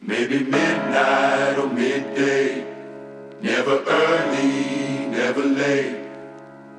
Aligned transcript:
Maybe 0.00 0.38
midnight 0.38 1.58
or 1.58 1.66
midday. 1.66 2.64
Never 3.42 3.82
early, 3.84 5.06
never 5.06 5.42
late. 5.42 6.06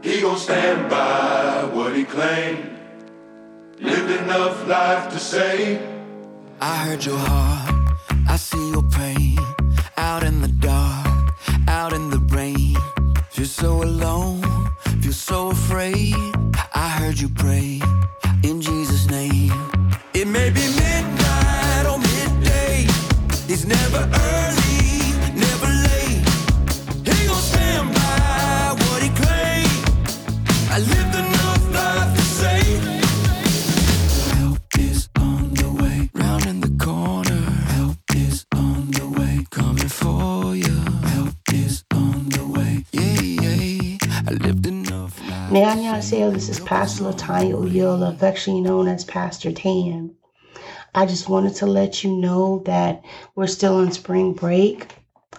He 0.02 0.22
gon' 0.22 0.38
stand 0.38 0.90
by 0.90 1.66
what 1.66 1.96
he 1.96 2.06
claimed. 2.06 2.70
Lived 3.78 4.12
enough 4.22 4.66
life 4.68 5.12
to 5.12 5.20
say. 5.20 5.82
I 6.62 6.76
heard 6.86 7.06
your 7.06 7.18
heart, 7.18 7.94
I 8.28 8.38
see 8.38 8.72
your 8.72 8.84
pain. 8.84 9.38
Out 9.98 10.24
in 10.24 10.42
the 10.42 10.48
dark, 10.48 11.34
out 11.68 11.92
in 11.92 12.10
the 12.10 12.20
rain. 12.34 12.78
Feel 13.32 13.46
so 13.46 13.84
alone, 13.84 14.42
feel 15.02 15.14
so 15.14 15.50
afraid. 15.50 16.16
I 16.74 16.90
heard 16.90 17.20
you 17.20 17.30
pray 17.30 17.82
This 46.10 46.50
is 46.50 46.60
Pastor 46.60 47.04
Latanya 47.04 47.54
Uyola, 47.54 48.12
affectionately 48.12 48.64
known 48.64 48.88
as 48.88 49.06
Pastor 49.06 49.52
Tan. 49.52 50.16
I 50.96 51.06
just 51.06 51.30
wanted 51.30 51.54
to 51.58 51.68
let 51.68 52.04
you 52.04 52.18
know 52.18 52.64
that 52.66 53.06
we're 53.36 53.46
still 53.46 53.76
on 53.76 53.92
spring 53.92 54.34
break, 54.34 54.88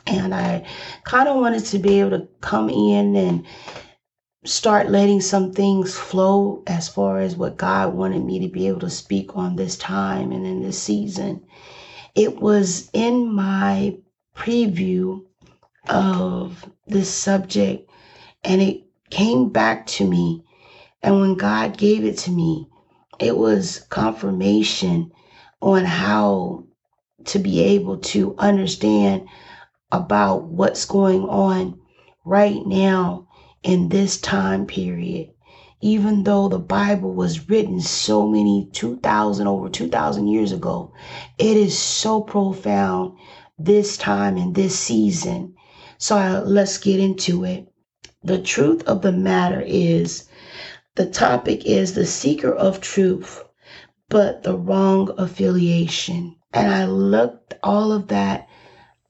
and 0.06 0.32
I 0.32 0.64
kind 1.02 1.28
of 1.28 1.40
wanted 1.40 1.64
to 1.64 1.80
be 1.80 1.98
able 1.98 2.10
to 2.10 2.28
come 2.40 2.70
in 2.70 3.16
and 3.16 3.44
start 4.44 4.90
letting 4.90 5.20
some 5.20 5.52
things 5.52 5.98
flow 5.98 6.62
as 6.68 6.88
far 6.88 7.18
as 7.18 7.34
what 7.34 7.56
God 7.56 7.92
wanted 7.92 8.24
me 8.24 8.38
to 8.38 8.48
be 8.48 8.68
able 8.68 8.80
to 8.80 8.90
speak 8.90 9.36
on 9.36 9.56
this 9.56 9.76
time 9.76 10.30
and 10.30 10.46
in 10.46 10.62
this 10.62 10.80
season. 10.80 11.44
It 12.14 12.40
was 12.40 12.90
in 12.92 13.34
my 13.34 13.98
preview 14.36 15.24
of 15.88 16.64
this 16.86 17.12
subject 17.12 17.90
and 18.44 18.62
it 18.62 18.84
came 19.10 19.48
back 19.48 19.88
to 19.88 20.08
me 20.08 20.44
and 21.02 21.20
when 21.20 21.34
God 21.34 21.78
gave 21.78 22.04
it 22.04 22.18
to 22.18 22.30
me, 22.30 22.68
it 23.18 23.36
was 23.36 23.80
confirmation 23.88 25.12
on 25.60 25.84
how 25.84 26.64
to 27.24 27.38
be 27.38 27.60
able 27.60 27.98
to 27.98 28.34
understand 28.38 29.26
about 29.92 30.44
what's 30.44 30.84
going 30.84 31.22
on 31.22 31.78
right 32.24 32.64
now 32.66 33.28
in 33.62 33.88
this 33.88 34.20
time 34.20 34.66
period. 34.66 35.30
Even 35.82 36.24
though 36.24 36.48
the 36.48 36.58
Bible 36.58 37.14
was 37.14 37.48
written 37.48 37.80
so 37.80 38.26
many 38.26 38.68
2,000, 38.72 39.46
over 39.46 39.68
2,000 39.68 40.28
years 40.28 40.52
ago, 40.52 40.92
it 41.38 41.56
is 41.56 41.78
so 41.78 42.20
profound 42.20 43.16
this 43.58 43.96
time 43.96 44.36
and 44.36 44.54
this 44.54 44.78
season. 44.78 45.54
So 45.96 46.16
uh, 46.16 46.42
let's 46.44 46.78
get 46.78 47.00
into 47.00 47.44
it. 47.44 47.66
The 48.22 48.38
truth 48.38 48.82
of 48.86 49.00
the 49.00 49.12
matter 49.12 49.62
is 49.66 50.28
the 50.96 51.06
topic 51.06 51.64
is 51.66 51.94
the 51.94 52.06
seeker 52.06 52.52
of 52.52 52.80
truth, 52.80 53.44
but 54.08 54.42
the 54.42 54.56
wrong 54.56 55.10
affiliation. 55.18 56.36
And 56.52 56.68
I 56.68 56.86
looked 56.86 57.54
all 57.62 57.92
of 57.92 58.08
that 58.08 58.48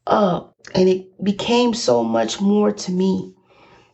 up, 0.06 0.56
and 0.74 0.88
it 0.88 1.22
became 1.24 1.74
so 1.74 2.04
much 2.04 2.40
more 2.40 2.70
to 2.72 2.92
me 2.92 3.34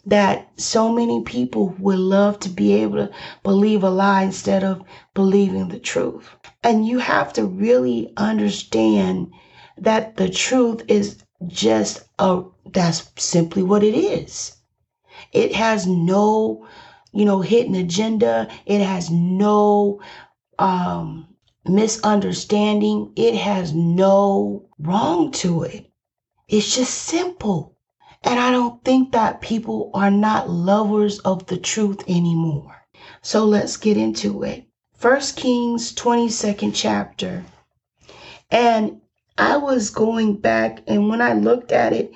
that 0.06 0.48
so 0.56 0.90
many 0.92 1.22
people 1.22 1.74
would 1.78 1.98
love 1.98 2.38
to 2.40 2.48
be 2.48 2.72
able 2.74 2.96
to 2.96 3.10
believe 3.42 3.82
a 3.82 3.90
lie 3.90 4.22
instead 4.22 4.62
of 4.62 4.82
believing 5.14 5.68
the 5.68 5.80
truth. 5.80 6.28
And 6.62 6.86
you 6.86 6.98
have 6.98 7.32
to 7.34 7.44
really 7.44 8.12
understand 8.16 9.32
that 9.78 10.16
the 10.16 10.28
truth 10.28 10.82
is 10.88 11.18
just 11.46 12.04
a 12.18 12.42
that's 12.64 13.10
simply 13.16 13.62
what 13.62 13.82
it 13.82 13.94
is. 13.94 14.56
It 15.32 15.54
has 15.54 15.86
no, 15.86 16.66
you 17.16 17.24
know, 17.24 17.40
hidden 17.40 17.74
agenda. 17.74 18.48
It 18.66 18.80
has 18.80 19.10
no 19.10 20.00
um 20.58 21.28
misunderstanding. 21.64 23.12
It 23.16 23.34
has 23.34 23.74
no 23.74 24.68
wrong 24.78 25.32
to 25.32 25.64
it. 25.64 25.90
It's 26.48 26.76
just 26.76 26.94
simple. 26.94 27.76
And 28.22 28.38
I 28.38 28.50
don't 28.50 28.84
think 28.84 29.12
that 29.12 29.40
people 29.40 29.90
are 29.94 30.10
not 30.10 30.50
lovers 30.50 31.18
of 31.20 31.46
the 31.46 31.56
truth 31.56 32.02
anymore. 32.08 32.74
So 33.22 33.44
let's 33.44 33.76
get 33.76 33.96
into 33.96 34.42
it. 34.42 34.66
First 34.94 35.36
Kings 35.36 35.92
22nd 35.94 36.72
chapter. 36.74 37.44
And 38.50 39.00
I 39.38 39.56
was 39.58 39.90
going 39.90 40.36
back, 40.36 40.82
and 40.86 41.08
when 41.08 41.20
I 41.20 41.34
looked 41.34 41.70
at 41.70 41.92
it 41.92 42.12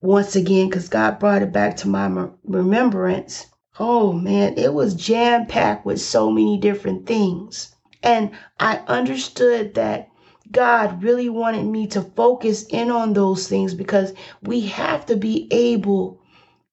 once 0.00 0.34
again, 0.34 0.68
because 0.68 0.88
God 0.88 1.18
brought 1.18 1.42
it 1.42 1.52
back 1.52 1.76
to 1.78 1.88
my 1.88 2.28
remembrance, 2.44 3.46
oh 3.78 4.12
man, 4.12 4.56
it 4.56 4.72
was 4.72 4.94
jam 4.94 5.46
packed 5.46 5.84
with 5.84 6.00
so 6.00 6.30
many 6.30 6.58
different 6.58 7.06
things. 7.06 7.74
And 8.02 8.30
I 8.60 8.82
understood 8.86 9.74
that 9.74 10.10
God 10.50 11.02
really 11.02 11.28
wanted 11.28 11.66
me 11.66 11.86
to 11.88 12.02
focus 12.02 12.64
in 12.68 12.90
on 12.90 13.12
those 13.12 13.48
things 13.48 13.74
because 13.74 14.12
we 14.42 14.60
have 14.60 15.06
to 15.06 15.16
be 15.16 15.48
able, 15.50 16.20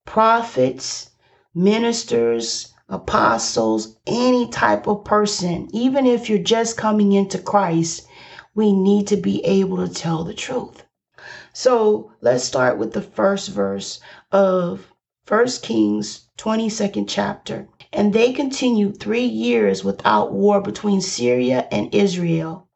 prophets, 0.06 1.10
ministers, 1.56 2.74
apostles, 2.90 3.96
any 4.06 4.48
type 4.50 4.88
of 4.88 5.04
person, 5.06 5.70
even 5.72 6.06
if 6.06 6.30
you're 6.30 6.38
just 6.38 6.78
coming 6.78 7.14
into 7.14 7.40
Christ, 7.40 8.06
we 8.54 8.74
need 8.74 9.08
to 9.08 9.18
be 9.18 9.44
able 9.46 9.88
to 9.88 9.94
tell 9.94 10.26
the 10.26 10.34
truth. 10.34 10.84
So 11.54 12.12
let's 12.22 12.44
start 12.44 12.78
with 12.78 12.94
the 12.94 13.02
first 13.02 13.50
verse 13.50 14.02
of 14.32 14.91
First 15.32 15.64
Kings 15.64 16.26
22nd 16.40 17.06
chapter. 17.08 17.70
And 17.94 18.12
they 18.12 18.34
continued 18.34 19.00
three 19.00 19.24
years 19.24 19.82
without 19.82 20.34
war 20.34 20.60
between 20.60 21.00
Syria 21.00 21.70
and 21.72 21.96
Israel. 21.96 22.68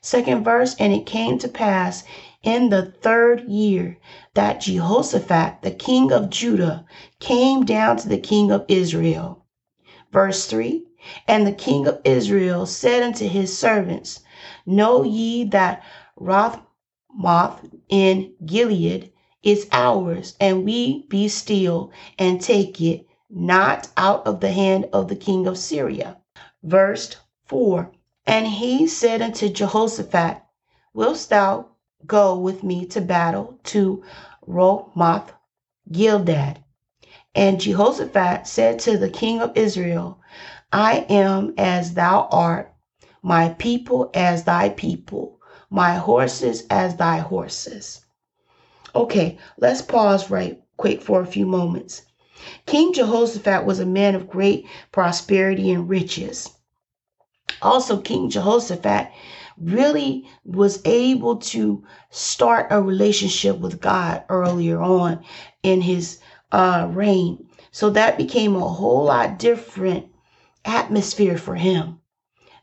Second 0.00 0.42
verse, 0.42 0.74
and 0.80 0.92
it 0.92 1.06
came 1.06 1.38
to 1.38 1.46
pass 1.46 2.02
in 2.42 2.70
the 2.70 2.90
third 3.00 3.44
year 3.48 3.96
that 4.34 4.62
Jehoshaphat, 4.62 5.62
the 5.62 5.70
king 5.70 6.10
of 6.10 6.30
Judah, 6.30 6.84
came 7.20 7.64
down 7.64 7.96
to 7.98 8.08
the 8.08 8.18
king 8.18 8.50
of 8.50 8.64
Israel. 8.66 9.44
Verse 10.10 10.46
3 10.46 10.84
And 11.28 11.46
the 11.46 11.52
king 11.52 11.86
of 11.86 12.00
Israel 12.02 12.66
said 12.66 13.04
unto 13.04 13.28
his 13.28 13.56
servants, 13.56 14.18
Know 14.66 15.04
ye 15.04 15.44
that 15.44 15.84
Ramoth 16.16 16.58
in 17.88 18.32
Gilead 18.44 19.12
is 19.42 19.66
ours, 19.72 20.36
and 20.40 20.64
we 20.64 21.06
be 21.08 21.28
still 21.28 21.90
and 22.18 22.40
take 22.40 22.80
it 22.80 23.06
not 23.30 23.88
out 23.96 24.26
of 24.26 24.40
the 24.40 24.52
hand 24.52 24.88
of 24.92 25.08
the 25.08 25.16
king 25.16 25.46
of 25.46 25.56
Syria. 25.56 26.16
Verse 26.62 27.16
4 27.46 27.90
And 28.26 28.46
he 28.46 28.86
said 28.86 29.22
unto 29.22 29.48
Jehoshaphat, 29.48 30.42
Wilt 30.92 31.26
thou 31.30 31.66
go 32.06 32.36
with 32.36 32.62
me 32.62 32.84
to 32.86 33.00
battle 33.00 33.58
to 33.64 34.02
Ramoth 34.46 35.32
Gilead? 35.90 36.62
And 37.34 37.60
Jehoshaphat 37.60 38.46
said 38.46 38.78
to 38.80 38.98
the 38.98 39.08
king 39.08 39.40
of 39.40 39.56
Israel, 39.56 40.18
I 40.72 41.06
am 41.08 41.54
as 41.56 41.94
thou 41.94 42.28
art, 42.30 42.74
my 43.22 43.50
people 43.50 44.10
as 44.12 44.44
thy 44.44 44.70
people, 44.70 45.40
my 45.70 45.94
horses 45.94 46.64
as 46.68 46.96
thy 46.96 47.18
horses. 47.18 47.99
Okay, 48.94 49.38
let's 49.58 49.82
pause 49.82 50.30
right 50.30 50.60
quick 50.76 51.02
for 51.02 51.20
a 51.20 51.26
few 51.26 51.46
moments. 51.46 52.02
King 52.66 52.92
Jehoshaphat 52.92 53.64
was 53.64 53.80
a 53.80 53.86
man 53.86 54.14
of 54.14 54.28
great 54.28 54.66
prosperity 54.92 55.70
and 55.70 55.88
riches. 55.88 56.48
Also, 57.62 58.00
King 58.00 58.30
Jehoshaphat 58.30 59.10
really 59.58 60.26
was 60.44 60.80
able 60.84 61.36
to 61.36 61.84
start 62.10 62.68
a 62.70 62.80
relationship 62.80 63.58
with 63.58 63.80
God 63.80 64.24
earlier 64.28 64.80
on 64.80 65.22
in 65.62 65.82
his 65.82 66.18
uh, 66.52 66.88
reign. 66.90 67.46
So 67.70 67.90
that 67.90 68.16
became 68.16 68.56
a 68.56 68.68
whole 68.68 69.04
lot 69.04 69.38
different 69.38 70.06
atmosphere 70.64 71.36
for 71.36 71.54
him 71.54 72.00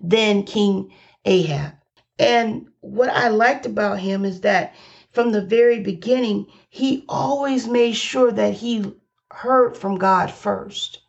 than 0.02 0.44
King 0.44 0.92
Ahab. 1.26 1.74
And 2.20 2.68
what 2.82 3.10
I 3.10 3.28
liked 3.28 3.66
about 3.66 4.00
him 4.00 4.26
is 4.26 4.42
that 4.42 4.74
from 5.18 5.32
the 5.32 5.42
very 5.42 5.80
beginning, 5.80 6.46
he 6.70 7.04
always 7.10 7.68
made 7.68 7.94
sure 7.94 8.32
that 8.32 8.54
he 8.54 8.94
heard 9.32 9.76
from 9.76 9.98
God 9.98 10.30
first. 10.30 11.00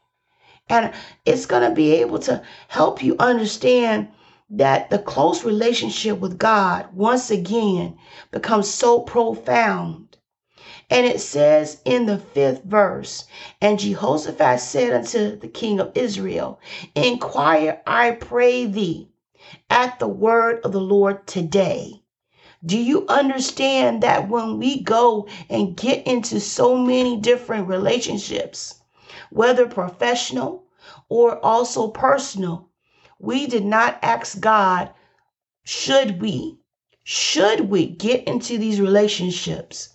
And 0.66 0.94
it's 1.26 1.44
going 1.44 1.68
to 1.68 1.74
be 1.74 1.92
able 1.96 2.18
to 2.20 2.42
help 2.68 3.02
you 3.02 3.16
understand 3.18 4.08
that 4.48 4.88
the 4.88 4.98
close 4.98 5.44
relationship 5.44 6.20
with 6.20 6.38
God 6.38 6.86
once 6.94 7.30
again 7.30 7.98
becomes 8.30 8.70
so 8.70 9.00
profound. 9.00 10.16
And 10.88 11.04
it 11.04 11.20
says 11.20 11.82
in 11.84 12.06
the 12.06 12.16
fifth 12.16 12.64
verse, 12.64 13.26
and 13.60 13.78
Jehoshaphat 13.78 14.60
said 14.60 14.94
unto 14.94 15.36
the 15.36 15.48
king 15.48 15.80
of 15.80 15.92
Israel, 15.94 16.60
Inquire, 16.94 17.82
I 17.86 18.12
pray 18.12 18.64
thee, 18.64 19.10
at 19.68 19.98
the 19.98 20.08
word 20.08 20.64
of 20.64 20.72
the 20.72 20.80
Lord 20.80 21.26
today. 21.26 21.97
Do 22.66 22.76
you 22.76 23.06
understand 23.06 24.02
that 24.02 24.28
when 24.28 24.58
we 24.58 24.82
go 24.82 25.28
and 25.48 25.76
get 25.76 26.04
into 26.08 26.40
so 26.40 26.76
many 26.76 27.16
different 27.16 27.68
relationships, 27.68 28.80
whether 29.30 29.66
professional 29.68 30.64
or 31.08 31.38
also 31.44 31.86
personal, 31.86 32.68
we 33.20 33.46
did 33.46 33.64
not 33.64 34.00
ask 34.02 34.40
God, 34.40 34.90
should 35.64 36.20
we? 36.20 36.58
Should 37.04 37.70
we 37.70 37.86
get 37.86 38.24
into 38.26 38.58
these 38.58 38.80
relationships 38.80 39.90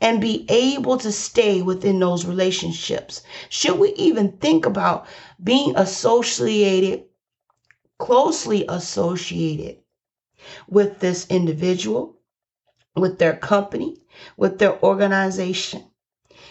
and 0.00 0.18
be 0.18 0.46
able 0.48 0.96
to 0.98 1.12
stay 1.12 1.60
within 1.60 1.98
those 1.98 2.24
relationships? 2.24 3.20
Should 3.50 3.78
we 3.78 3.92
even 3.92 4.32
think 4.38 4.64
about 4.64 5.06
being 5.44 5.76
associated, 5.76 7.04
closely 7.98 8.64
associated 8.68 9.82
with 10.68 11.00
this 11.00 11.26
individual, 11.28 12.16
with 12.94 13.18
their 13.18 13.36
company, 13.36 13.98
with 14.36 14.58
their 14.58 14.82
organization? 14.82 15.84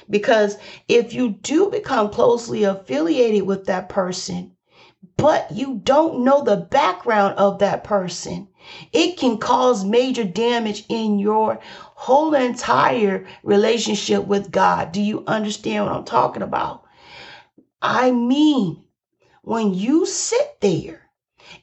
Because 0.09 0.57
if 0.87 1.13
you 1.13 1.29
do 1.29 1.69
become 1.69 2.09
closely 2.09 2.63
affiliated 2.63 3.43
with 3.43 3.65
that 3.65 3.89
person, 3.89 4.55
but 5.17 5.51
you 5.51 5.79
don't 5.83 6.23
know 6.23 6.43
the 6.43 6.57
background 6.57 7.35
of 7.37 7.59
that 7.59 7.83
person, 7.83 8.49
it 8.91 9.17
can 9.17 9.37
cause 9.37 9.85
major 9.85 10.23
damage 10.23 10.85
in 10.89 11.19
your 11.19 11.59
whole 11.63 12.33
entire 12.33 13.25
relationship 13.43 14.25
with 14.25 14.51
God. 14.51 14.91
Do 14.91 15.01
you 15.01 15.23
understand 15.27 15.85
what 15.85 15.95
I'm 15.95 16.05
talking 16.05 16.41
about? 16.41 16.83
I 17.81 18.11
mean, 18.11 18.83
when 19.43 19.73
you 19.73 20.05
sit 20.05 20.57
there 20.59 21.04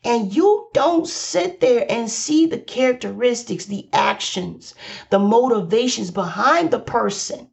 and 0.04 0.34
you 0.34 0.68
don't 0.72 1.08
sit 1.08 1.60
there 1.60 1.86
and 1.88 2.10
see 2.10 2.46
the 2.46 2.58
characteristics, 2.58 3.64
the 3.64 3.88
actions, 3.92 4.74
the 5.10 5.18
motivations 5.18 6.10
behind 6.10 6.70
the 6.70 6.78
person, 6.78 7.50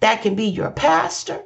that 0.00 0.22
can 0.22 0.34
be 0.34 0.46
your 0.46 0.70
pastor, 0.70 1.44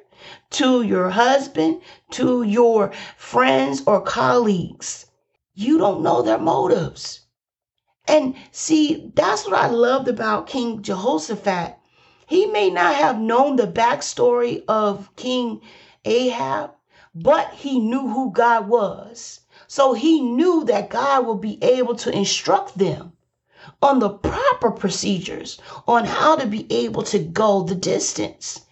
to 0.50 0.82
your 0.82 1.10
husband, 1.10 1.80
to 2.10 2.42
your 2.42 2.92
friends 3.16 3.82
or 3.86 4.00
colleagues. 4.00 5.06
You 5.54 5.78
don't 5.78 6.02
know 6.02 6.22
their 6.22 6.38
motives. 6.38 7.20
And 8.08 8.34
see, 8.50 9.12
that's 9.14 9.44
what 9.44 9.54
I 9.54 9.68
loved 9.68 10.08
about 10.08 10.46
King 10.46 10.82
Jehoshaphat. 10.82 11.78
He 12.26 12.46
may 12.46 12.70
not 12.70 12.94
have 12.94 13.20
known 13.20 13.56
the 13.56 13.66
backstory 13.66 14.64
of 14.66 15.14
King 15.16 15.60
Ahab, 16.04 16.72
but 17.14 17.52
he 17.52 17.78
knew 17.78 18.08
who 18.08 18.32
God 18.32 18.68
was. 18.68 19.40
So 19.74 19.94
he 19.94 20.20
knew 20.20 20.64
that 20.64 20.90
God 20.90 21.26
would 21.26 21.40
be 21.40 21.56
able 21.62 21.94
to 21.94 22.14
instruct 22.14 22.76
them 22.76 23.14
on 23.80 24.00
the 24.00 24.10
proper 24.10 24.70
procedures 24.70 25.58
on 25.88 26.04
how 26.04 26.36
to 26.36 26.46
be 26.46 26.66
able 26.70 27.02
to 27.04 27.18
go 27.18 27.62
the 27.62 27.74
distance 27.74 28.66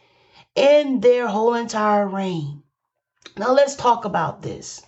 in 0.55 1.01
their 1.01 1.29
whole 1.29 1.55
entire 1.55 2.07
reign. 2.07 2.65
Now 3.35 3.53
let's 3.53 3.77
talk 3.77 4.05
about 4.05 4.43
this. 4.43 4.83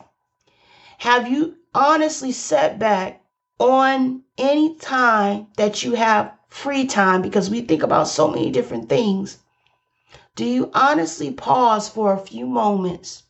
Have 0.98 1.28
you 1.28 1.56
honestly 1.74 2.30
sat 2.30 2.78
back 2.78 3.24
on 3.58 4.22
any 4.36 4.74
time 4.74 5.46
that 5.56 5.82
you 5.82 5.94
have 5.94 6.34
free 6.46 6.84
time 6.84 7.22
because 7.22 7.48
we 7.48 7.62
think 7.62 7.82
about 7.82 8.06
so 8.06 8.28
many 8.28 8.50
different 8.50 8.90
things? 8.90 9.38
Do 10.36 10.44
you 10.44 10.70
honestly 10.74 11.30
pause 11.30 11.88
for 11.88 12.12
a 12.12 12.18
few 12.20 12.44
moments 12.44 13.22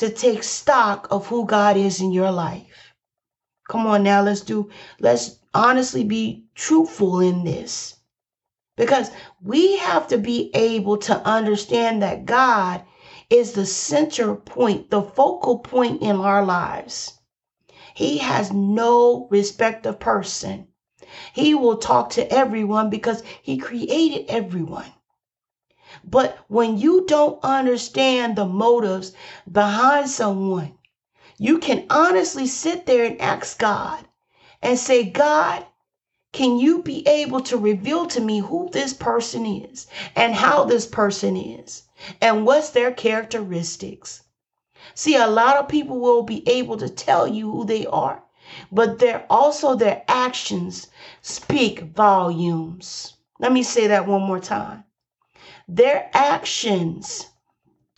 to 0.00 0.08
take 0.08 0.42
stock 0.42 1.06
of 1.10 1.26
who 1.26 1.44
God 1.44 1.76
is 1.76 2.00
in 2.00 2.10
your 2.10 2.30
life? 2.30 2.94
Come 3.68 3.86
on 3.86 4.02
now, 4.02 4.22
let's 4.22 4.40
do 4.40 4.70
let's 4.98 5.36
honestly 5.52 6.04
be 6.04 6.46
truthful 6.54 7.20
in 7.20 7.44
this. 7.44 7.96
Because 8.78 9.10
we 9.42 9.76
have 9.76 10.08
to 10.08 10.16
be 10.16 10.50
able 10.54 10.96
to 10.96 11.14
understand 11.26 12.02
that 12.02 12.24
God 12.24 12.82
is 13.28 13.52
the 13.52 13.66
center 13.66 14.34
point, 14.34 14.88
the 14.88 15.02
focal 15.02 15.58
point 15.58 16.00
in 16.00 16.16
our 16.16 16.46
lives. 16.46 17.18
He 17.94 18.16
has 18.18 18.50
no 18.50 19.28
respect 19.30 19.84
of 19.84 20.00
person. 20.00 20.68
He 21.34 21.54
will 21.54 21.76
talk 21.76 22.08
to 22.10 22.32
everyone 22.32 22.88
because 22.88 23.22
he 23.42 23.58
created 23.58 24.30
everyone. 24.30 24.90
But 26.04 26.38
when 26.48 26.78
you 26.78 27.04
don't 27.06 27.38
understand 27.42 28.34
the 28.36 28.46
motives 28.46 29.12
behind 29.50 30.08
someone, 30.08 30.78
you 31.36 31.58
can 31.58 31.86
honestly 31.90 32.46
sit 32.46 32.86
there 32.86 33.04
and 33.04 33.20
ask 33.20 33.58
God 33.58 34.06
and 34.62 34.78
say, 34.78 35.04
God, 35.04 35.66
can 36.32 36.58
you 36.58 36.82
be 36.82 37.06
able 37.08 37.40
to 37.40 37.56
reveal 37.56 38.06
to 38.06 38.20
me 38.20 38.38
who 38.38 38.70
this 38.70 38.94
person 38.94 39.44
is 39.44 39.88
and 40.14 40.34
how 40.34 40.64
this 40.64 40.86
person 40.86 41.36
is 41.36 41.82
and 42.20 42.46
what's 42.46 42.70
their 42.70 42.92
characteristics? 42.92 44.22
See, 44.94 45.16
a 45.16 45.26
lot 45.26 45.56
of 45.56 45.68
people 45.68 45.98
will 45.98 46.22
be 46.22 46.48
able 46.48 46.76
to 46.78 46.88
tell 46.88 47.26
you 47.26 47.50
who 47.50 47.64
they 47.64 47.84
are, 47.86 48.22
but 48.72 48.98
they're 48.98 49.26
also 49.28 49.74
their 49.74 50.02
actions 50.08 50.86
speak 51.20 51.80
volumes. 51.94 53.14
Let 53.38 53.52
me 53.52 53.62
say 53.62 53.86
that 53.88 54.06
one 54.06 54.22
more 54.22 54.40
time. 54.40 54.84
Their 55.72 56.10
actions 56.12 57.28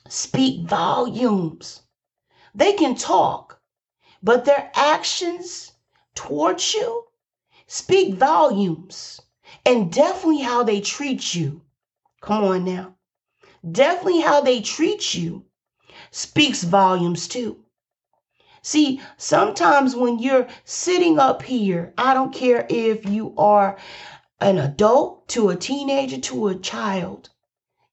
speak 0.06 0.68
volumes. 0.68 1.80
They 2.54 2.74
can 2.74 2.94
talk, 2.94 3.62
but 4.22 4.44
their 4.44 4.70
actions 4.74 5.72
towards 6.14 6.74
you 6.74 7.04
speak 7.66 8.16
volumes. 8.16 9.22
And 9.64 9.90
definitely 9.90 10.42
how 10.42 10.62
they 10.64 10.82
treat 10.82 11.34
you. 11.34 11.62
Come 12.20 12.44
on 12.44 12.66
now. 12.66 12.96
Definitely 13.66 14.20
how 14.20 14.42
they 14.42 14.60
treat 14.60 15.14
you 15.14 15.46
speaks 16.10 16.64
volumes 16.64 17.26
too. 17.26 17.64
See, 18.60 19.00
sometimes 19.16 19.96
when 19.96 20.18
you're 20.18 20.46
sitting 20.66 21.18
up 21.18 21.40
here, 21.40 21.94
I 21.96 22.12
don't 22.12 22.34
care 22.34 22.66
if 22.68 23.06
you 23.06 23.34
are 23.38 23.78
an 24.40 24.58
adult 24.58 25.26
to 25.28 25.48
a 25.48 25.56
teenager 25.56 26.18
to 26.18 26.48
a 26.48 26.54
child, 26.54 27.30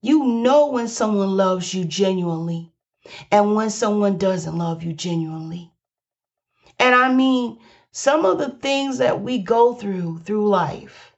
you 0.02 0.24
know 0.24 0.68
when 0.68 0.88
someone 0.88 1.36
loves 1.36 1.74
you 1.74 1.86
genuinely 1.86 2.72
and 3.32 3.56
when 3.56 3.70
someone 3.70 4.18
doesn't 4.18 4.58
love 4.58 4.84
you 4.84 4.94
genuinely. 4.94 5.72
And 6.80 6.96
I 6.96 7.14
mean, 7.14 7.60
some 7.92 8.26
of 8.26 8.38
the 8.38 8.50
things 8.50 9.00
that 9.00 9.22
we 9.22 9.40
go 9.40 9.74
through 9.74 10.20
through 10.20 10.48
life. 10.48 11.14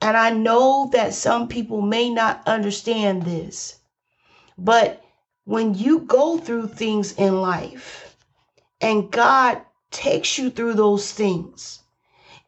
And 0.00 0.16
I 0.16 0.30
know 0.30 0.90
that 0.92 1.14
some 1.14 1.48
people 1.48 1.80
may 1.80 2.10
not 2.10 2.46
understand 2.46 3.22
this, 3.22 3.78
but 4.58 5.04
when 5.44 5.74
you 5.74 6.00
go 6.00 6.38
through 6.38 6.68
things 6.68 7.12
in 7.12 7.40
life 7.40 8.16
and 8.80 9.10
God 9.10 9.62
takes 9.90 10.38
you 10.38 10.50
through 10.50 10.74
those 10.74 11.12
things, 11.12 11.80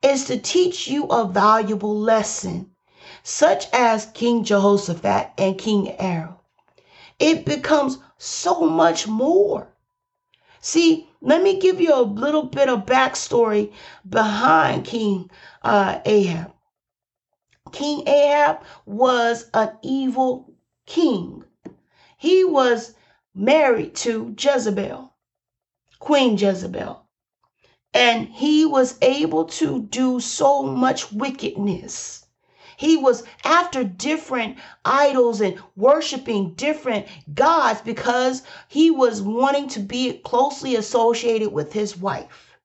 is 0.03 0.27
to 0.27 0.39
teach 0.39 0.87
you 0.87 1.07
a 1.07 1.27
valuable 1.27 1.99
lesson, 1.99 2.74
such 3.27 3.67
as 3.73 4.05
King 4.13 4.45
Jehoshaphat 4.45 5.33
and 5.39 5.57
King 5.57 5.87
Ahab. 5.99 6.39
It 7.19 7.47
becomes 7.47 7.99
so 8.19 8.69
much 8.69 9.09
more. 9.09 9.73
See, 10.61 11.09
let 11.23 11.43
me 11.43 11.59
give 11.59 11.81
you 11.81 11.95
a 11.95 12.03
little 12.03 12.43
bit 12.43 12.69
of 12.69 12.85
backstory 12.85 13.73
behind 14.07 14.85
King 14.85 15.31
uh, 15.63 16.01
Ahab. 16.05 16.53
King 17.73 18.07
Ahab 18.07 18.63
was 18.85 19.49
an 19.55 19.71
evil 19.83 20.53
king. 20.85 21.45
He 22.19 22.45
was 22.45 22.95
married 23.35 23.95
to 23.97 24.35
Jezebel, 24.39 25.15
Queen 25.99 26.37
Jezebel, 26.37 27.07
and 27.95 28.29
he 28.29 28.67
was 28.67 28.99
able 29.01 29.47
to 29.47 29.81
do 29.81 30.21
so 30.21 30.63
much 30.63 31.11
wickedness 31.11 32.24
he 32.77 32.97
was 32.97 33.23
after 33.45 33.85
different 33.85 34.57
idols 34.85 35.41
and 35.41 35.59
worshiping 35.77 36.55
different 36.55 37.07
gods 37.35 37.81
because 37.83 38.43
he 38.69 38.91
was 38.91 39.23
wanting 39.23 39.69
to 39.69 39.81
be 39.81 40.15
closely 40.25 40.75
associated 40.75 41.53
with 41.53 41.73
his 41.73 41.97
wife. 41.97 42.57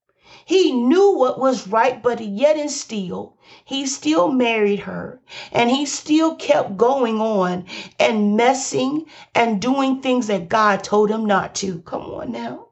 He 0.45 0.71
knew 0.71 1.11
what 1.15 1.37
was 1.39 1.67
right, 1.67 2.01
but 2.01 2.19
yet 2.19 2.57
and 2.57 2.71
still, 2.71 3.37
he 3.63 3.85
still 3.85 4.31
married 4.31 4.79
her 4.79 5.21
and 5.51 5.69
he 5.69 5.85
still 5.85 6.35
kept 6.35 6.75
going 6.75 7.21
on 7.21 7.65
and 7.99 8.35
messing 8.35 9.05
and 9.35 9.61
doing 9.61 10.01
things 10.01 10.25
that 10.25 10.49
God 10.49 10.83
told 10.83 11.11
him 11.11 11.25
not 11.25 11.53
to. 11.55 11.81
Come 11.81 12.01
on 12.01 12.31
now. 12.31 12.69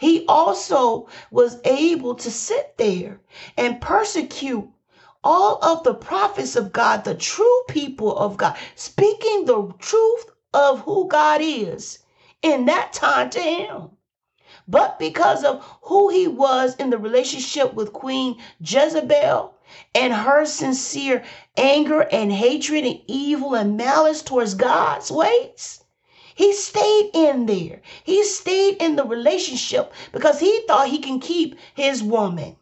He 0.00 0.26
also 0.26 1.06
was 1.30 1.58
able 1.64 2.16
to 2.16 2.30
sit 2.32 2.76
there 2.78 3.20
and 3.56 3.80
persecute 3.80 4.68
all 5.30 5.62
of 5.62 5.84
the 5.84 5.92
prophets 5.92 6.56
of 6.56 6.72
God, 6.72 7.04
the 7.04 7.14
true 7.14 7.60
people 7.68 8.16
of 8.16 8.38
God, 8.38 8.56
speaking 8.74 9.44
the 9.44 9.70
truth 9.78 10.24
of 10.54 10.80
who 10.80 11.06
God 11.06 11.42
is 11.42 11.98
in 12.40 12.64
that 12.64 12.94
time 12.94 13.28
to 13.30 13.40
him. 13.40 13.90
But 14.66 14.98
because 14.98 15.44
of 15.44 15.62
who 15.82 16.08
he 16.08 16.26
was 16.26 16.76
in 16.76 16.88
the 16.88 16.96
relationship 16.96 17.74
with 17.74 17.92
Queen 17.92 18.38
Jezebel 18.60 19.54
and 19.94 20.14
her 20.14 20.46
sincere 20.46 21.22
anger 21.58 22.08
and 22.10 22.32
hatred 22.32 22.86
and 22.86 23.00
evil 23.06 23.54
and 23.54 23.76
malice 23.76 24.22
towards 24.22 24.54
God's 24.54 25.10
ways, 25.10 25.84
he 26.34 26.54
stayed 26.54 27.10
in 27.12 27.44
there. 27.46 27.82
He 28.02 28.24
stayed 28.24 28.80
in 28.80 28.96
the 28.96 29.04
relationship 29.04 29.92
because 30.12 30.40
he 30.40 30.62
thought 30.66 30.88
he 30.88 31.00
can 31.00 31.20
keep 31.20 31.58
his 31.74 32.02
woman. 32.02 32.56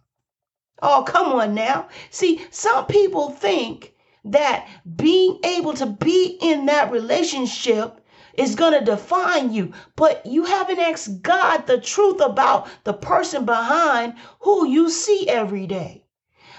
Oh, 0.88 1.02
come 1.02 1.33
on 1.33 1.52
now. 1.52 1.88
See, 2.11 2.47
some 2.52 2.87
people 2.87 3.31
think 3.31 3.93
that 4.25 4.69
being 4.95 5.40
able 5.43 5.75
to 5.75 5.87
be 5.87 6.38
in 6.40 6.66
that 6.66 6.93
relationship 6.93 8.00
is 8.35 8.55
going 8.55 8.78
to 8.78 8.85
define 8.85 9.52
you, 9.52 9.73
but 9.97 10.25
you 10.25 10.45
haven't 10.45 10.78
asked 10.78 11.23
God 11.23 11.66
the 11.66 11.81
truth 11.81 12.21
about 12.21 12.69
the 12.85 12.93
person 12.93 13.45
behind 13.45 14.14
who 14.38 14.69
you 14.69 14.88
see 14.88 15.28
every 15.28 15.66
day, 15.66 16.05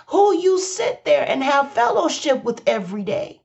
who 0.08 0.36
you 0.36 0.60
sit 0.60 1.06
there 1.06 1.24
and 1.26 1.42
have 1.42 1.72
fellowship 1.72 2.44
with 2.44 2.62
every 2.68 3.04
day 3.04 3.37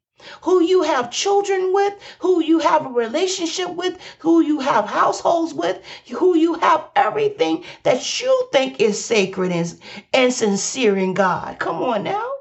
who 0.42 0.62
you 0.62 0.82
have 0.82 1.10
children 1.10 1.72
with, 1.72 1.94
who 2.20 2.42
you 2.42 2.58
have 2.60 2.86
a 2.86 2.90
relationship 2.90 3.70
with, 3.70 3.98
who 4.18 4.40
you 4.40 4.60
have 4.60 4.86
households 4.86 5.54
with, 5.54 5.82
who 6.10 6.36
you 6.36 6.54
have 6.54 6.88
everything 6.96 7.64
that 7.82 8.20
you 8.20 8.48
think 8.52 8.80
is 8.80 9.02
sacred 9.04 9.52
and, 9.52 9.80
and 10.12 10.32
sincere 10.32 10.96
in 10.96 11.14
God. 11.14 11.58
Come 11.58 11.82
on 11.82 12.04
now. 12.04 12.32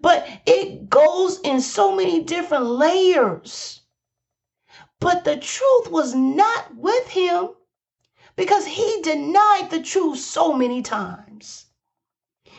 But 0.00 0.28
it 0.46 0.90
goes 0.90 1.40
in 1.40 1.60
so 1.60 1.94
many 1.94 2.22
different 2.22 2.66
layers. 2.66 3.80
But 5.00 5.24
the 5.24 5.36
truth 5.36 5.90
was 5.90 6.14
not 6.14 6.76
with 6.76 7.08
him 7.08 7.50
because 8.36 8.66
he 8.66 9.00
denied 9.02 9.68
the 9.70 9.82
truth 9.82 10.18
so 10.18 10.52
many 10.52 10.82
times. 10.82 11.23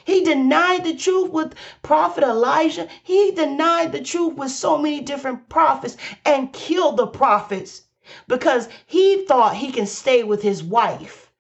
He 0.06 0.24
denied 0.24 0.84
the 0.84 0.96
truth 0.96 1.32
with 1.32 1.56
prophet 1.82 2.24
Elijah. 2.24 2.88
He 3.04 3.32
denied 3.32 3.92
the 3.92 4.02
truth 4.02 4.36
with 4.36 4.52
so 4.52 4.78
many 4.78 5.02
different 5.02 5.50
prophets 5.50 5.98
and 6.24 6.54
killed 6.54 6.98
the 6.98 7.08
prophets 7.08 7.84
because 8.28 8.70
he 8.86 9.26
thought 9.26 9.56
he 9.56 9.72
can 9.72 9.88
stay 9.88 10.24
with 10.24 10.44
his 10.44 10.62
wife, 10.64 11.32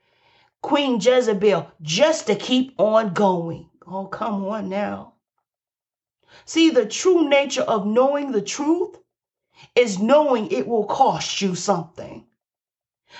Queen 0.63 0.99
Jezebel, 0.99 1.71
just 1.81 2.25
to 2.25 2.35
keep 2.35 2.73
on 2.79 3.13
going. 3.13 3.69
Oh, 3.85 4.07
come 4.07 4.45
on 4.45 4.67
now. 4.67 5.13
See, 6.45 6.71
the 6.71 6.87
true 6.87 7.29
nature 7.29 7.61
of 7.61 7.85
knowing 7.85 8.31
the 8.31 8.41
truth 8.41 8.97
is 9.75 9.99
knowing 9.99 10.51
it 10.51 10.67
will 10.67 10.85
cost 10.85 11.39
you 11.39 11.53
something. 11.53 12.25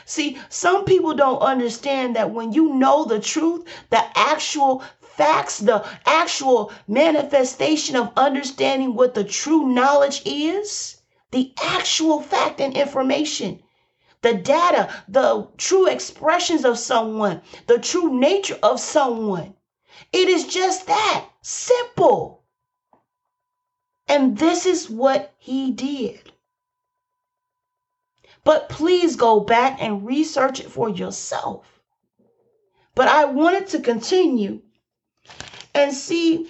See, 0.06 0.38
some 0.50 0.86
people 0.86 1.14
don't 1.14 1.40
understand 1.40 2.16
that 2.16 2.32
when 2.32 2.52
you 2.52 2.74
know 2.74 3.06
the 3.06 3.20
truth, 3.20 3.66
the 3.92 4.04
actual 4.18 4.84
facts, 5.16 5.60
the 5.60 5.86
actual 6.06 6.72
manifestation 6.88 7.96
of 7.96 8.12
understanding 8.18 8.94
what 8.94 9.14
the 9.14 9.24
true 9.24 9.68
knowledge 9.68 10.22
is, 10.26 11.02
the 11.32 11.54
actual 11.62 12.22
fact 12.22 12.60
and 12.60 12.76
information, 12.76 13.62
the 14.22 14.34
data, 14.34 14.94
the 15.08 15.48
true 15.58 15.88
expressions 15.88 16.66
of 16.66 16.78
someone, 16.78 17.42
the 17.68 17.80
true 17.80 18.20
nature 18.20 18.60
of 18.62 18.80
someone. 18.80 19.56
It 20.12 20.28
is 20.28 20.48
just 20.48 20.88
that 20.88 21.26
simple. 21.42 22.44
And 24.08 24.38
this 24.38 24.66
is 24.66 24.90
what 24.90 25.34
he 25.38 25.72
did. 25.72 26.32
But 28.44 28.70
please 28.70 29.16
go 29.16 29.40
back 29.40 29.82
and 29.82 30.06
research 30.06 30.60
it 30.60 30.70
for 30.70 30.90
yourself. 30.90 31.66
But 32.94 33.08
I 33.08 33.26
wanted 33.26 33.68
to 33.70 33.80
continue 33.80 34.62
and 35.76 35.94
see, 35.94 36.50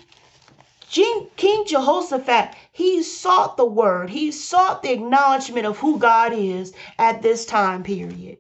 King 0.90 1.66
Jehoshaphat, 1.66 2.56
he 2.72 3.02
sought 3.02 3.58
the 3.58 3.66
word, 3.66 4.12
he 4.12 4.32
sought 4.32 4.84
the 4.84 4.92
acknowledgement 4.92 5.66
of 5.66 5.80
who 5.80 5.98
God 5.98 6.32
is 6.32 6.74
at 7.00 7.22
this 7.22 7.46
time 7.46 7.84
period. 7.84 8.38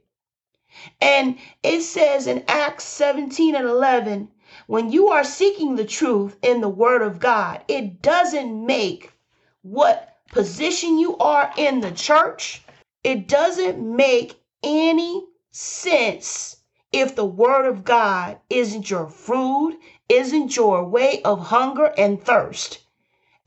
And 1.01 1.37
it 1.63 1.81
says 1.81 2.27
in 2.27 2.43
Acts 2.47 2.83
17 2.83 3.55
and 3.55 3.67
11, 3.67 4.29
when 4.67 4.91
you 4.91 5.09
are 5.09 5.23
seeking 5.23 5.75
the 5.75 5.85
truth 5.85 6.37
in 6.41 6.61
the 6.61 6.69
word 6.69 7.01
of 7.01 7.19
God, 7.19 7.63
it 7.67 8.01
doesn't 8.01 8.65
make 8.65 9.11
what 9.63 10.15
position 10.29 10.99
you 10.99 11.17
are 11.17 11.51
in 11.57 11.81
the 11.81 11.91
church, 11.91 12.63
it 13.03 13.27
doesn't 13.27 13.79
make 13.79 14.39
any 14.63 15.25
sense 15.51 16.57
if 16.91 17.15
the 17.15 17.25
word 17.25 17.65
of 17.65 17.83
God 17.83 18.39
isn't 18.49 18.89
your 18.89 19.07
food, 19.09 19.77
isn't 20.07 20.55
your 20.55 20.83
way 20.83 21.21
of 21.23 21.47
hunger 21.47 21.93
and 21.97 22.23
thirst. 22.23 22.79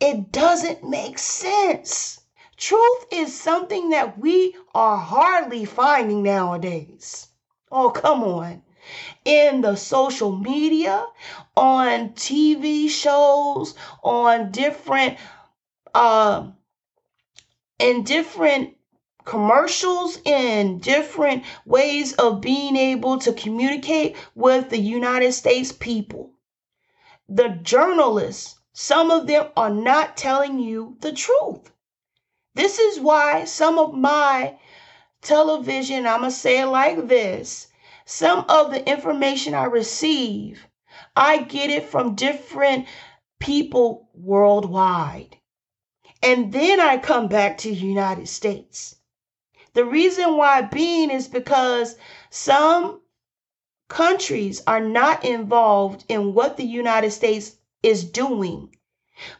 It 0.00 0.32
doesn't 0.32 0.82
make 0.82 1.18
sense. 1.18 2.20
Truth 2.56 3.06
is 3.12 3.40
something 3.40 3.90
that 3.90 4.18
we 4.18 4.56
are 4.74 4.96
hardly 4.96 5.64
finding 5.64 6.24
nowadays. 6.24 7.28
Oh, 7.70 7.90
come 7.90 8.24
on. 8.24 8.62
In 9.24 9.60
the 9.60 9.76
social 9.76 10.36
media, 10.36 11.06
on 11.56 12.10
TV 12.10 12.88
shows, 12.88 13.74
on 14.02 14.50
different, 14.50 15.18
um, 15.94 16.56
in 17.78 18.02
different 18.02 18.74
commercials 19.24 20.18
in 20.24 20.78
different 20.78 21.44
ways 21.66 22.14
of 22.14 22.40
being 22.40 22.76
able 22.76 23.18
to 23.18 23.32
communicate 23.32 24.16
with 24.34 24.70
the 24.70 24.78
United 24.78 25.32
States 25.32 25.70
people 25.70 26.32
the 27.28 27.48
journalists, 27.62 28.58
some 28.72 29.10
of 29.10 29.26
them 29.26 29.48
are 29.56 29.70
not 29.70 30.16
telling 30.16 30.58
you 30.58 30.96
the 31.00 31.12
truth. 31.12 31.70
This 32.54 32.78
is 32.78 33.00
why 33.00 33.44
some 33.44 33.78
of 33.78 33.92
my 33.94 34.58
television, 35.20 36.06
I'm 36.06 36.20
going 36.20 36.30
to 36.30 36.36
say 36.36 36.60
it 36.60 36.66
like 36.66 37.08
this 37.08 37.68
some 38.08 38.46
of 38.48 38.70
the 38.70 38.88
information 38.88 39.52
I 39.52 39.64
receive, 39.64 40.66
I 41.14 41.42
get 41.42 41.68
it 41.68 41.84
from 41.84 42.14
different 42.14 42.86
people 43.38 44.08
worldwide. 44.14 45.36
And 46.22 46.50
then 46.50 46.80
I 46.80 46.96
come 46.96 47.28
back 47.28 47.58
to 47.58 47.68
the 47.68 47.76
United 47.76 48.26
States. 48.28 48.96
The 49.74 49.84
reason 49.84 50.38
why 50.38 50.62
being 50.62 51.10
is 51.10 51.28
because 51.28 51.96
some 52.30 53.02
countries 53.88 54.62
are 54.66 54.80
not 54.80 55.24
involved 55.24 56.04
in 56.08 56.34
what 56.34 56.56
the 56.56 56.64
United 56.64 57.10
States 57.10 57.56
is 57.82 58.04
doing, 58.04 58.74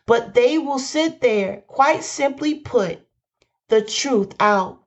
but 0.07 0.35
they 0.35 0.59
will 0.59 0.79
sit 0.79 1.21
there, 1.21 1.63
quite 1.67 2.03
simply 2.03 2.55
put, 2.55 3.07
the 3.69 3.83
truth 3.83 4.35
out 4.41 4.83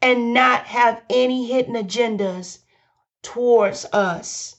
and 0.00 0.32
not 0.32 0.66
have 0.66 1.02
any 1.10 1.46
hidden 1.46 1.74
agendas 1.74 2.58
towards 3.22 3.84
us 3.92 4.56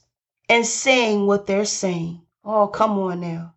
and 0.48 0.64
saying 0.66 1.26
what 1.26 1.46
they're 1.46 1.64
saying. 1.64 2.22
Oh, 2.44 2.68
come 2.68 2.98
on 2.98 3.20
now. 3.20 3.54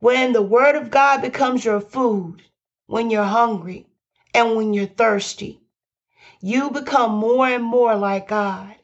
When 0.00 0.32
the 0.32 0.42
word 0.42 0.76
of 0.76 0.90
God 0.90 1.22
becomes 1.22 1.64
your 1.64 1.80
food, 1.80 2.42
when 2.86 3.10
you're 3.10 3.24
hungry 3.24 3.86
and 4.32 4.56
when 4.56 4.72
you're 4.72 4.86
thirsty, 4.86 5.60
you 6.40 6.70
become 6.70 7.12
more 7.12 7.48
and 7.48 7.64
more 7.64 7.96
like 7.96 8.28
God. 8.28 8.77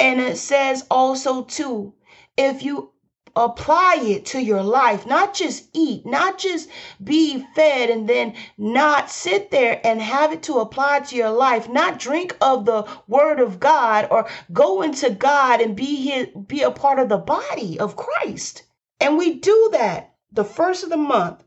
And 0.00 0.18
it 0.18 0.38
says 0.38 0.86
also, 0.90 1.44
too, 1.44 1.92
if 2.34 2.62
you 2.62 2.90
apply 3.36 3.96
it 4.00 4.24
to 4.26 4.40
your 4.40 4.62
life, 4.62 5.06
not 5.06 5.34
just 5.34 5.68
eat, 5.74 6.06
not 6.06 6.38
just 6.38 6.70
be 7.04 7.44
fed 7.54 7.90
and 7.90 8.08
then 8.08 8.34
not 8.56 9.10
sit 9.10 9.50
there 9.50 9.78
and 9.84 10.00
have 10.00 10.32
it 10.32 10.42
to 10.44 10.58
apply 10.58 11.00
to 11.00 11.16
your 11.16 11.30
life, 11.30 11.68
not 11.68 11.98
drink 11.98 12.34
of 12.40 12.64
the 12.64 12.88
word 13.08 13.40
of 13.40 13.60
God 13.60 14.08
or 14.10 14.26
go 14.54 14.80
into 14.80 15.10
God 15.10 15.60
and 15.60 15.76
be 15.76 15.96
his, 15.96 16.28
be 16.46 16.62
a 16.62 16.70
part 16.70 16.98
of 16.98 17.10
the 17.10 17.18
body 17.18 17.78
of 17.78 17.96
Christ. 17.96 18.62
And 19.00 19.18
we 19.18 19.34
do 19.34 19.68
that 19.72 20.14
the 20.32 20.44
first 20.44 20.82
of 20.82 20.88
the 20.88 20.96
month 20.96 21.44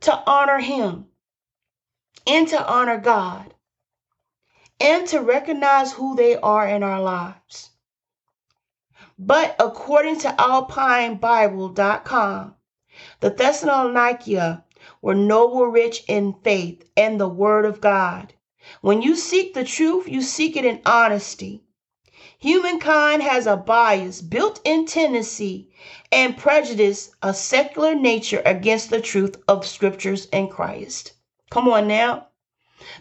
to 0.00 0.22
honor 0.26 0.60
him 0.60 1.08
and 2.26 2.48
to 2.48 2.66
honor 2.66 2.98
God 2.98 3.52
and 4.80 5.06
to 5.08 5.20
recognize 5.20 5.92
who 5.92 6.16
they 6.16 6.36
are 6.36 6.68
in 6.68 6.82
our 6.82 7.00
lives. 7.00 7.70
But 9.18 9.56
according 9.58 10.18
to 10.20 10.28
AlpineBible.com, 10.28 12.54
the 13.20 13.30
Thessalonica 13.30 14.64
were 15.00 15.14
noble, 15.14 15.66
rich 15.66 16.04
in 16.06 16.34
faith 16.42 16.88
and 16.96 17.20
the 17.20 17.28
word 17.28 17.64
of 17.64 17.80
God. 17.80 18.34
When 18.80 19.00
you 19.00 19.16
seek 19.16 19.54
the 19.54 19.64
truth, 19.64 20.08
you 20.08 20.22
seek 20.22 20.56
it 20.56 20.64
in 20.64 20.82
honesty. 20.84 21.62
Humankind 22.38 23.22
has 23.22 23.46
a 23.46 23.56
bias, 23.56 24.20
built 24.20 24.60
in 24.64 24.84
tendency, 24.84 25.70
and 26.12 26.36
prejudice, 26.36 27.10
a 27.22 27.32
secular 27.32 27.94
nature 27.94 28.42
against 28.44 28.90
the 28.90 29.00
truth 29.00 29.36
of 29.48 29.66
scriptures 29.66 30.28
and 30.32 30.50
Christ. 30.50 31.14
Come 31.50 31.68
on 31.68 31.88
now. 31.88 32.28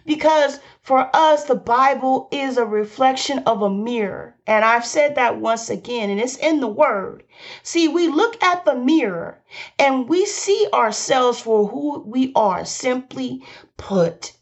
Because 0.06 0.60
for 0.86 1.10
us, 1.16 1.46
the 1.46 1.56
Bible 1.56 2.28
is 2.32 2.58
a 2.58 2.66
reflection 2.66 3.40
of 3.40 3.64
a 3.64 3.70
mirror. 3.72 4.36
And 4.46 4.64
I've 4.64 4.86
said 4.86 5.16
that 5.16 5.42
once 5.42 5.72
again, 5.72 6.12
and 6.12 6.22
it's 6.22 6.38
in 6.38 6.60
the 6.60 6.68
Word. 6.68 7.24
See, 7.64 7.88
we 7.88 8.08
look 8.08 8.42
at 8.44 8.66
the 8.66 8.76
mirror 8.76 9.42
and 9.80 10.08
we 10.08 10.28
see 10.28 10.68
ourselves 10.72 11.42
for 11.42 11.68
who 11.68 12.02
we 12.02 12.32
are, 12.36 12.66
simply 12.66 13.44
put. 13.78 14.34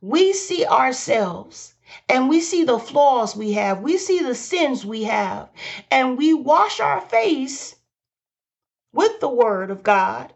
We 0.00 0.34
see 0.34 0.64
ourselves 0.64 1.74
and 2.08 2.28
we 2.28 2.40
see 2.40 2.62
the 2.62 2.78
flaws 2.78 3.34
we 3.34 3.54
have, 3.54 3.80
we 3.80 3.98
see 3.98 4.20
the 4.20 4.36
sins 4.36 4.86
we 4.86 5.02
have, 5.02 5.48
and 5.90 6.16
we 6.16 6.32
wash 6.32 6.78
our 6.78 7.00
face 7.00 7.74
with 8.92 9.18
the 9.18 9.28
Word 9.28 9.72
of 9.72 9.82
God 9.82 10.32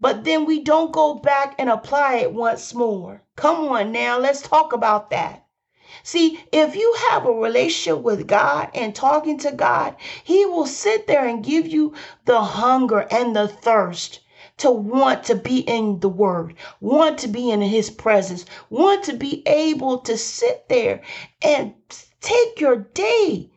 but 0.00 0.24
then 0.24 0.44
we 0.44 0.60
don't 0.60 0.92
go 0.92 1.14
back 1.14 1.54
and 1.58 1.68
apply 1.68 2.16
it 2.16 2.32
once 2.32 2.72
more. 2.74 3.22
Come 3.36 3.68
on 3.68 3.92
now, 3.92 4.18
let's 4.18 4.42
talk 4.42 4.72
about 4.72 5.10
that. 5.10 5.44
See, 6.04 6.38
if 6.52 6.76
you 6.76 6.94
have 7.10 7.26
a 7.26 7.32
relationship 7.32 8.02
with 8.02 8.26
God 8.26 8.70
and 8.74 8.94
talking 8.94 9.38
to 9.38 9.50
God, 9.50 9.96
He 10.22 10.46
will 10.46 10.66
sit 10.66 11.06
there 11.06 11.26
and 11.26 11.44
give 11.44 11.66
you 11.66 11.94
the 12.24 12.40
hunger 12.40 13.06
and 13.10 13.34
the 13.34 13.48
thirst 13.48 14.20
to 14.58 14.70
want 14.70 15.24
to 15.24 15.34
be 15.34 15.60
in 15.60 15.98
the 16.00 16.08
Word, 16.08 16.54
want 16.80 17.18
to 17.18 17.28
be 17.28 17.50
in 17.50 17.60
His 17.60 17.90
presence, 17.90 18.44
want 18.70 19.04
to 19.04 19.14
be 19.14 19.42
able 19.46 19.98
to 19.98 20.16
sit 20.16 20.68
there 20.68 21.02
and 21.42 21.74
take 22.20 22.60
your 22.60 22.76
day, 22.76 23.50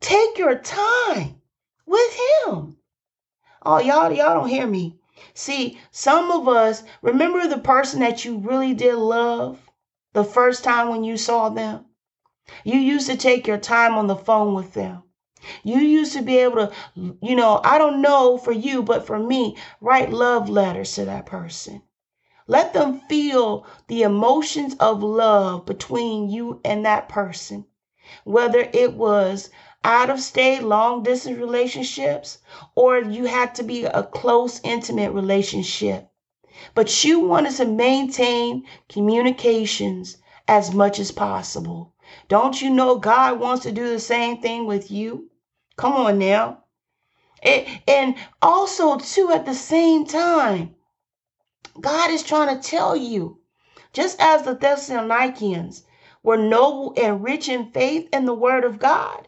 take 0.00 0.38
your 0.38 0.58
time 0.58 1.40
with 1.86 2.18
Him. 2.46 2.76
Oh, 3.64 3.78
y'all, 3.78 4.10
y'all 4.10 4.34
don't 4.34 4.48
hear 4.48 4.66
me. 4.66 4.98
See, 5.34 5.78
some 5.90 6.30
of 6.30 6.46
us 6.46 6.82
remember 7.00 7.48
the 7.48 7.58
person 7.58 8.00
that 8.00 8.24
you 8.24 8.38
really 8.38 8.74
did 8.74 8.96
love 8.96 9.70
the 10.12 10.24
first 10.24 10.62
time 10.62 10.88
when 10.88 11.04
you 11.04 11.16
saw 11.16 11.48
them. 11.48 11.86
You 12.64 12.78
used 12.78 13.06
to 13.08 13.16
take 13.16 13.46
your 13.46 13.58
time 13.58 13.94
on 13.94 14.08
the 14.08 14.16
phone 14.16 14.54
with 14.54 14.74
them. 14.74 15.04
You 15.62 15.78
used 15.78 16.12
to 16.12 16.22
be 16.22 16.36
able 16.38 16.68
to, 16.68 16.72
you 16.94 17.34
know, 17.34 17.60
I 17.64 17.78
don't 17.78 18.02
know 18.02 18.36
for 18.36 18.52
you, 18.52 18.82
but 18.82 19.06
for 19.06 19.18
me, 19.18 19.56
write 19.80 20.12
love 20.12 20.48
letters 20.48 20.94
to 20.96 21.04
that 21.06 21.26
person. 21.26 21.82
Let 22.46 22.72
them 22.74 23.00
feel 23.08 23.66
the 23.86 24.02
emotions 24.02 24.74
of 24.80 25.02
love 25.02 25.64
between 25.64 26.28
you 26.28 26.60
and 26.64 26.84
that 26.84 27.08
person. 27.08 27.66
Whether 28.24 28.68
it 28.72 28.94
was 28.94 29.48
out 29.84 30.10
of 30.10 30.20
state, 30.20 30.62
long 30.62 31.02
distance 31.02 31.38
relationships, 31.38 32.38
or 32.74 32.98
you 32.98 33.24
had 33.24 33.54
to 33.56 33.62
be 33.62 33.84
a 33.84 34.02
close, 34.02 34.60
intimate 34.62 35.12
relationship. 35.12 36.08
But 36.74 37.04
you 37.04 37.20
wanted 37.20 37.54
to 37.56 37.64
maintain 37.64 38.64
communications 38.88 40.18
as 40.46 40.72
much 40.72 40.98
as 40.98 41.10
possible. 41.10 41.94
Don't 42.28 42.60
you 42.60 42.70
know 42.70 42.96
God 42.96 43.40
wants 43.40 43.62
to 43.64 43.72
do 43.72 43.88
the 43.88 44.00
same 44.00 44.40
thing 44.40 44.66
with 44.66 44.90
you? 44.90 45.30
Come 45.76 45.94
on 45.94 46.18
now. 46.18 46.64
It, 47.42 47.66
and 47.88 48.14
also, 48.40 48.98
too, 48.98 49.30
at 49.32 49.46
the 49.46 49.54
same 49.54 50.06
time, 50.06 50.76
God 51.80 52.10
is 52.10 52.22
trying 52.22 52.54
to 52.54 52.62
tell 52.62 52.94
you, 52.94 53.40
just 53.92 54.20
as 54.20 54.42
the 54.42 54.54
Thessalonians 54.54 55.84
were 56.22 56.36
noble 56.36 56.94
and 56.96 57.24
rich 57.24 57.48
in 57.48 57.72
faith 57.72 58.08
in 58.12 58.26
the 58.26 58.34
word 58.34 58.64
of 58.64 58.78
God, 58.78 59.26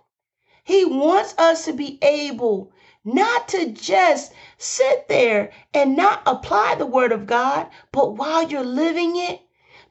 he 0.66 0.82
wants 0.86 1.34
us 1.36 1.66
to 1.66 1.74
be 1.74 1.98
able 2.00 2.72
not 3.04 3.48
to 3.48 3.70
just 3.70 4.32
sit 4.56 5.08
there 5.08 5.52
and 5.74 5.94
not 5.94 6.22
apply 6.24 6.74
the 6.74 6.86
word 6.86 7.12
of 7.12 7.26
God, 7.26 7.68
but 7.92 8.16
while 8.16 8.48
you're 8.48 8.64
living 8.64 9.14
it, 9.16 9.42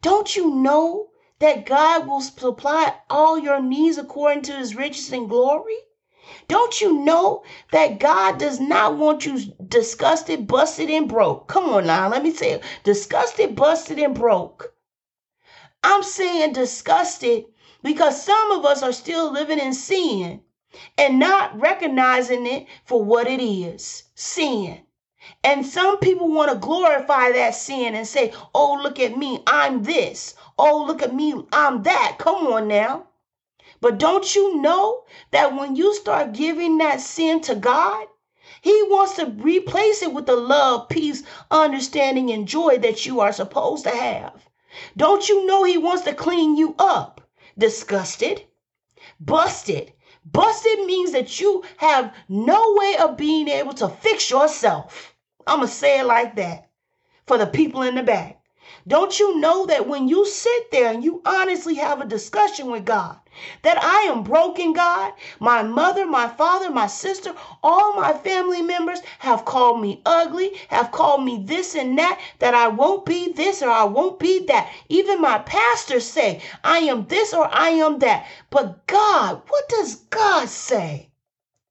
don't 0.02 0.36
you 0.36 0.50
know 0.50 1.10
that 1.38 1.68
God 1.68 2.08
will 2.08 2.22
supply 2.22 2.96
all 3.08 3.38
your 3.38 3.62
needs 3.62 4.00
according 4.00 4.42
to 4.44 4.54
his 4.54 4.76
riches 4.76 5.12
and 5.12 5.30
glory? 5.30 5.78
Don't 6.48 6.82
you 6.82 6.94
know 7.00 7.44
that 7.72 8.00
God 8.00 8.40
does 8.40 8.60
not 8.60 8.98
want 8.98 9.28
you 9.28 9.54
disgusted, 9.68 10.48
busted, 10.48 10.90
and 10.90 11.08
broke? 11.08 11.48
Come 11.48 11.66
on 11.66 11.86
now, 11.86 12.10
let 12.10 12.24
me 12.24 12.32
say 12.32 12.54
it. 12.54 12.64
Disgusted, 12.84 13.56
busted, 13.56 14.00
and 14.00 14.16
broke. 14.16 14.74
I'm 15.84 16.02
saying 16.02 16.54
disgusted 16.54 17.46
because 17.84 18.24
some 18.24 18.52
of 18.52 18.66
us 18.66 18.82
are 18.82 18.92
still 18.92 19.32
living 19.32 19.60
in 19.60 19.74
sin 19.74 20.42
and 20.98 21.20
not 21.20 21.60
recognizing 21.60 22.46
it 22.48 22.68
for 22.86 23.04
what 23.04 23.28
it 23.28 23.42
is 23.42 24.04
sin. 24.16 24.82
And 25.44 25.66
some 25.66 26.00
people 26.00 26.28
want 26.30 26.52
to 26.52 26.58
glorify 26.58 27.32
that 27.32 27.56
sin 27.56 27.96
and 27.96 28.08
say, 28.08 28.34
oh, 28.54 28.80
look 28.82 29.00
at 29.00 29.18
me, 29.18 29.42
I'm 29.48 29.84
this. 29.84 30.36
Oh, 30.58 30.84
look 30.86 31.02
at 31.02 31.16
me, 31.16 31.34
I'm 31.52 31.84
that. 31.84 32.18
Come 32.20 32.48
on 32.48 32.68
now. 32.68 33.08
But 33.80 33.98
don't 33.98 34.36
you 34.36 34.62
know 34.62 35.04
that 35.32 35.56
when 35.56 35.76
you 35.76 35.94
start 35.96 36.34
giving 36.34 36.78
that 36.78 37.02
sin 37.02 37.42
to 37.42 37.56
God, 37.56 38.08
He 38.62 38.84
wants 38.84 39.16
to 39.16 39.26
replace 39.26 40.02
it 40.02 40.14
with 40.14 40.26
the 40.26 40.36
love, 40.36 40.90
peace, 40.90 41.24
understanding, 41.52 42.32
and 42.32 42.48
joy 42.48 42.78
that 42.80 43.06
you 43.06 43.20
are 43.20 43.34
supposed 43.34 43.84
to 43.84 43.92
have. 43.92 44.48
Don't 44.96 45.28
you 45.28 45.46
know 45.46 45.64
He 45.64 45.78
wants 45.78 46.04
to 46.04 46.14
clean 46.14 46.56
you 46.56 46.76
up? 46.80 47.22
Disgusted, 47.58 48.44
busted, 49.20 49.94
Busted 50.26 50.86
means 50.86 51.12
that 51.12 51.40
you 51.40 51.64
have 51.78 52.14
no 52.30 52.74
way 52.78 52.96
of 52.98 53.18
being 53.18 53.48
able 53.48 53.74
to 53.74 53.90
fix 53.90 54.30
yourself. 54.30 55.14
I'm 55.46 55.58
going 55.58 55.68
to 55.68 55.74
say 55.74 56.00
it 56.00 56.06
like 56.06 56.36
that 56.38 56.70
for 57.28 57.38
the 57.38 57.46
people 57.48 57.82
in 57.82 57.96
the 57.96 58.04
back. 58.04 58.40
Don't 58.88 59.20
you 59.20 59.40
know 59.40 59.66
that 59.66 59.88
when 59.88 60.08
you 60.08 60.26
sit 60.26 60.72
there 60.72 60.92
and 60.92 61.04
you 61.04 61.22
honestly 61.26 61.76
have 61.76 62.02
a 62.02 62.06
discussion 62.06 62.72
with 62.72 62.86
God, 62.86 63.20
that 63.64 63.78
I 63.84 64.12
am 64.12 64.24
broken, 64.24 64.74
God? 64.74 65.14
My 65.40 65.64
mother, 65.64 66.06
my 66.06 66.28
father, 66.28 66.70
my 66.70 66.88
sister, 66.88 67.34
all 67.62 67.94
my 67.94 68.14
family 68.14 68.62
members 68.62 69.00
have 69.20 69.46
called 69.46 69.82
me 69.82 70.02
ugly, 70.06 70.54
have 70.70 70.92
called 70.92 71.24
me 71.24 71.44
this 71.46 71.76
and 71.76 71.98
that, 71.98 72.20
that 72.40 72.54
I 72.54 72.68
won't 72.68 73.06
be 73.06 73.32
this 73.32 73.62
or 73.62 73.70
I 73.70 73.86
won't 73.86 74.20
be 74.20 74.46
that. 74.46 74.72
Even 74.90 75.22
my 75.22 75.40
pastors 75.40 76.06
say, 76.06 76.42
I 76.64 76.80
am 76.80 77.08
this 77.08 77.34
or 77.34 77.48
I 77.54 77.70
am 77.70 78.00
that. 78.00 78.26
But 78.50 78.86
God, 78.88 79.42
what 79.48 79.70
does 79.70 79.96
God 79.96 80.50
say? 80.50 81.10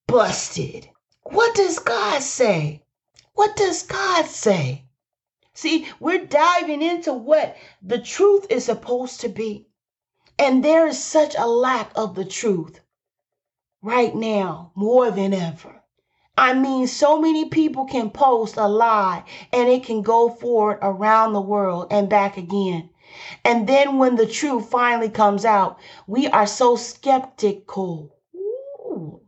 Busted. 0.07 0.89
What 1.23 1.55
does 1.55 1.79
God 1.79 2.23
say? 2.23 2.83
What 3.35 3.57
does 3.57 3.83
God 3.85 4.27
say? 4.27 4.85
See, 5.55 5.87
we're 6.01 6.25
diving 6.25 6.83
into 6.83 7.13
what 7.13 7.57
the 7.83 7.99
truth 7.99 8.47
is 8.51 8.65
supposed 8.65 9.21
to 9.21 9.29
be. 9.29 9.69
And 10.43 10.65
there 10.65 10.89
is 10.89 11.01
such 11.01 11.37
a 11.39 11.47
lack 11.47 11.93
of 11.95 12.17
the 12.17 12.25
truth 12.25 12.81
right 13.81 14.13
now, 14.13 14.73
more 14.75 15.09
than 15.09 15.33
ever. 15.33 15.85
I 16.37 16.53
mean, 16.53 16.89
so 16.89 17.21
many 17.21 17.45
people 17.45 17.85
can 17.85 18.11
post 18.11 18.57
a 18.57 18.67
lie 18.67 19.23
and 19.53 19.69
it 19.69 19.85
can 19.85 20.03
go 20.03 20.29
forward 20.29 20.81
around 20.83 21.33
the 21.33 21.41
world 21.41 21.87
and 21.93 22.09
back 22.09 22.37
again. 22.39 22.91
And 23.45 23.69
then 23.69 23.99
when 23.99 24.17
the 24.17 24.27
truth 24.27 24.69
finally 24.69 25.11
comes 25.11 25.45
out, 25.45 25.79
we 26.09 26.27
are 26.27 26.49
so 26.49 26.75
skeptical 26.75 28.17
Ooh. 28.35 29.21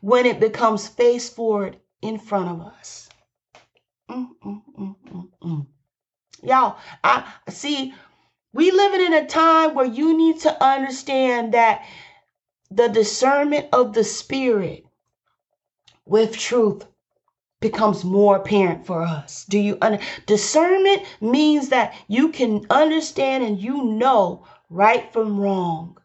when 0.00 0.24
it 0.24 0.40
becomes 0.40 0.88
face 0.88 1.28
forward 1.28 1.78
in 2.00 2.18
front 2.18 2.48
of 2.48 2.66
us. 2.66 3.10
Mm, 4.08 4.28
mm, 4.42 4.96
mm, 5.42 5.66
Y'all, 6.42 6.78
I 7.04 7.30
see 7.50 7.92
we 8.52 8.70
living 8.70 9.00
in 9.00 9.14
a 9.14 9.26
time 9.26 9.74
where 9.74 9.86
you 9.86 10.16
need 10.16 10.40
to 10.40 10.64
understand 10.64 11.54
that 11.54 11.84
the 12.70 12.88
discernment 12.88 13.68
of 13.72 13.92
the 13.92 14.04
spirit 14.04 14.84
with 16.04 16.36
truth 16.36 16.86
becomes 17.60 18.04
more 18.04 18.36
apparent 18.36 18.86
for 18.86 19.02
us. 19.02 19.44
Do 19.48 19.58
you 19.58 19.78
under 19.80 19.98
discernment 20.26 21.02
means 21.20 21.70
that 21.70 21.94
you 22.06 22.30
can 22.30 22.66
understand 22.70 23.44
and 23.44 23.60
you 23.60 23.82
know 23.84 24.46
right 24.70 25.12
from 25.12 25.40
wrong. 25.40 25.98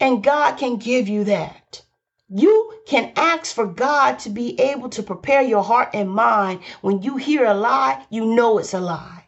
And 0.00 0.22
God 0.22 0.56
can 0.56 0.76
give 0.76 1.08
you 1.08 1.24
that. 1.24 1.82
You 2.28 2.74
can 2.86 3.12
ask 3.16 3.54
for 3.54 3.66
God 3.66 4.18
to 4.20 4.30
be 4.30 4.58
able 4.60 4.88
to 4.90 5.02
prepare 5.02 5.42
your 5.42 5.62
heart 5.62 5.90
and 5.94 6.10
mind. 6.10 6.60
When 6.80 7.02
you 7.02 7.16
hear 7.16 7.44
a 7.44 7.54
lie, 7.54 8.04
you 8.10 8.26
know 8.26 8.58
it's 8.58 8.74
a 8.74 8.80
lie. 8.80 9.23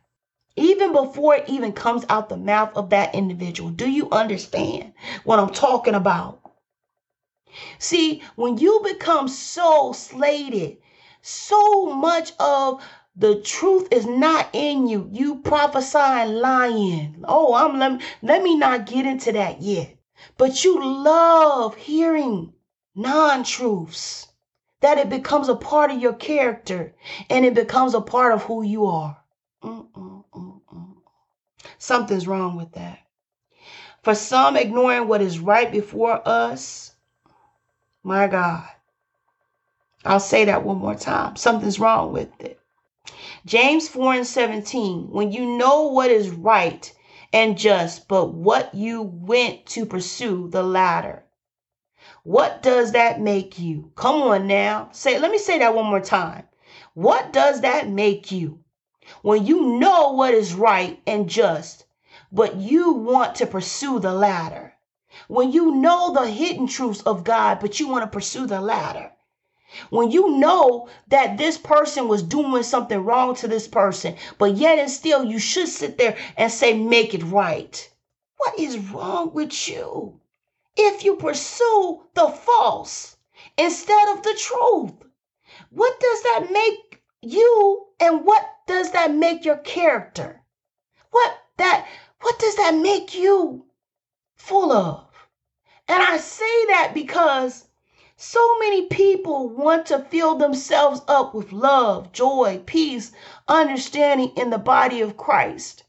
Even 0.56 0.92
before 0.92 1.36
it 1.36 1.48
even 1.48 1.72
comes 1.72 2.04
out 2.08 2.28
the 2.28 2.36
mouth 2.36 2.76
of 2.76 2.90
that 2.90 3.14
individual. 3.14 3.70
Do 3.70 3.90
you 3.90 4.10
understand 4.10 4.94
what 5.24 5.38
I'm 5.38 5.50
talking 5.52 5.94
about? 5.94 6.40
See, 7.78 8.22
when 8.36 8.58
you 8.58 8.80
become 8.84 9.28
so 9.28 9.92
slated, 9.92 10.78
so 11.22 11.86
much 11.94 12.32
of 12.40 12.82
the 13.16 13.40
truth 13.40 13.88
is 13.92 14.06
not 14.06 14.48
in 14.52 14.88
you. 14.88 15.08
You 15.12 15.36
prophesying 15.42 16.34
lying. 16.36 17.24
Oh, 17.28 17.54
I'm 17.54 17.78
let, 17.78 18.02
let 18.22 18.42
me 18.42 18.56
not 18.56 18.86
get 18.86 19.06
into 19.06 19.32
that 19.32 19.62
yet. 19.62 19.96
but 20.38 20.64
you 20.64 20.82
love 20.84 21.76
hearing 21.76 22.52
non 22.94 23.44
truths, 23.44 24.28
that 24.80 24.98
it 24.98 25.10
becomes 25.10 25.48
a 25.48 25.56
part 25.56 25.90
of 25.90 26.00
your 26.00 26.14
character 26.14 26.94
and 27.30 27.44
it 27.44 27.54
becomes 27.54 27.94
a 27.94 28.00
part 28.00 28.32
of 28.34 28.42
who 28.44 28.62
you 28.62 28.86
are. 28.86 29.18
Mm-mm-mm-mm. 29.62 30.05
Something's 31.86 32.26
wrong 32.26 32.56
with 32.56 32.72
that. 32.72 32.98
For 34.02 34.16
some, 34.16 34.56
ignoring 34.56 35.06
what 35.06 35.22
is 35.22 35.38
right 35.38 35.70
before 35.70 36.20
us, 36.26 36.96
my 38.02 38.26
God. 38.26 38.68
I'll 40.04 40.18
say 40.18 40.46
that 40.46 40.64
one 40.64 40.78
more 40.78 40.96
time. 40.96 41.36
Something's 41.36 41.78
wrong 41.78 42.12
with 42.12 42.40
it. 42.40 42.58
James 43.44 43.88
4 43.88 44.14
and 44.14 44.26
17. 44.26 45.10
When 45.12 45.30
you 45.30 45.46
know 45.58 45.86
what 45.86 46.10
is 46.10 46.28
right 46.28 46.92
and 47.32 47.56
just, 47.56 48.08
but 48.08 48.34
what 48.34 48.74
you 48.74 49.02
went 49.02 49.64
to 49.66 49.86
pursue 49.86 50.48
the 50.48 50.64
latter. 50.64 51.22
What 52.24 52.64
does 52.64 52.90
that 52.92 53.20
make 53.20 53.60
you? 53.60 53.92
Come 53.94 54.22
on 54.22 54.48
now. 54.48 54.88
Say, 54.90 55.20
let 55.20 55.30
me 55.30 55.38
say 55.38 55.60
that 55.60 55.76
one 55.76 55.86
more 55.86 56.00
time. 56.00 56.48
What 56.94 57.32
does 57.32 57.60
that 57.60 57.88
make 57.88 58.32
you? 58.32 58.64
When 59.22 59.46
you 59.46 59.78
know 59.78 60.12
what 60.12 60.34
is 60.34 60.54
right 60.54 61.00
and 61.06 61.28
just, 61.28 61.84
but 62.32 62.56
you 62.56 62.92
want 62.92 63.36
to 63.36 63.46
pursue 63.46 64.00
the 64.00 64.12
latter. 64.12 64.74
When 65.28 65.52
you 65.52 65.74
know 65.74 66.12
the 66.12 66.28
hidden 66.28 66.66
truths 66.66 67.02
of 67.02 67.24
God, 67.24 67.60
but 67.60 67.78
you 67.80 67.88
want 67.88 68.02
to 68.02 68.10
pursue 68.10 68.46
the 68.46 68.60
latter. 68.60 69.12
When 69.90 70.10
you 70.10 70.30
know 70.38 70.88
that 71.08 71.38
this 71.38 71.58
person 71.58 72.08
was 72.08 72.22
doing 72.22 72.62
something 72.62 73.04
wrong 73.04 73.34
to 73.36 73.48
this 73.48 73.68
person, 73.68 74.16
but 74.38 74.56
yet 74.56 74.78
and 74.78 74.90
still 74.90 75.24
you 75.24 75.38
should 75.38 75.68
sit 75.68 75.98
there 75.98 76.16
and 76.36 76.50
say, 76.50 76.72
make 76.72 77.14
it 77.14 77.22
right. 77.22 77.90
What 78.38 78.58
is 78.58 78.78
wrong 78.78 79.32
with 79.32 79.68
you? 79.68 80.20
If 80.76 81.04
you 81.04 81.16
pursue 81.16 82.02
the 82.14 82.28
false 82.28 83.16
instead 83.56 84.08
of 84.08 84.22
the 84.22 84.34
truth, 84.34 84.92
what 85.70 85.98
does 86.00 86.22
that 86.22 86.48
make 86.50 86.85
you 87.22 87.86
and 87.98 88.24
what 88.24 88.48
does 88.66 88.90
that 88.90 89.14
make 89.14 89.44
your 89.44 89.58
character? 89.58 90.42
What 91.10 91.38
that 91.56 91.88
what 92.20 92.38
does 92.38 92.56
that 92.56 92.74
make 92.74 93.14
you 93.14 93.66
full 94.34 94.72
of? 94.72 95.08
And 95.88 96.02
I 96.02 96.18
say 96.18 96.66
that 96.66 96.92
because 96.94 97.68
so 98.16 98.58
many 98.58 98.86
people 98.86 99.48
want 99.48 99.86
to 99.86 99.98
fill 99.98 100.34
themselves 100.34 101.00
up 101.06 101.34
with 101.34 101.52
love, 101.52 102.12
joy, 102.12 102.62
peace, 102.66 103.12
understanding 103.46 104.32
in 104.36 104.50
the 104.50 104.58
body 104.58 105.00
of 105.00 105.16
Christ. 105.16 105.84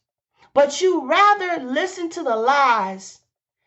But 0.53 0.81
you 0.81 1.07
rather 1.07 1.63
listen 1.63 2.09
to 2.11 2.23
the 2.23 2.35
lies 2.35 3.19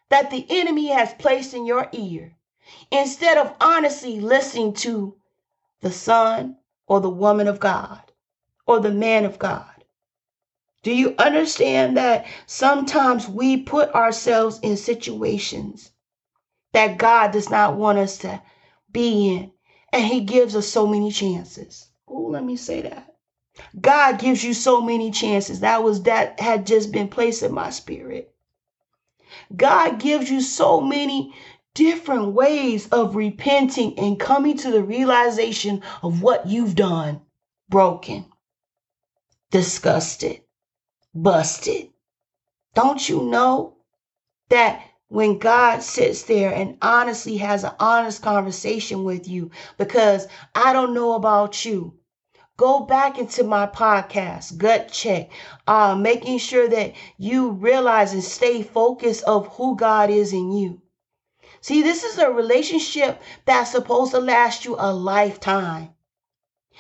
that 0.09 0.31
the 0.31 0.47
enemy 0.49 0.89
has 0.89 1.15
placed 1.15 1.55
in 1.55 1.67
your 1.67 1.89
ear 1.93 2.37
instead 2.91 3.39
of 3.39 3.55
honestly 3.61 4.21
listening 4.21 4.75
to 4.75 5.17
the 5.81 5.93
son 5.93 6.57
or 6.91 7.01
the 7.01 7.09
woman 7.09 7.49
of 7.49 7.61
God 7.61 8.03
or 8.67 8.81
the 8.81 8.91
man 8.91 9.25
of 9.25 9.39
God. 9.39 9.65
Do 10.83 10.93
you 10.93 11.15
understand 11.19 11.97
that 11.97 12.27
sometimes 12.47 13.29
we 13.29 13.59
put 13.59 13.95
ourselves 13.95 14.61
in 14.63 14.77
situations 14.77 15.93
that 16.73 16.99
God 16.99 17.33
does 17.33 17.51
not 17.51 17.77
want 17.77 17.99
us 17.99 18.19
to 18.19 18.41
be 18.93 19.37
in. 19.37 19.53
And 19.93 20.05
He 20.05 20.21
gives 20.21 20.55
us 20.55 20.69
so 20.69 20.87
many 20.87 21.11
chances. 21.11 21.89
Oh, 22.09 22.29
let 22.31 22.45
me 22.45 22.57
say 22.57 22.83
that. 22.83 23.15
God 23.81 24.19
gives 24.19 24.43
you 24.43 24.55
so 24.55 24.81
many 24.81 25.11
chances. 25.11 25.61
That 25.61 25.83
was 25.83 26.05
that 26.05 26.41
had 26.41 26.67
just 26.67 26.93
been 26.93 27.09
placed 27.09 27.43
in 27.43 27.53
my 27.53 27.71
spirit. 27.71 28.33
God 29.55 30.01
gives 30.01 30.31
you 30.31 30.41
so 30.41 30.81
many 30.81 31.35
different 31.75 32.33
ways 32.33 32.89
of 32.89 33.15
repenting 33.15 33.99
and 33.99 34.19
coming 34.19 34.57
to 34.57 34.71
the 34.71 34.83
realization 34.83 35.83
of 36.03 36.23
what 36.23 36.47
you've 36.47 36.75
done 36.75 37.21
broken, 37.69 38.27
disgusted, 39.51 40.41
busted. 41.15 41.89
Don't 42.75 43.09
you 43.09 43.23
know 43.23 43.77
that 44.49 44.83
when 45.09 45.39
God 45.39 45.83
sits 45.83 46.23
there 46.23 46.53
and 46.53 46.77
honestly 46.83 47.37
has 47.39 47.65
an 47.65 47.73
honest 47.81 48.23
conversation 48.23 49.05
with 49.05 49.29
you, 49.29 49.51
because 49.77 50.29
I 50.55 50.73
don't 50.73 50.95
know 50.95 51.15
about 51.15 51.65
you. 51.65 51.95
Go 52.57 52.81
back 52.81 53.19
into 53.19 53.43
my 53.43 53.67
podcast, 53.67 54.59
gut 54.59 54.93
check, 54.93 55.31
uh, 55.67 55.95
making 55.95 56.39
sure 56.39 56.69
that 56.69 56.93
you 57.17 57.51
realize 57.53 58.13
and 58.13 58.23
stay 58.23 58.63
focused 58.63 59.25
of 59.25 59.49
who 59.57 59.77
God 59.77 60.11
is 60.11 60.33
in 60.33 60.53
you. 60.53 60.83
See, 61.63 61.83
this 61.83 62.05
is 62.05 62.19
a 62.19 62.31
relationship 62.31 63.21
that's 63.45 63.73
supposed 63.73 64.13
to 64.13 64.19
last 64.19 64.65
you 64.65 64.77
a 64.79 64.93
lifetime. 64.93 65.95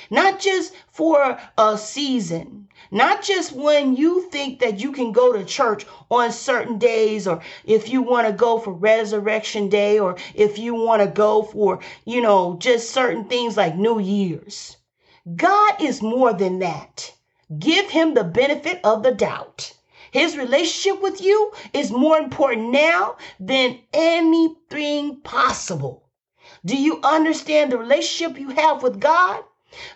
Not 0.09 0.40
just 0.40 0.73
for 0.90 1.38
a 1.59 1.77
season, 1.77 2.69
not 2.90 3.23
just 3.23 3.53
when 3.53 3.95
you 3.95 4.31
think 4.31 4.61
that 4.61 4.81
you 4.81 4.93
can 4.93 5.12
go 5.12 5.35
to 5.35 5.45
church 5.45 5.87
on 6.11 6.33
certain 6.33 6.79
days, 6.79 7.29
or 7.29 7.43
if 7.64 7.90
you 7.90 8.01
want 8.01 8.27
to 8.27 8.33
go 8.33 8.59
for 8.59 8.73
Resurrection 8.73 9.69
Day, 9.69 9.99
or 9.99 10.16
if 10.35 10.59
you 10.59 10.75
want 10.75 11.03
to 11.03 11.09
go 11.09 11.43
for, 11.43 11.81
you 12.07 12.23
know, 12.23 12.57
just 12.59 12.90
certain 12.90 13.27
things 13.27 13.59
like 13.59 13.77
New 13.77 13.99
Year's. 13.99 14.79
God 15.37 15.83
is 15.83 16.01
more 16.01 16.33
than 16.33 16.61
that. 16.61 17.12
Give 17.59 17.90
him 17.90 18.14
the 18.14 18.25
benefit 18.25 18.81
of 18.83 19.03
the 19.03 19.12
doubt. 19.12 19.75
His 20.11 20.37
relationship 20.37 21.01
with 21.01 21.20
you 21.20 21.53
is 21.73 21.90
more 21.90 22.18
important 22.18 22.70
now 22.70 23.16
than 23.38 23.79
anything 23.92 25.20
possible. 25.20 26.09
Do 26.64 26.77
you 26.77 27.01
understand 27.03 27.70
the 27.70 27.79
relationship 27.79 28.38
you 28.38 28.51
have 28.51 28.83
with 28.83 29.01
God? 29.01 29.44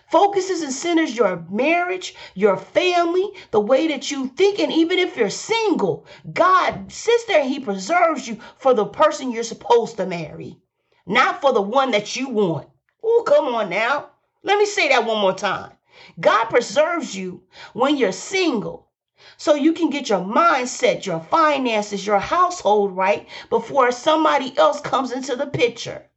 focuses 0.09 0.61
and 0.61 0.71
centers 0.71 1.17
your 1.17 1.45
marriage, 1.49 2.15
your 2.33 2.55
family, 2.55 3.29
the 3.51 3.59
way 3.59 3.89
that 3.89 4.09
you 4.09 4.27
think. 4.27 4.57
And 4.57 4.71
even 4.71 4.99
if 4.99 5.17
you're 5.17 5.29
single, 5.29 6.05
God 6.31 6.91
sits 6.91 7.25
there 7.25 7.41
and 7.41 7.49
He 7.49 7.59
preserves 7.59 8.25
you 8.25 8.39
for 8.57 8.73
the 8.73 8.85
person 8.85 9.31
you're 9.31 9.43
supposed 9.43 9.97
to 9.97 10.05
marry, 10.05 10.57
not 11.05 11.41
for 11.41 11.51
the 11.51 11.61
one 11.61 11.91
that 11.91 12.15
you 12.15 12.29
want. 12.29 12.69
Oh, 13.03 13.23
come 13.27 13.53
on 13.53 13.69
now. 13.69 14.11
Let 14.43 14.57
me 14.57 14.65
say 14.65 14.87
that 14.89 15.05
one 15.05 15.19
more 15.19 15.35
time. 15.35 15.73
God 16.19 16.45
preserves 16.45 17.15
you 17.15 17.43
when 17.73 17.97
you're 17.97 18.13
single 18.13 18.84
so 19.37 19.55
you 19.55 19.73
can 19.73 19.89
get 19.89 20.09
your 20.09 20.19
mindset, 20.19 21.05
your 21.05 21.19
finances, 21.19 22.05
your 22.05 22.19
household 22.19 22.95
right 22.95 23.27
before 23.49 23.91
somebody 23.91 24.57
else 24.57 24.81
comes 24.81 25.11
into 25.11 25.35
the 25.35 25.47
picture. 25.47 26.09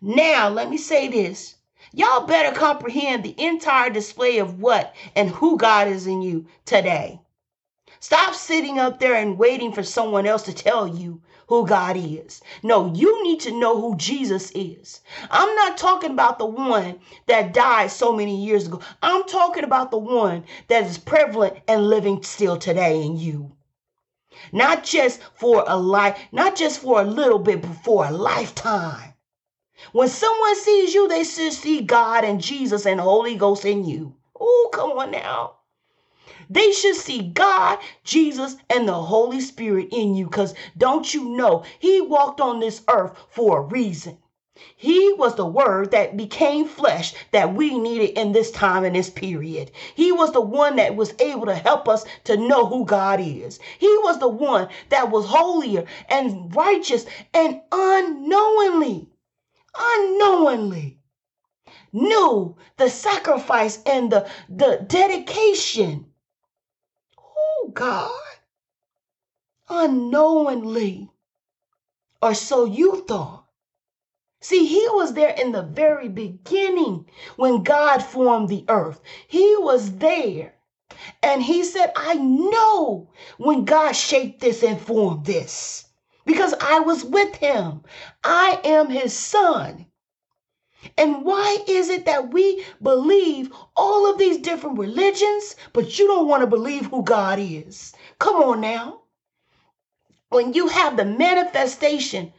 Now, 0.00 0.48
let 0.48 0.68
me 0.70 0.76
say 0.76 1.08
this 1.08 1.56
Y'all 1.92 2.26
better 2.26 2.54
comprehend 2.56 3.24
the 3.24 3.34
entire 3.38 3.90
display 3.90 4.38
of 4.38 4.60
what 4.60 4.94
and 5.16 5.28
who 5.30 5.56
God 5.56 5.88
is 5.88 6.06
in 6.06 6.22
you 6.22 6.46
today. 6.64 7.20
Stop 8.00 8.34
sitting 8.34 8.78
up 8.78 8.98
there 8.98 9.14
and 9.14 9.38
waiting 9.38 9.72
for 9.72 9.82
someone 9.82 10.26
else 10.26 10.42
to 10.44 10.52
tell 10.52 10.86
you 10.88 11.22
who 11.52 11.66
God 11.66 11.98
is. 11.98 12.40
No, 12.62 12.94
you 12.94 13.22
need 13.22 13.40
to 13.40 13.52
know 13.52 13.78
who 13.78 13.94
Jesus 13.98 14.50
is. 14.54 15.02
I'm 15.30 15.54
not 15.54 15.76
talking 15.76 16.12
about 16.12 16.38
the 16.38 16.46
one 16.46 16.98
that 17.26 17.52
died 17.52 17.90
so 17.90 18.10
many 18.10 18.42
years 18.42 18.66
ago. 18.66 18.80
I'm 19.02 19.24
talking 19.24 19.62
about 19.62 19.90
the 19.90 19.98
one 19.98 20.44
that 20.68 20.84
is 20.84 20.96
prevalent 20.96 21.58
and 21.68 21.90
living 21.90 22.22
still 22.22 22.56
today 22.56 23.02
in 23.02 23.18
you. 23.18 23.52
Not 24.50 24.82
just 24.82 25.20
for 25.34 25.64
a 25.66 25.76
life, 25.76 26.18
not 26.32 26.56
just 26.56 26.80
for 26.80 27.02
a 27.02 27.04
little 27.04 27.38
bit, 27.38 27.60
but 27.60 27.74
for 27.84 28.06
a 28.06 28.10
lifetime. 28.10 29.12
When 29.92 30.08
someone 30.08 30.56
sees 30.56 30.94
you, 30.94 31.06
they 31.06 31.22
see 31.22 31.82
God 31.82 32.24
and 32.24 32.40
Jesus 32.40 32.86
and 32.86 32.98
Holy 32.98 33.36
Ghost 33.36 33.66
in 33.66 33.84
you. 33.84 34.16
Oh, 34.40 34.70
come 34.72 34.92
on 34.92 35.10
now. 35.10 35.56
They 36.52 36.72
should 36.72 36.96
see 36.96 37.30
God, 37.30 37.78
Jesus, 38.04 38.56
and 38.68 38.86
the 38.86 38.92
Holy 38.92 39.40
Spirit 39.40 39.88
in 39.90 40.14
you 40.14 40.26
because 40.26 40.54
don't 40.76 41.14
you 41.14 41.24
know 41.30 41.64
He 41.78 42.02
walked 42.02 42.42
on 42.42 42.60
this 42.60 42.82
earth 42.90 43.16
for 43.30 43.58
a 43.58 43.62
reason. 43.62 44.18
He 44.76 45.14
was 45.14 45.34
the 45.36 45.46
word 45.46 45.92
that 45.92 46.16
became 46.16 46.68
flesh 46.68 47.14
that 47.30 47.54
we 47.54 47.78
needed 47.78 48.18
in 48.18 48.32
this 48.32 48.50
time 48.50 48.84
and 48.84 48.94
this 48.94 49.08
period. 49.08 49.70
He 49.94 50.12
was 50.12 50.32
the 50.32 50.42
one 50.42 50.76
that 50.76 50.94
was 50.94 51.14
able 51.20 51.46
to 51.46 51.54
help 51.54 51.88
us 51.88 52.04
to 52.24 52.36
know 52.36 52.66
who 52.66 52.84
God 52.84 53.18
is. 53.20 53.58
He 53.78 53.88
was 54.02 54.18
the 54.18 54.28
one 54.28 54.68
that 54.90 55.10
was 55.10 55.24
holier 55.26 55.86
and 56.10 56.54
righteous 56.54 57.06
and 57.32 57.62
unknowingly 57.72 59.08
unknowingly 59.74 60.98
knew 61.92 62.56
the 62.76 62.90
sacrifice 62.90 63.82
and 63.86 64.12
the, 64.12 64.28
the 64.48 64.84
dedication. 64.86 66.11
God. 67.74 68.10
Unknowingly. 69.68 71.10
Or 72.22 72.34
so 72.34 72.64
you 72.64 73.04
thought. 73.06 73.46
See, 74.40 74.66
he 74.66 74.86
was 74.90 75.14
there 75.14 75.34
in 75.40 75.52
the 75.52 75.62
very 75.62 76.08
beginning 76.08 77.06
when 77.36 77.62
God 77.64 78.00
formed 78.02 78.48
the 78.48 78.64
earth. 78.68 79.00
He 79.28 79.56
was 79.58 79.98
there. 79.98 80.54
And 81.22 81.42
he 81.42 81.64
said, 81.64 81.92
I 81.96 82.14
know 82.14 83.10
when 83.38 83.64
God 83.64 83.92
shaped 83.92 84.40
this 84.40 84.62
and 84.62 84.80
formed 84.80 85.26
this. 85.26 85.86
because 86.26 86.54
I 86.60 86.80
was 86.80 87.04
with 87.04 87.34
him. 87.36 87.82
I 88.24 88.60
am 88.64 88.90
his 88.90 89.12
son. 89.12 89.86
And 90.98 91.24
why 91.24 91.58
is 91.68 91.88
it 91.90 92.06
that 92.06 92.32
we 92.32 92.64
believe 92.82 93.52
all 93.76 94.10
of 94.10 94.18
these 94.18 94.38
different 94.38 94.78
religions, 94.78 95.56
but 95.72 95.98
you 95.98 96.06
don't 96.08 96.28
want 96.28 96.42
to 96.42 96.46
believe 96.48 96.86
who 96.86 97.02
God 97.04 97.38
is? 97.40 97.94
Come 98.18 98.36
on 98.36 98.60
now. 98.60 99.02
When 100.30 100.52
you 100.54 100.68
have 100.68 100.96
the 100.96 101.04
manifestation 101.06 102.32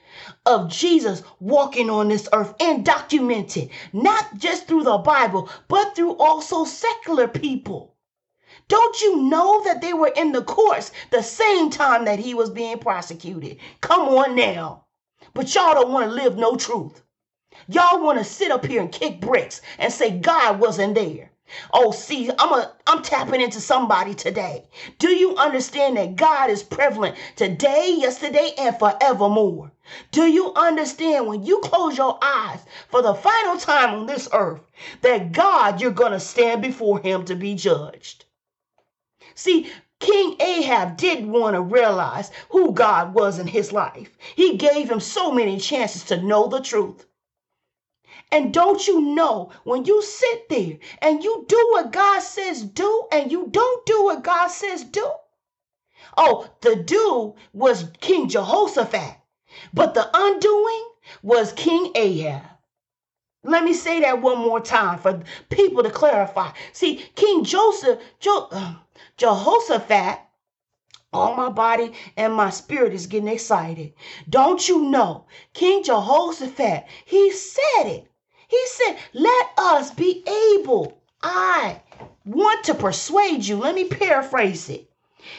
of 0.46 0.70
Jesus 0.70 1.24
walking 1.40 1.90
on 1.90 2.10
this 2.10 2.30
earth 2.34 2.56
and 2.60 2.86
documented, 2.86 3.70
not 3.94 4.38
just 4.38 4.68
through 4.68 4.84
the 4.84 4.98
Bible, 5.00 5.50
but 5.70 5.96
through 5.96 6.18
also 6.18 6.66
secular 6.66 7.28
people. 7.28 7.96
Don't 8.68 9.02
you 9.02 9.18
know 9.24 9.64
that 9.66 9.82
they 9.82 9.94
were 9.94 10.14
in 10.16 10.32
the 10.32 10.44
courts 10.44 10.92
the 11.12 11.24
same 11.24 11.70
time 11.70 12.06
that 12.06 12.20
he 12.20 12.34
was 12.34 12.50
being 12.50 12.80
prosecuted? 12.80 13.60
Come 13.82 14.02
on 14.10 14.36
now. 14.36 14.86
But 15.34 15.54
y'all 15.56 15.76
don't 15.76 15.92
want 15.92 16.10
to 16.10 16.16
live 16.16 16.38
no 16.38 16.56
truth. 16.56 17.04
Y'all 17.68 18.02
want 18.02 18.18
to 18.18 18.24
sit 18.24 18.52
up 18.52 18.66
here 18.66 18.82
and 18.82 18.92
kick 18.92 19.22
bricks 19.22 19.62
and 19.78 19.94
say 19.94 20.10
God 20.18 20.60
wasn't 20.60 20.96
there. 20.96 21.32
Oh, 21.72 21.92
see, 21.92 22.32
I'm 22.40 22.52
a 22.52 22.74
I'm 22.88 23.04
tapping 23.04 23.42
into 23.42 23.62
somebody 23.62 24.16
today. 24.16 24.66
Do 24.98 25.10
you 25.10 25.36
understand 25.36 25.98
that 25.98 26.16
God 26.16 26.50
is 26.50 26.64
prevalent 26.64 27.16
today, 27.36 27.96
yesterday, 27.98 28.54
and 28.58 28.80
forevermore? 28.80 29.72
Do 30.12 30.24
you 30.24 30.52
understand 30.56 31.28
when 31.28 31.44
you 31.44 31.60
close 31.60 31.98
your 31.98 32.18
eyes 32.24 32.62
for 32.90 33.04
the 33.04 33.14
final 33.14 33.58
time 33.58 33.94
on 33.94 34.06
this 34.08 34.28
earth 34.34 34.62
that 35.02 35.32
God, 35.32 35.80
you're 35.80 35.92
gonna 35.92 36.20
stand 36.20 36.62
before 36.62 37.00
him 37.00 37.24
to 37.26 37.36
be 37.36 37.54
judged? 37.54 38.26
See, 39.36 39.72
King 40.00 40.36
Ahab 40.42 40.98
did 40.98 41.26
want 41.26 41.56
to 41.56 41.62
realize 41.62 42.32
who 42.50 42.74
God 42.74 43.14
was 43.14 43.38
in 43.38 43.48
his 43.48 43.72
life. 43.72 44.18
He 44.36 44.58
gave 44.58 44.90
him 44.90 45.00
so 45.00 45.32
many 45.32 45.60
chances 45.60 46.04
to 46.06 46.22
know 46.22 46.48
the 46.48 46.62
truth. 46.62 47.06
And 48.34 48.52
don't 48.52 48.88
you 48.88 49.00
know 49.00 49.52
when 49.64 49.86
you 49.86 50.02
sit 50.02 50.50
there 50.50 50.80
and 51.04 51.24
you 51.24 51.46
do 51.48 51.68
what 51.72 51.92
God 51.92 52.20
says 52.22 52.64
do 52.64 53.08
and 53.12 53.32
you 53.32 53.48
don't 53.52 53.86
do 53.86 54.06
what 54.06 54.24
God 54.24 54.48
says 54.48 54.84
do? 54.84 55.08
Oh, 56.18 56.50
the 56.62 56.76
do 56.76 57.36
was 57.54 57.92
King 58.02 58.28
Jehoshaphat, 58.28 59.18
but 59.72 59.94
the 59.94 60.10
undoing 60.12 60.84
was 61.22 61.54
King 61.54 61.92
Ahab. 61.94 62.42
Let 63.44 63.64
me 63.64 63.74
say 63.74 64.00
that 64.00 64.24
one 64.24 64.40
more 64.40 64.60
time 64.60 64.98
for 64.98 65.22
people 65.52 65.84
to 65.84 65.92
clarify. 65.92 66.54
See, 66.72 67.06
King 67.14 67.44
Joseph, 67.44 68.02
jo, 68.20 68.48
uh, 68.50 68.78
Jehoshaphat, 69.16 70.22
all 71.14 71.36
my 71.36 71.50
body 71.50 71.94
and 72.18 72.34
my 72.34 72.50
spirit 72.50 72.96
is 72.96 73.06
getting 73.06 73.28
excited. 73.28 73.94
Don't 74.28 74.68
you 74.68 74.86
know, 74.86 75.28
King 75.54 75.84
Jehoshaphat, 75.84 76.86
he 77.06 77.32
said 77.32 77.84
it. 77.86 78.10
He 78.54 78.68
said, 78.68 78.98
Let 79.14 79.50
us 79.58 79.90
be 79.90 80.24
able. 80.60 81.02
I 81.24 81.82
want 82.24 82.66
to 82.66 82.76
persuade 82.76 83.44
you. 83.44 83.58
Let 83.58 83.74
me 83.74 83.86
paraphrase 83.86 84.70
it. 84.70 84.92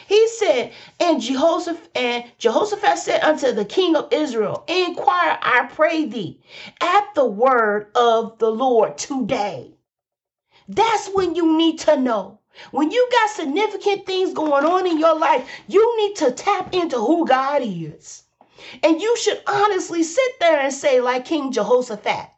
He 0.05 0.27
said, 0.27 0.73
and 0.99 1.21
Jehoshaphat, 1.21 1.91
and 1.95 2.25
Jehoshaphat 2.39 2.97
said 2.97 3.23
unto 3.23 3.53
the 3.53 3.63
king 3.63 3.95
of 3.95 4.11
Israel, 4.11 4.65
Inquire, 4.67 5.39
I 5.41 5.69
pray 5.71 6.03
thee, 6.03 6.41
at 6.81 7.15
the 7.15 7.23
word 7.25 7.87
of 7.95 8.37
the 8.37 8.51
Lord 8.51 8.97
today. 8.97 9.71
That's 10.67 11.07
when 11.07 11.35
you 11.35 11.57
need 11.57 11.79
to 11.87 11.95
know. 11.95 12.39
When 12.71 12.91
you 12.91 13.07
got 13.13 13.29
significant 13.29 14.05
things 14.05 14.33
going 14.33 14.65
on 14.65 14.87
in 14.87 14.99
your 14.99 15.17
life, 15.17 15.47
you 15.69 15.97
need 15.97 16.17
to 16.17 16.31
tap 16.31 16.73
into 16.73 16.97
who 16.97 17.25
God 17.25 17.61
is. 17.63 18.23
And 18.83 19.01
you 19.01 19.15
should 19.15 19.41
honestly 19.47 20.03
sit 20.03 20.39
there 20.41 20.59
and 20.59 20.73
say, 20.73 20.99
like 20.99 21.23
King 21.23 21.53
Jehoshaphat, 21.53 22.31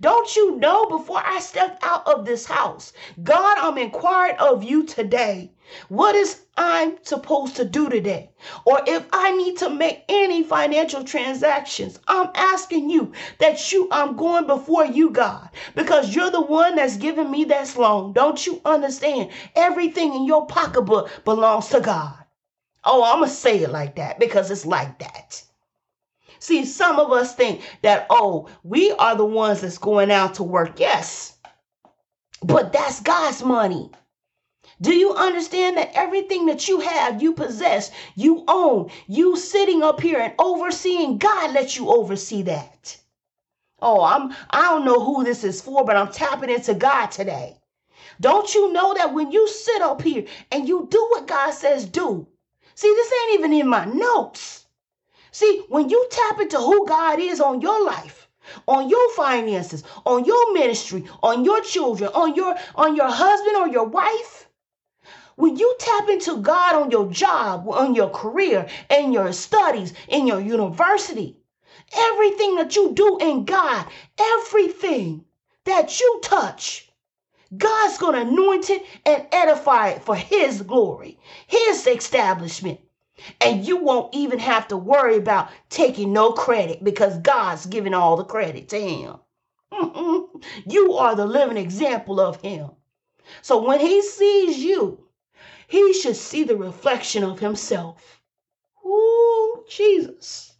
don't 0.00 0.36
you 0.36 0.56
know 0.56 0.86
before 0.86 1.22
I 1.24 1.40
stepped 1.40 1.82
out 1.82 2.06
of 2.06 2.24
this 2.26 2.46
house, 2.46 2.92
God, 3.22 3.58
I'm 3.58 3.78
inquiring 3.78 4.36
of 4.38 4.62
you 4.64 4.84
today. 4.84 5.52
What 5.88 6.14
is 6.14 6.42
I'm 6.56 6.98
supposed 7.02 7.56
to 7.56 7.64
do 7.64 7.88
today? 7.88 8.30
Or 8.64 8.80
if 8.86 9.06
I 9.12 9.32
need 9.36 9.58
to 9.58 9.70
make 9.70 10.04
any 10.08 10.42
financial 10.42 11.04
transactions, 11.04 11.98
I'm 12.06 12.30
asking 12.34 12.90
you 12.90 13.12
that 13.40 13.72
you, 13.72 13.88
I'm 13.90 14.16
going 14.16 14.46
before 14.46 14.84
you, 14.84 15.10
God, 15.10 15.50
because 15.74 16.14
you're 16.14 16.30
the 16.30 16.40
one 16.40 16.76
that's 16.76 16.96
giving 16.96 17.30
me 17.30 17.44
that 17.44 17.76
loan. 17.76 18.12
Don't 18.12 18.46
you 18.46 18.60
understand? 18.64 19.30
Everything 19.56 20.14
in 20.14 20.26
your 20.26 20.46
pocketbook 20.46 21.24
belongs 21.24 21.68
to 21.70 21.80
God. 21.80 22.14
Oh, 22.84 23.04
I'm 23.04 23.20
going 23.20 23.30
to 23.30 23.34
say 23.36 23.62
it 23.62 23.70
like 23.70 23.96
that 23.96 24.20
because 24.20 24.50
it's 24.50 24.66
like 24.66 24.98
that. 25.00 25.42
See, 26.38 26.64
some 26.64 26.98
of 26.98 27.12
us 27.12 27.34
think 27.34 27.62
that, 27.82 28.06
oh, 28.10 28.48
we 28.62 28.92
are 28.92 29.16
the 29.16 29.24
ones 29.24 29.60
that's 29.60 29.78
going 29.78 30.10
out 30.10 30.34
to 30.34 30.42
work. 30.42 30.78
Yes, 30.78 31.36
but 32.42 32.72
that's 32.72 33.00
God's 33.00 33.42
money. 33.42 33.90
Do 34.80 34.94
you 34.94 35.14
understand 35.14 35.78
that 35.78 35.92
everything 35.94 36.46
that 36.46 36.68
you 36.68 36.80
have, 36.80 37.22
you 37.22 37.32
possess, 37.32 37.90
you 38.14 38.44
own, 38.46 38.90
you 39.06 39.36
sitting 39.36 39.82
up 39.82 40.00
here 40.00 40.20
and 40.20 40.34
overseeing, 40.38 41.18
God 41.18 41.54
let 41.54 41.76
you 41.76 41.88
oversee 41.88 42.42
that. 42.42 42.98
Oh, 43.80 44.02
I'm 44.02 44.34
I 44.50 44.62
don't 44.62 44.84
know 44.84 45.00
who 45.00 45.24
this 45.24 45.44
is 45.44 45.62
for, 45.62 45.84
but 45.84 45.96
I'm 45.96 46.12
tapping 46.12 46.50
into 46.50 46.74
God 46.74 47.06
today. 47.06 47.56
Don't 48.20 48.54
you 48.54 48.72
know 48.72 48.94
that 48.94 49.14
when 49.14 49.30
you 49.32 49.48
sit 49.48 49.82
up 49.82 50.02
here 50.02 50.26
and 50.50 50.68
you 50.68 50.88
do 50.90 51.06
what 51.10 51.26
God 51.26 51.52
says 51.52 51.86
do? 51.86 52.26
See, 52.74 52.88
this 52.88 53.12
ain't 53.12 53.38
even 53.38 53.52
in 53.52 53.68
my 53.68 53.86
notes. 53.86 54.65
See, 55.38 55.64
when 55.68 55.90
you 55.90 56.08
tap 56.10 56.40
into 56.40 56.56
who 56.56 56.86
God 56.86 57.20
is 57.20 57.42
on 57.42 57.60
your 57.60 57.84
life, 57.84 58.26
on 58.66 58.88
your 58.88 59.12
finances, 59.12 59.84
on 60.06 60.24
your 60.24 60.54
ministry, 60.54 61.04
on 61.22 61.44
your 61.44 61.60
children, 61.60 62.10
on 62.14 62.34
your 62.34 62.56
on 62.74 62.96
your 62.96 63.10
husband 63.10 63.54
or 63.54 63.68
your 63.68 63.84
wife, 63.84 64.48
when 65.34 65.58
you 65.58 65.76
tap 65.78 66.08
into 66.08 66.38
God 66.38 66.76
on 66.76 66.90
your 66.90 67.10
job, 67.10 67.68
on 67.68 67.94
your 67.94 68.08
career, 68.08 68.66
in 68.88 69.12
your 69.12 69.30
studies, 69.34 69.92
in 70.08 70.26
your 70.26 70.40
university, 70.40 71.36
everything 71.94 72.54
that 72.54 72.74
you 72.74 72.92
do 72.94 73.18
in 73.18 73.44
God, 73.44 73.86
everything 74.18 75.26
that 75.64 76.00
you 76.00 76.20
touch, 76.22 76.88
God's 77.54 77.98
going 77.98 78.14
to 78.14 78.22
anoint 78.22 78.70
it 78.70 78.86
and 79.04 79.26
edify 79.30 79.88
it 79.90 80.02
for 80.02 80.16
His 80.16 80.62
glory, 80.62 81.18
His 81.46 81.86
establishment. 81.86 82.80
And 83.40 83.66
you 83.66 83.78
won't 83.78 84.14
even 84.14 84.38
have 84.40 84.68
to 84.68 84.76
worry 84.78 85.16
about 85.16 85.50
taking 85.70 86.12
no 86.12 86.32
credit 86.32 86.84
because 86.84 87.18
God's 87.18 87.66
giving 87.66 87.94
all 87.94 88.16
the 88.16 88.24
credit 88.24 88.68
to 88.70 88.80
him. 88.80 89.16
You 90.66 90.94
are 90.94 91.16
the 91.16 91.26
living 91.26 91.56
example 91.58 92.20
of 92.20 92.40
him. 92.42 92.70
So 93.42 93.62
when 93.66 93.80
he 93.80 94.02
sees 94.02 94.58
you, 94.58 95.08
he 95.68 95.94
should 95.94 96.16
see 96.16 96.44
the 96.44 96.56
reflection 96.56 97.24
of 97.24 97.40
himself. 97.40 98.20
Ooh, 98.86 99.64
Jesus. 99.70 100.54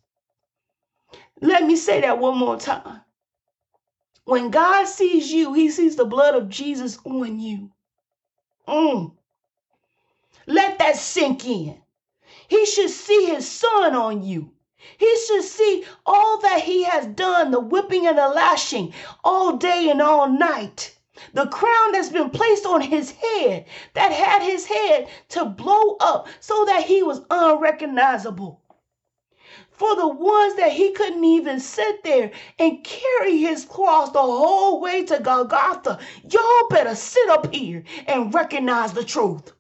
Let 1.41 1.65
me 1.67 1.77
say 1.77 2.03
that 2.03 2.19
one 2.21 2.39
more 2.39 2.59
time. 2.59 3.03
When 4.25 4.51
God 4.51 4.87
sees 4.89 5.33
you, 5.33 5.55
he 5.55 5.71
sees 5.71 5.97
the 5.97 6.05
blood 6.07 6.35
of 6.37 6.49
Jesus 6.51 6.99
on 7.05 7.41
you. 7.41 7.71
Mm. 8.69 9.13
Let 10.47 10.79
that 10.81 10.97
sink 10.97 11.47
in. 11.47 11.81
He 12.49 12.65
should 12.67 12.91
see 12.91 13.27
his 13.27 13.51
son 13.51 13.95
on 13.95 14.23
you. 14.23 14.53
He 14.99 15.17
should 15.27 15.43
see 15.43 15.85
all 16.05 16.39
that 16.39 16.61
he 16.61 16.85
has 16.85 17.07
done, 17.07 17.51
the 17.51 17.59
whipping 17.59 18.07
and 18.07 18.17
the 18.17 18.29
lashing 18.29 18.95
all 19.25 19.57
day 19.57 19.89
and 19.91 20.01
all 20.01 20.29
night. 20.29 20.97
The 21.33 21.47
crown 21.47 21.93
that's 21.93 22.11
been 22.11 22.31
placed 22.31 22.65
on 22.65 22.83
his 22.83 23.11
head 23.11 23.65
that 23.95 24.13
had 24.13 24.43
his 24.43 24.67
head 24.67 25.09
to 25.31 25.45
blow 25.45 25.97
up 25.99 26.29
so 26.41 26.65
that 26.67 26.85
he 26.85 27.03
was 27.03 27.23
unrecognizable. 27.31 28.61
For 29.71 29.97
the 29.97 30.09
ones 30.09 30.55
that 30.55 30.73
he 30.73 30.93
couldn't 30.93 31.25
even 31.25 31.59
sit 31.59 32.05
there 32.05 32.31
and 32.59 32.85
carry 32.85 33.39
his 33.39 33.65
cross 33.65 34.11
the 34.11 34.23
whole 34.23 34.81
way 34.81 35.05
to 35.07 35.19
Golgotha, 35.19 35.99
y'all 36.31 36.69
better 36.69 36.95
sit 36.95 37.29
up 37.29 37.53
here 37.53 37.83
and 38.07 38.33
recognize 38.33 38.93
the 38.93 39.05
truth. 39.05 39.53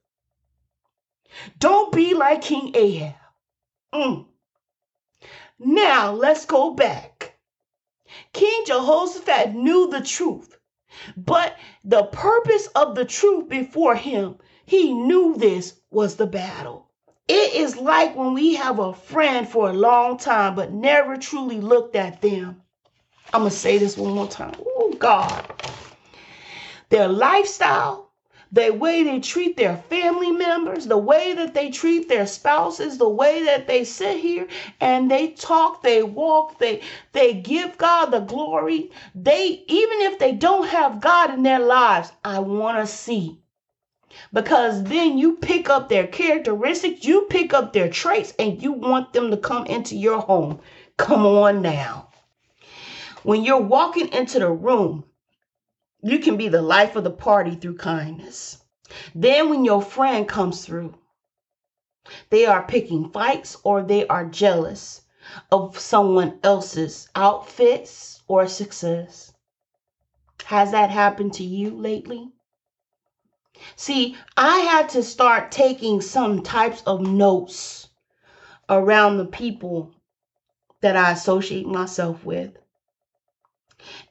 Don't 1.59 1.93
be 1.93 2.15
like 2.15 2.43
King 2.43 2.73
Ahab. 2.75 3.15
Mm. 3.95 4.27
Now 5.59 6.13
let's 6.13 6.45
go 6.47 6.75
back. 6.75 7.39
King 8.33 8.65
Jehoshaphat 8.67 9.55
knew 9.55 9.89
the 9.89 10.01
truth, 10.03 10.59
but 11.17 11.57
the 11.85 12.05
purpose 12.05 12.67
of 12.69 12.95
the 12.95 13.05
truth 13.05 13.49
before 13.49 13.95
him, 13.97 14.37
he 14.65 14.93
knew 14.93 15.37
this 15.37 15.81
was 15.91 16.17
the 16.17 16.27
battle. 16.27 16.91
It 17.29 17.55
is 17.55 17.77
like 17.77 18.15
when 18.15 18.35
we 18.35 18.55
have 18.55 18.79
a 18.79 18.95
friend 18.95 19.49
for 19.49 19.71
a 19.71 19.73
long 19.73 20.19
time 20.19 20.55
but 20.55 20.73
never 20.73 21.17
truly 21.17 21.61
looked 21.61 21.97
at 21.97 22.23
them. 22.23 22.63
I'm 23.33 23.41
going 23.41 23.51
to 23.51 23.57
say 23.57 23.79
this 23.79 23.97
one 23.97 24.15
more 24.15 24.29
time. 24.29 24.55
Oh, 24.65 24.95
God. 24.99 25.45
Their 26.91 27.09
lifestyle, 27.09 28.06
the 28.53 28.71
way 28.71 29.03
they 29.03 29.21
treat 29.21 29.57
their 29.57 29.77
family 29.77 30.31
members, 30.31 30.87
the 30.87 30.97
way 30.97 31.35
that 31.35 31.53
they 31.55 31.71
treat 31.71 32.09
their 32.09 32.27
spouses, 32.27 32.99
the 32.99 33.09
way 33.09 33.45
that 33.45 33.67
they 33.67 33.85
sit 33.85 34.19
here 34.19 34.47
and 34.81 35.11
they 35.11 35.29
talk, 35.33 35.83
they 35.83 36.03
walk, 36.03 36.59
they 36.59 36.81
they 37.13 37.35
give 37.35 37.77
God 37.77 38.07
the 38.07 38.21
glory. 38.21 38.91
They 39.15 39.65
even 39.67 40.01
if 40.03 40.19
they 40.19 40.33
don't 40.33 40.69
have 40.69 41.01
God 41.01 41.35
in 41.35 41.43
their 41.43 41.59
lives, 41.61 42.13
I 42.25 42.39
want 42.39 42.79
to 42.79 42.87
see. 42.87 43.41
Because 44.33 44.85
then 44.85 45.19
you 45.19 45.37
pick 45.37 45.69
up 45.69 45.89
their 45.89 46.07
characteristics, 46.07 47.05
you 47.05 47.27
pick 47.29 47.53
up 47.53 47.73
their 47.73 47.89
traits 47.89 48.33
and 48.39 48.63
you 48.63 48.73
want 48.73 49.13
them 49.13 49.31
to 49.31 49.37
come 49.37 49.67
into 49.67 49.97
your 49.97 50.21
home. 50.21 50.61
Come 50.97 51.27
on 51.27 51.63
now. 51.63 52.09
When 53.23 53.45
you're 53.45 53.61
walking 53.61 54.09
into 54.13 54.39
the 54.39 54.51
room, 54.51 55.05
you 56.07 56.21
can 56.21 56.37
be 56.37 56.49
the 56.49 56.63
life 56.63 56.95
of 56.95 57.03
the 57.03 57.11
party 57.11 57.57
through 57.57 57.77
kindness. 57.77 58.63
Then, 59.13 59.51
when 59.51 59.65
your 59.65 59.83
friend 59.83 60.29
comes 60.29 60.65
through, 60.65 60.95
they 62.31 62.47
are 62.47 62.65
picking 62.65 63.11
fights 63.11 63.57
or 63.65 63.83
they 63.83 64.07
are 64.07 64.25
jealous 64.25 65.03
of 65.51 65.77
someone 65.77 66.39
else's 66.45 67.09
outfits 67.17 68.23
or 68.29 68.47
success. 68.47 69.33
Has 70.45 70.71
that 70.71 70.91
happened 70.91 71.35
to 71.35 71.45
you 71.45 71.77
lately? 71.77 72.31
See, 73.75 74.17
I 74.37 74.59
had 74.59 74.89
to 74.91 75.03
start 75.03 75.51
taking 75.51 76.01
some 76.01 76.45
types 76.45 76.83
of 76.87 77.01
notes 77.01 77.89
around 78.69 79.19
the 79.19 79.27
people 79.27 79.93
that 80.83 80.97
I 80.97 81.11
associate 81.11 81.67
myself 81.67 82.25
with 82.25 82.57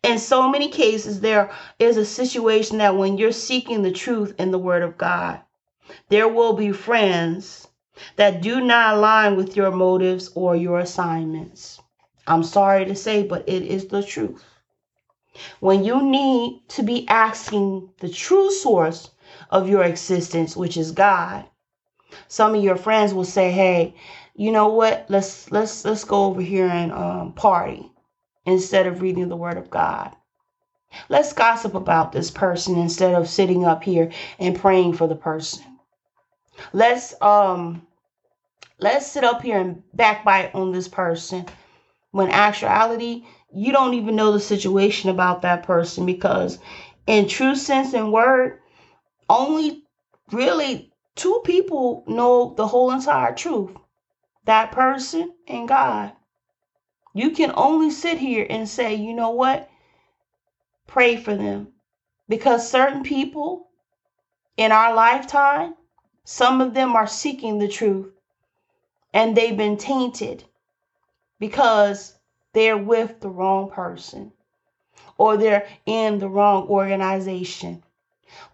in 0.06 0.20
so 0.20 0.50
many 0.50 0.70
cases, 0.70 1.20
there 1.20 1.52
is 1.80 1.98
a 1.98 2.06
situation 2.06 2.78
that 2.78 2.96
when 2.96 3.18
you're 3.18 3.32
seeking 3.32 3.82
the 3.82 3.92
truth 3.92 4.36
in 4.38 4.52
the 4.52 4.60
Word 4.60 4.84
of 4.84 4.98
God, 4.98 5.42
there 6.10 6.28
will 6.28 6.54
be 6.54 6.72
friends 6.72 7.68
that 8.16 8.42
do 8.42 8.62
not 8.62 8.96
align 8.96 9.36
with 9.36 9.56
your 9.56 9.72
motives 9.72 10.32
or 10.36 10.56
your 10.56 10.80
assignments. 10.80 11.82
I'm 12.28 12.44
sorry 12.44 12.86
to 12.86 12.96
say, 12.96 13.24
but 13.24 13.48
it 13.48 13.64
is 13.64 13.88
the 13.88 14.04
truth. 14.04 14.44
When 15.60 15.84
you 15.84 16.02
need 16.02 16.64
to 16.70 16.84
be 16.84 17.08
asking 17.08 17.90
the 18.00 18.10
true 18.10 18.52
source 18.52 19.12
of 19.50 19.70
your 19.70 19.84
existence, 19.84 20.56
which 20.56 20.78
is 20.78 20.92
God, 20.92 21.46
some 22.28 22.56
of 22.56 22.64
your 22.64 22.78
friends 22.78 23.14
will 23.14 23.26
say, 23.26 23.52
"Hey, 23.52 23.96
you 24.36 24.52
know 24.52 24.68
what? 24.68 25.06
Let's 25.10 25.52
let's 25.52 25.84
let's 25.84 26.04
go 26.04 26.26
over 26.26 26.42
here 26.42 26.68
and 26.68 26.92
um, 26.92 27.34
party." 27.34 27.92
Instead 28.46 28.88
of 28.88 29.02
reading 29.02 29.30
the 29.30 29.36
Word 29.36 29.58
of 29.58 29.70
God. 29.70 30.16
Let's 31.10 31.34
gossip 31.34 31.76
about 31.76 32.12
this 32.12 32.32
person 32.32 32.78
instead 32.78 33.16
of 33.16 33.28
sitting 33.28 33.66
up 33.66 33.84
here 33.84 34.12
and 34.40 34.58
praying 34.58 34.94
for 34.94 35.08
the 35.08 35.16
person. 35.16 35.64
Let's 36.72 37.14
um 37.22 37.86
let's 38.80 39.08
sit 39.08 39.24
up 39.24 39.42
here 39.42 39.60
and 39.60 39.84
backbite 39.94 40.56
on 40.56 40.72
this 40.72 40.88
person 40.88 41.46
when 42.12 42.30
actuality 42.30 43.26
you 43.54 43.72
don't 43.72 43.94
even 43.94 44.16
know 44.16 44.32
the 44.32 44.40
situation 44.40 45.10
about 45.10 45.42
that 45.42 45.64
person 45.64 46.06
because 46.06 46.60
in 47.08 47.28
true 47.28 47.56
sense 47.56 47.94
and 47.94 48.12
word 48.12 48.60
only 49.30 49.84
really 50.32 50.92
two 51.16 51.42
people 51.46 52.04
know 52.08 52.54
the 52.56 52.68
whole 52.68 52.92
entire 52.92 53.34
truth 53.34 53.72
that 54.46 54.72
person 54.72 55.34
and 55.48 55.68
God 55.68 56.14
you 57.16 57.32
can 57.32 57.54
only 57.56 57.92
sit 57.92 58.18
here 58.18 58.46
and 58.50 58.68
say, 58.68 58.94
you 58.94 59.14
know 59.14 59.30
what? 59.30 59.70
Pray 60.86 61.16
for 61.16 61.34
them. 61.34 61.70
Because 62.28 62.70
certain 62.70 63.04
people 63.04 63.70
in 64.58 64.74
our 64.74 64.94
lifetime, 64.94 65.76
some 66.26 66.60
of 66.60 66.74
them 66.74 66.94
are 66.94 67.08
seeking 67.08 67.58
the 67.58 67.70
truth 67.70 68.12
and 69.14 69.36
they've 69.36 69.56
been 69.56 69.78
tainted 69.78 70.44
because 71.40 72.14
they're 72.52 72.78
with 72.78 73.22
the 73.22 73.30
wrong 73.30 73.72
person 73.72 74.34
or 75.18 75.38
they're 75.38 75.70
in 75.86 76.20
the 76.20 76.28
wrong 76.28 76.68
organization 76.68 77.82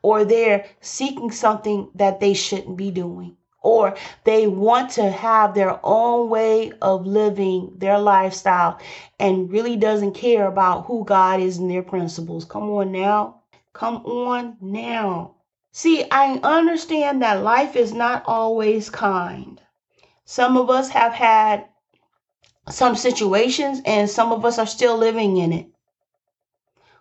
or 0.04 0.24
they're 0.24 0.67
seeking 0.82 1.32
something 1.32 1.89
that 1.95 2.19
they 2.19 2.36
shouldn't 2.36 2.78
be 2.78 2.91
doing 2.91 3.36
or 3.62 3.95
they 4.24 4.47
want 4.47 4.89
to 4.91 5.10
have 5.10 5.54
their 5.54 5.80
own 5.84 6.30
way 6.30 6.71
of 6.82 7.06
living 7.06 7.71
their 7.78 8.00
lifestyle 8.00 8.80
and 9.19 9.52
really 9.52 9.76
doesn't 9.76 10.13
care 10.13 10.47
about 10.47 10.86
who 10.88 11.06
God 11.06 11.39
is 11.39 11.58
and 11.58 11.69
their 11.69 11.84
principles. 11.84 12.43
Come 12.43 12.69
on 12.71 12.91
now. 12.91 13.41
Come 13.74 13.97
on 14.06 14.58
now. 14.60 15.36
See, 15.71 16.04
I 16.12 16.39
understand 16.43 17.21
that 17.21 17.43
life 17.43 17.76
is 17.76 17.93
not 17.93 18.24
always 18.26 18.89
kind. 18.89 19.62
Some 20.26 20.58
of 20.58 20.69
us 20.69 20.89
have 20.89 21.13
had 21.13 21.65
some 22.69 22.95
situations 22.95 23.82
and 23.86 24.10
some 24.10 24.32
of 24.32 24.43
us 24.43 24.58
are 24.60 24.67
still 24.67 24.97
living 24.97 25.38
in 25.38 25.54
it. 25.54 25.67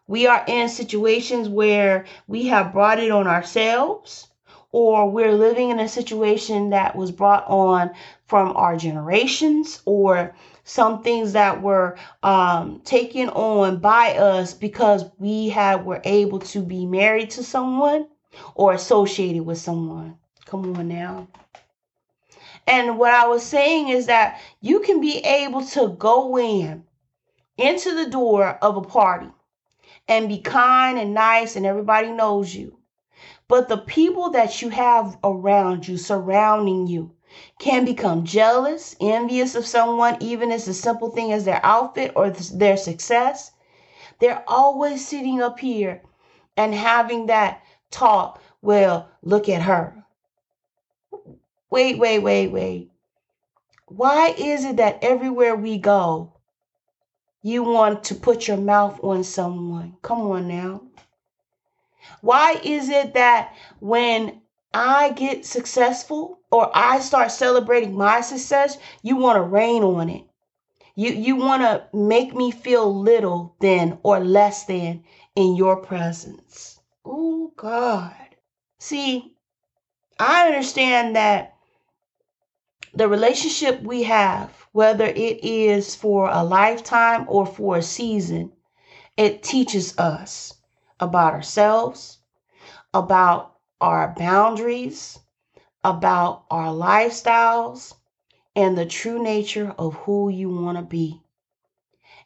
We 0.07 0.27
are 0.27 0.45
in 0.47 0.69
situations 0.69 1.49
where 1.49 2.07
we 2.27 2.47
have 2.49 2.73
brought 2.73 2.99
it 2.99 3.11
on 3.11 3.27
ourselves 3.27 4.30
or 4.73 5.11
we're 5.11 5.33
living 5.33 5.71
in 5.71 5.81
a 5.81 5.89
situation 5.89 6.71
that 6.71 6.95
was 6.95 7.11
brought 7.11 7.45
on 7.49 7.91
from 8.27 8.57
our 8.57 8.77
generations 8.77 9.83
or 9.85 10.35
some 10.65 11.03
things 11.03 11.33
that 11.33 11.61
were 11.61 11.99
um, 12.23 12.81
taken 12.85 13.29
on 13.31 13.79
by 13.79 14.17
us 14.17 14.55
because 14.55 15.05
we 15.19 15.49
had 15.49 15.85
were 15.85 16.01
able 16.05 16.39
to 16.39 16.63
be 16.63 16.87
married 16.87 17.31
to 17.31 17.43
someone 17.43 18.07
or 18.55 18.73
associated 18.73 19.45
with 19.45 19.59
someone. 19.59 20.17
Come 20.45 20.77
on 20.77 20.89
now. 20.89 21.29
And 22.67 22.99
what 22.99 23.13
i 23.13 23.27
was 23.27 23.43
saying 23.43 23.89
is 23.89 24.07
that 24.07 24.41
you 24.61 24.81
can 24.81 25.01
be 25.01 25.19
able 25.19 25.65
to 25.65 25.89
go 25.99 26.39
in 26.39 26.85
into 27.57 27.95
the 27.95 28.09
door 28.09 28.59
of 28.63 28.77
a 28.77 28.83
party 28.83 29.29
and 30.07 30.29
be 30.29 30.39
kind 30.39 30.99
and 30.99 31.15
nice 31.15 31.57
and 31.57 31.67
everybody 31.67 32.13
knows 32.13 32.55
you 32.55 32.80
but 33.51 33.67
the 33.67 33.79
people 33.79 34.31
that 34.31 34.63
you 34.63 34.69
have 34.69 35.19
around 35.25 35.89
you, 35.89 35.97
surrounding 35.97 36.87
you, 36.87 37.11
can 37.59 37.85
become 37.85 38.25
jealous, 38.25 38.95
envious 39.01 39.57
of 39.57 39.67
someone, 39.67 40.17
even 40.21 40.53
as 40.53 40.69
a 40.69 40.73
simple 40.73 41.11
thing 41.11 41.33
as 41.33 41.45
their 41.45 41.61
outfit 41.67 42.13
or 42.15 42.31
their 42.31 42.77
success. 42.77 43.51
They're 44.21 44.45
always 44.47 45.05
sitting 45.05 45.43
up 45.43 45.59
here 45.59 46.01
and 46.57 46.73
having 46.73 47.27
that 47.27 47.65
talk. 47.91 48.41
Well, 48.63 49.09
look 49.21 49.49
at 49.49 49.63
her. 49.63 50.05
Wait, 51.71 51.99
wait, 51.99 52.21
wait, 52.21 52.53
wait. 52.53 52.93
Why 53.87 54.33
is 54.39 54.65
it 54.65 54.77
that 54.77 55.03
everywhere 55.03 55.57
we 55.57 55.77
go, 55.79 56.35
you 57.43 57.65
want 57.65 58.05
to 58.05 58.15
put 58.15 58.47
your 58.47 58.59
mouth 58.59 59.01
on 59.03 59.25
someone? 59.25 59.97
Come 60.03 60.21
on 60.21 60.47
now. 60.47 60.83
Why 62.21 62.61
is 62.63 62.89
it 62.89 63.15
that 63.15 63.55
when 63.81 64.41
I 64.73 65.11
get 65.11 65.45
successful 65.47 66.41
or 66.51 66.71
I 66.75 67.01
start 67.01 67.31
celebrating 67.31 67.97
my 67.97 68.21
success, 68.21 68.79
you 69.03 69.17
want 69.17 69.37
to 69.37 69.43
rain 69.43 69.83
on 69.83 70.09
it? 70.09 70.25
You 70.95 71.11
you 71.13 71.37
want 71.37 71.63
to 71.63 71.87
make 71.97 72.35
me 72.35 72.51
feel 72.51 72.95
little 72.95 73.57
than 73.61 73.99
or 74.03 74.21
less 74.21 74.65
than 74.65 75.05
in 75.35 75.57
your 75.57 75.77
presence. 75.77 76.81
Oh 77.05 77.53
God. 77.57 78.15
See, 78.79 79.35
I 80.19 80.47
understand 80.47 81.17
that 81.17 81.55
the 82.93 83.09
relationship 83.09 83.83
we 83.83 84.03
have, 84.03 84.51
whether 84.73 85.07
it 85.07 85.45
is 85.45 85.95
for 85.95 86.29
a 86.29 86.45
lifetime 86.45 87.25
or 87.29 87.47
for 87.47 87.77
a 87.77 87.83
season, 87.83 88.53
it 89.17 89.43
teaches 89.43 89.97
us 89.99 90.55
about 91.01 91.35
ourselves, 91.35 92.19
about 92.95 93.57
our 93.81 94.15
boundaries, 94.17 95.19
about 95.83 96.45
our 96.51 96.69
lifestyles, 96.69 97.95
and 98.55 98.77
the 98.77 98.87
true 98.87 99.23
nature 99.23 99.75
of 99.79 99.95
who 99.95 100.29
you 100.29 100.51
want 100.51 100.77
to 100.77 100.83
be. 100.83 101.21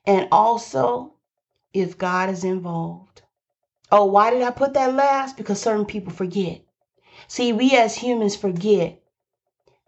And 0.06 0.28
also, 0.32 1.14
if 1.72 1.98
God 1.98 2.30
is 2.30 2.44
involved. 2.44 3.22
Oh, 3.90 4.04
why 4.04 4.30
did 4.30 4.42
I 4.42 4.50
put 4.50 4.74
that 4.74 4.94
last? 4.94 5.36
Because 5.36 5.60
certain 5.60 5.84
people 5.84 6.12
forget. 6.12 6.62
See, 7.28 7.52
we 7.52 7.76
as 7.76 7.96
humans 7.96 8.36
forget 8.36 9.00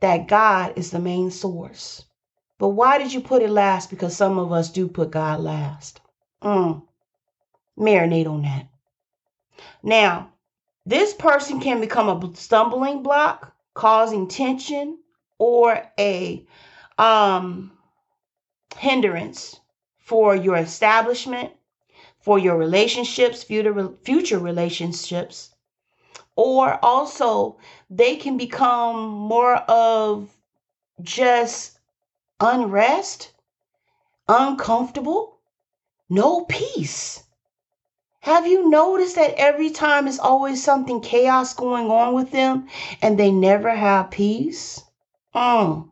that 0.00 0.28
God 0.28 0.74
is 0.76 0.90
the 0.90 0.98
main 0.98 1.30
source. 1.30 2.04
But 2.58 2.68
why 2.68 2.98
did 2.98 3.12
you 3.12 3.20
put 3.20 3.42
it 3.42 3.50
last? 3.50 3.90
Because 3.90 4.16
some 4.16 4.38
of 4.38 4.52
us 4.52 4.70
do 4.70 4.88
put 4.88 5.10
God 5.10 5.40
last. 5.40 6.00
Mm. 6.42 6.82
Marinate 7.78 8.26
on 8.26 8.42
that. 8.42 8.68
Now, 9.82 10.32
this 10.84 11.14
person 11.14 11.60
can 11.60 11.80
become 11.80 12.08
a 12.08 12.36
stumbling 12.36 13.02
block, 13.02 13.54
causing 13.74 14.28
tension 14.28 14.98
or 15.38 15.82
a 15.98 16.46
um, 16.98 17.72
hindrance 18.76 19.60
for 19.98 20.34
your 20.36 20.56
establishment, 20.56 21.52
for 22.20 22.38
your 22.38 22.56
relationships, 22.56 23.42
future, 23.42 23.92
future 24.04 24.38
relationships, 24.38 25.54
or 26.36 26.78
also 26.84 27.58
they 27.90 28.16
can 28.16 28.36
become 28.36 29.08
more 29.08 29.56
of 29.56 30.30
just 31.02 31.78
unrest, 32.40 33.32
uncomfortable, 34.28 35.38
no 36.08 36.44
peace. 36.44 37.22
Have 38.26 38.44
you 38.44 38.68
noticed 38.68 39.14
that 39.14 39.38
every 39.38 39.70
time 39.70 40.08
it's 40.08 40.18
always 40.18 40.60
something 40.60 41.00
chaos 41.00 41.54
going 41.54 41.92
on 41.92 42.12
with 42.12 42.32
them 42.32 42.66
and 43.00 43.16
they 43.16 43.30
never 43.30 43.70
have 43.70 44.10
peace? 44.10 44.82
Mm. 45.32 45.88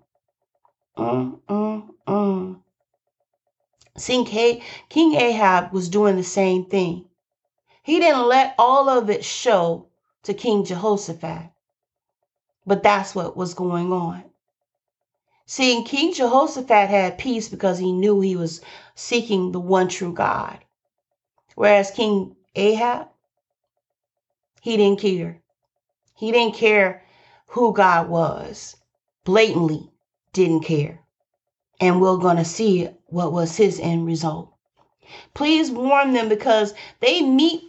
Mm, 0.98 1.38
mm, 1.48 1.88
mm. 2.08 2.60
See, 3.96 4.60
King 4.88 5.14
Ahab 5.14 5.72
was 5.72 5.88
doing 5.88 6.16
the 6.16 6.24
same 6.24 6.64
thing. 6.64 7.04
He 7.84 8.00
didn't 8.00 8.26
let 8.26 8.56
all 8.58 8.88
of 8.88 9.08
it 9.10 9.24
show 9.24 9.86
to 10.24 10.34
King 10.34 10.64
Jehoshaphat. 10.64 11.52
But 12.66 12.82
that's 12.82 13.14
what 13.14 13.36
was 13.36 13.54
going 13.54 13.92
on. 13.92 14.24
Seeing 15.46 15.84
King 15.84 16.12
Jehoshaphat 16.12 16.88
had 16.88 17.16
peace 17.16 17.48
because 17.48 17.78
he 17.78 17.92
knew 17.92 18.20
he 18.20 18.34
was 18.34 18.60
seeking 18.96 19.52
the 19.52 19.60
one 19.60 19.86
true 19.86 20.12
God. 20.12 20.63
Whereas 21.54 21.90
King 21.90 22.36
Ahab, 22.54 23.08
he 24.60 24.76
didn't 24.76 25.00
care. 25.00 25.42
He 26.16 26.32
didn't 26.32 26.54
care 26.54 27.02
who 27.48 27.72
God 27.72 28.08
was. 28.08 28.76
Blatantly 29.24 29.90
didn't 30.32 30.62
care. 30.62 31.00
And 31.80 32.00
we're 32.00 32.16
going 32.16 32.36
to 32.36 32.44
see 32.44 32.88
what 33.06 33.32
was 33.32 33.56
his 33.56 33.78
end 33.80 34.06
result. 34.06 34.52
Please 35.34 35.70
warn 35.70 36.12
them 36.12 36.28
because 36.28 36.74
they 37.00 37.20
meet 37.20 37.62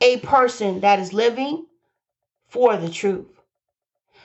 a 0.00 0.18
person 0.18 0.80
that 0.80 0.98
is 0.98 1.12
living 1.12 1.66
for 2.48 2.76
the 2.76 2.88
truth. 2.88 3.40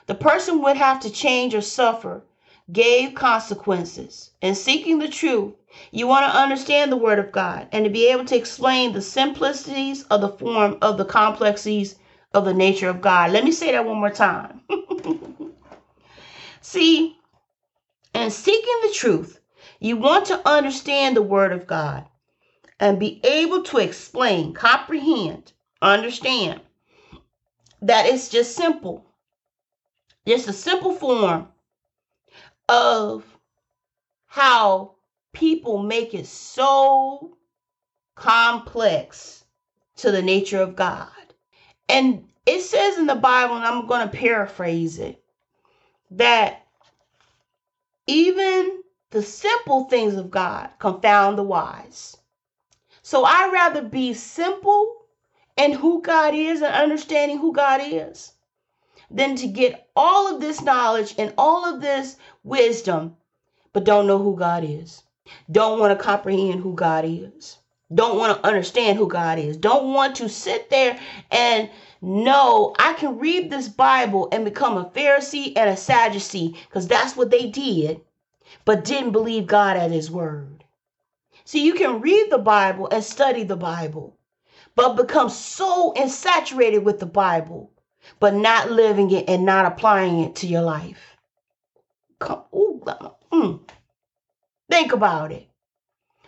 The 0.07 0.15
person 0.15 0.61
would 0.61 0.77
have 0.77 0.99
to 1.01 1.09
change 1.09 1.53
or 1.53 1.61
suffer, 1.61 2.23
gave 2.71 3.13
consequences. 3.13 4.31
In 4.41 4.55
seeking 4.55 4.99
the 4.99 5.07
truth, 5.07 5.53
you 5.91 6.07
want 6.07 6.25
to 6.25 6.37
understand 6.37 6.91
the 6.91 6.97
Word 6.97 7.19
of 7.19 7.31
God 7.31 7.67
and 7.71 7.85
to 7.85 7.91
be 7.91 8.07
able 8.07 8.25
to 8.25 8.35
explain 8.35 8.91
the 8.93 9.01
simplicities 9.01 10.03
of 10.05 10.21
the 10.21 10.29
form 10.29 10.77
of 10.81 10.97
the 10.97 11.05
complexities 11.05 11.95
of 12.33 12.45
the 12.45 12.53
nature 12.53 12.89
of 12.89 13.01
God. 13.01 13.31
Let 13.31 13.43
me 13.43 13.51
say 13.51 13.71
that 13.71 13.85
one 13.85 13.97
more 13.99 14.09
time. 14.09 14.61
See, 16.61 17.17
in 18.13 18.31
seeking 18.31 18.79
the 18.81 18.93
truth, 18.93 19.39
you 19.79 19.97
want 19.97 20.25
to 20.27 20.47
understand 20.47 21.15
the 21.15 21.21
Word 21.21 21.51
of 21.51 21.67
God 21.67 22.05
and 22.79 22.99
be 22.99 23.21
able 23.23 23.63
to 23.63 23.77
explain, 23.77 24.53
comprehend, 24.53 25.53
understand 25.81 26.61
that 27.81 28.07
it's 28.07 28.29
just 28.29 28.55
simple. 28.55 29.05
Just 30.25 30.47
a 30.47 30.53
simple 30.53 30.93
form 30.93 31.47
of 32.67 33.23
how 34.25 34.95
people 35.33 35.81
make 35.81 36.13
it 36.13 36.25
so 36.25 37.37
complex 38.15 39.45
to 39.97 40.11
the 40.11 40.21
nature 40.21 40.61
of 40.61 40.75
God. 40.75 41.09
And 41.89 42.27
it 42.45 42.61
says 42.61 42.97
in 42.97 43.07
the 43.07 43.15
Bible, 43.15 43.55
and 43.55 43.65
I'm 43.65 43.87
going 43.87 44.07
to 44.07 44.17
paraphrase 44.17 44.99
it, 44.99 45.21
that 46.11 46.65
even 48.07 48.83
the 49.09 49.21
simple 49.21 49.85
things 49.85 50.15
of 50.15 50.31
God 50.31 50.69
confound 50.79 51.37
the 51.37 51.43
wise. 51.43 52.17
So 53.01 53.23
I'd 53.23 53.53
rather 53.53 53.81
be 53.81 54.13
simple 54.13 55.05
in 55.57 55.71
who 55.71 56.01
God 56.01 56.33
is 56.33 56.61
and 56.61 56.73
understanding 56.73 57.37
who 57.37 57.53
God 57.53 57.81
is 57.83 58.34
than 59.09 59.35
to 59.35 59.47
get 59.47 59.89
all 59.95 60.33
of 60.33 60.41
this 60.41 60.61
knowledge 60.61 61.15
and 61.17 61.33
all 61.37 61.65
of 61.65 61.81
this 61.81 62.17
wisdom, 62.43 63.15
but 63.73 63.83
don't 63.83 64.07
know 64.07 64.17
who 64.17 64.35
God 64.35 64.63
is. 64.63 65.03
Don't 65.51 65.79
want 65.79 65.97
to 65.97 66.03
comprehend 66.03 66.61
who 66.61 66.73
God 66.73 67.05
is. 67.05 67.57
Don't 67.93 68.17
want 68.17 68.37
to 68.37 68.47
understand 68.47 68.97
who 68.97 69.07
God 69.07 69.37
is. 69.37 69.57
Don't 69.57 69.93
want 69.93 70.15
to 70.15 70.27
sit 70.27 70.69
there 70.69 70.99
and 71.31 71.69
know 72.01 72.73
I 72.79 72.93
can 72.93 73.19
read 73.19 73.49
this 73.49 73.69
Bible 73.69 74.27
and 74.31 74.43
become 74.43 74.77
a 74.77 74.85
Pharisee 74.85 75.53
and 75.55 75.69
a 75.69 75.77
Sadducee 75.77 76.55
because 76.67 76.87
that's 76.87 77.15
what 77.15 77.29
they 77.29 77.47
did, 77.47 78.01
but 78.65 78.85
didn't 78.85 79.11
believe 79.11 79.45
God 79.47 79.77
at 79.77 79.91
His 79.91 80.09
word. 80.09 80.63
See, 81.43 81.63
you 81.63 81.75
can 81.75 82.01
read 82.01 82.31
the 82.31 82.39
Bible 82.39 82.87
and 82.91 83.03
study 83.03 83.43
the 83.43 83.55
Bible, 83.55 84.17
but 84.75 84.95
become 84.95 85.29
so 85.29 85.93
insaturated 85.95 86.83
with 86.83 86.99
the 86.99 87.05
Bible, 87.05 87.71
but 88.19 88.33
not 88.33 88.71
living 88.71 89.11
it 89.11 89.29
and 89.29 89.45
not 89.45 89.65
applying 89.65 90.21
it 90.21 90.35
to 90.37 90.47
your 90.47 90.61
life. 90.61 91.17
Come, 92.19 92.43
ooh, 92.53 92.81
mm. 93.31 93.59
Think 94.69 94.93
about 94.93 95.31
it. 95.31 95.47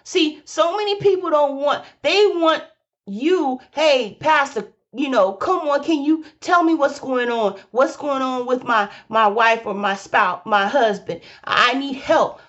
See, 0.04 0.42
so 0.46 0.78
many 0.78 1.00
people 1.00 1.30
don't 1.30 1.58
want, 1.58 1.84
they 2.02 2.28
want 2.28 2.64
you, 3.06 3.60
hey, 3.72 4.18
Pastor, 4.20 4.68
you 4.94 5.10
know, 5.10 5.34
come 5.34 5.68
on, 5.68 5.84
can 5.84 6.04
you 6.04 6.24
tell 6.40 6.64
me 6.64 6.74
what's 6.74 7.00
going 7.00 7.30
on? 7.30 7.60
What's 7.72 7.98
going 7.98 8.22
on 8.22 8.46
with 8.46 8.64
my 8.64 8.90
my 9.10 9.28
wife 9.28 9.66
or 9.66 9.74
my 9.74 9.96
spouse, 9.96 10.42
my 10.46 10.66
husband? 10.68 11.22
I 11.44 11.74
need 11.74 11.98
help. 11.98 12.40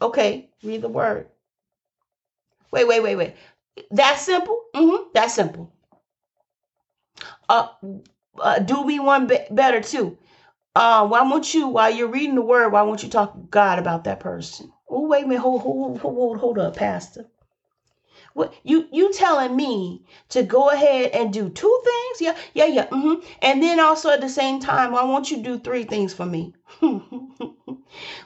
Okay, 0.00 0.48
read 0.62 0.82
the 0.82 0.88
word. 0.88 1.28
Wait, 2.70 2.88
wait, 2.88 3.02
wait, 3.02 3.16
wait. 3.16 3.34
That 3.90 4.18
simple? 4.18 4.64
Mm-hmm. 4.74 5.10
That 5.14 5.30
simple. 5.30 5.72
Uh, 7.48 7.68
uh 8.40 8.58
do 8.60 8.84
me 8.84 9.00
one 9.00 9.26
bit 9.26 9.54
better 9.54 9.80
too. 9.80 10.18
Uh, 10.76 11.06
why 11.06 11.22
won't 11.22 11.54
you, 11.54 11.68
while 11.68 11.90
you're 11.90 12.08
reading 12.08 12.34
the 12.34 12.42
word, 12.42 12.72
why 12.72 12.82
won't 12.82 13.02
you 13.02 13.08
talk 13.08 13.34
to 13.34 13.40
God 13.50 13.78
about 13.78 14.04
that 14.04 14.20
person? 14.20 14.72
Oh, 14.88 15.06
wait 15.08 15.24
a 15.24 15.28
minute, 15.28 15.40
hold, 15.42 15.62
hold, 15.62 16.00
hold, 16.00 16.16
hold, 16.16 16.38
hold 16.38 16.58
up, 16.58 16.76
Pastor. 16.76 17.26
What 18.34 18.54
you 18.64 18.88
you 18.92 19.12
telling 19.12 19.56
me 19.56 20.04
to 20.30 20.42
go 20.42 20.70
ahead 20.70 21.12
and 21.12 21.32
do 21.32 21.50
two 21.50 21.82
things? 21.84 22.20
Yeah, 22.20 22.36
yeah, 22.54 22.66
yeah. 22.66 22.86
Mm-hmm. 22.88 23.26
And 23.42 23.62
then 23.62 23.80
also 23.80 24.10
at 24.10 24.20
the 24.20 24.28
same 24.30 24.60
time, 24.60 24.92
why 24.92 25.04
won't 25.04 25.30
you 25.30 25.42
do 25.42 25.58
three 25.58 25.84
things 25.84 26.14
for 26.14 26.26
me? 26.26 26.54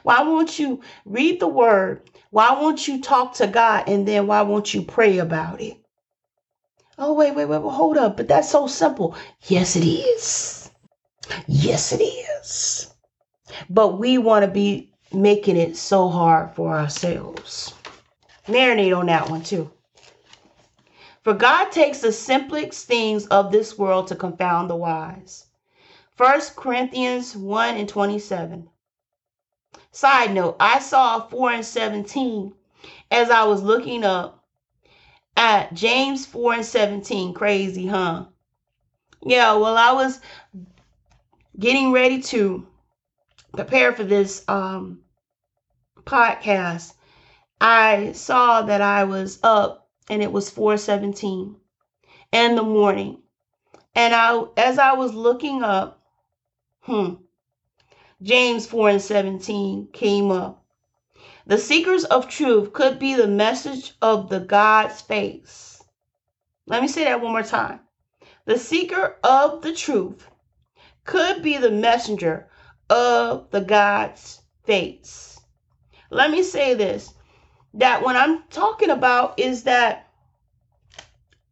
why 0.03 0.21
won't 0.23 0.59
you 0.59 0.81
read 1.05 1.39
the 1.39 1.47
word? 1.47 2.09
Why 2.31 2.53
won't 2.53 2.87
you 2.87 3.01
talk 3.01 3.35
to 3.35 3.47
God? 3.47 3.89
And 3.89 4.07
then 4.07 4.27
why 4.27 4.43
won't 4.43 4.73
you 4.73 4.83
pray 4.83 5.19
about 5.19 5.61
it? 5.61 5.78
Oh, 7.01 7.13
wait, 7.13 7.33
wait, 7.33 7.45
wait, 7.45 7.61
hold 7.61 7.97
up. 7.97 8.17
But 8.17 8.27
that's 8.27 8.49
so 8.49 8.67
simple. 8.67 9.15
Yes, 9.47 9.77
it 9.77 9.85
is. 9.85 10.69
Yes, 11.47 11.93
it 11.93 12.03
is. 12.03 12.93
But 13.69 13.97
we 13.97 14.17
want 14.17 14.43
to 14.43 14.51
be 14.51 14.91
making 15.13 15.55
it 15.55 15.77
so 15.77 16.09
hard 16.09 16.53
for 16.55 16.75
ourselves. 16.77 17.73
Marinate 18.47 18.97
on 18.97 19.05
that 19.05 19.29
one 19.29 19.43
too. 19.43 19.71
For 21.23 21.33
God 21.33 21.71
takes 21.71 21.99
the 21.99 22.11
simplest 22.11 22.85
things 22.85 23.27
of 23.27 23.51
this 23.51 23.77
world 23.77 24.07
to 24.07 24.15
confound 24.15 24.69
the 24.69 24.75
wise. 24.75 25.45
1 26.17 26.41
Corinthians 26.57 27.35
1 27.35 27.77
and 27.77 27.87
27. 27.87 28.69
Side 29.91 30.33
note, 30.33 30.57
I 30.59 30.79
saw 30.79 31.21
4 31.21 31.51
and 31.51 31.65
17 31.65 32.53
as 33.09 33.29
I 33.29 33.43
was 33.43 33.61
looking 33.63 34.03
up 34.03 34.38
at 35.39 35.73
James 35.73 36.25
4 36.25 36.55
and 36.55 36.65
17. 36.65 37.33
Crazy, 37.33 37.87
huh? 37.87 38.25
Yeah, 39.25 39.53
well, 39.53 39.77
I 39.77 39.93
was 39.93 40.19
getting 41.57 41.93
ready 41.93 42.21
to 42.23 42.67
prepare 43.53 43.93
for 43.93 44.03
this 44.03 44.43
um, 44.49 44.99
podcast. 46.03 46.93
I 47.61 48.11
saw 48.11 48.63
that 48.63 48.81
I 48.81 49.05
was 49.05 49.39
up 49.41 49.89
and 50.09 50.21
it 50.21 50.31
was 50.31 50.49
417 50.49 51.55
in 52.33 52.55
the 52.55 52.63
morning. 52.63 53.21
And 53.95 54.13
I 54.13 54.43
as 54.57 54.77
I 54.77 54.93
was 54.93 55.13
looking 55.13 55.63
up, 55.63 56.01
hmm, 56.81 57.13
James 58.21 58.67
4 58.67 58.89
and 58.89 59.01
17 59.01 59.87
came 59.93 60.31
up. 60.31 60.65
The 61.49 61.57
seekers 61.57 62.05
of 62.05 62.29
truth 62.29 62.73
could 62.73 62.99
be 62.99 63.15
the 63.15 63.27
message 63.27 63.93
of 64.03 64.29
the 64.29 64.39
God's 64.39 65.01
face. 65.01 65.83
Let 66.67 66.79
me 66.79 66.87
say 66.87 67.05
that 67.05 67.21
one 67.21 67.31
more 67.31 67.41
time. 67.41 67.79
The 68.45 68.59
seeker 68.59 69.17
of 69.23 69.63
the 69.63 69.73
truth 69.73 70.29
could 71.05 71.41
be 71.41 71.57
the 71.57 71.71
messenger 71.71 72.47
of 72.87 73.49
the 73.49 73.61
God's 73.61 74.43
face. 74.63 75.39
Let 76.11 76.29
me 76.29 76.43
say 76.43 76.75
this 76.75 77.15
that 77.73 78.03
what 78.03 78.15
I'm 78.15 78.43
talking 78.51 78.91
about 78.91 79.39
is 79.39 79.63
that 79.63 80.07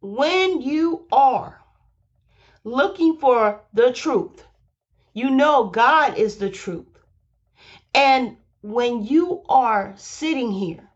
when 0.00 0.60
you 0.62 1.08
are 1.10 1.60
looking 2.62 3.16
for 3.16 3.62
the 3.72 3.92
truth, 3.92 4.46
you 5.12 5.28
know 5.28 5.64
God 5.64 6.16
is 6.16 6.36
the 6.36 6.50
truth. 6.50 7.00
And 7.92 8.36
when 8.62 9.04
you 9.04 9.42
are 9.48 9.94
sitting 9.96 10.50
here 10.50 10.88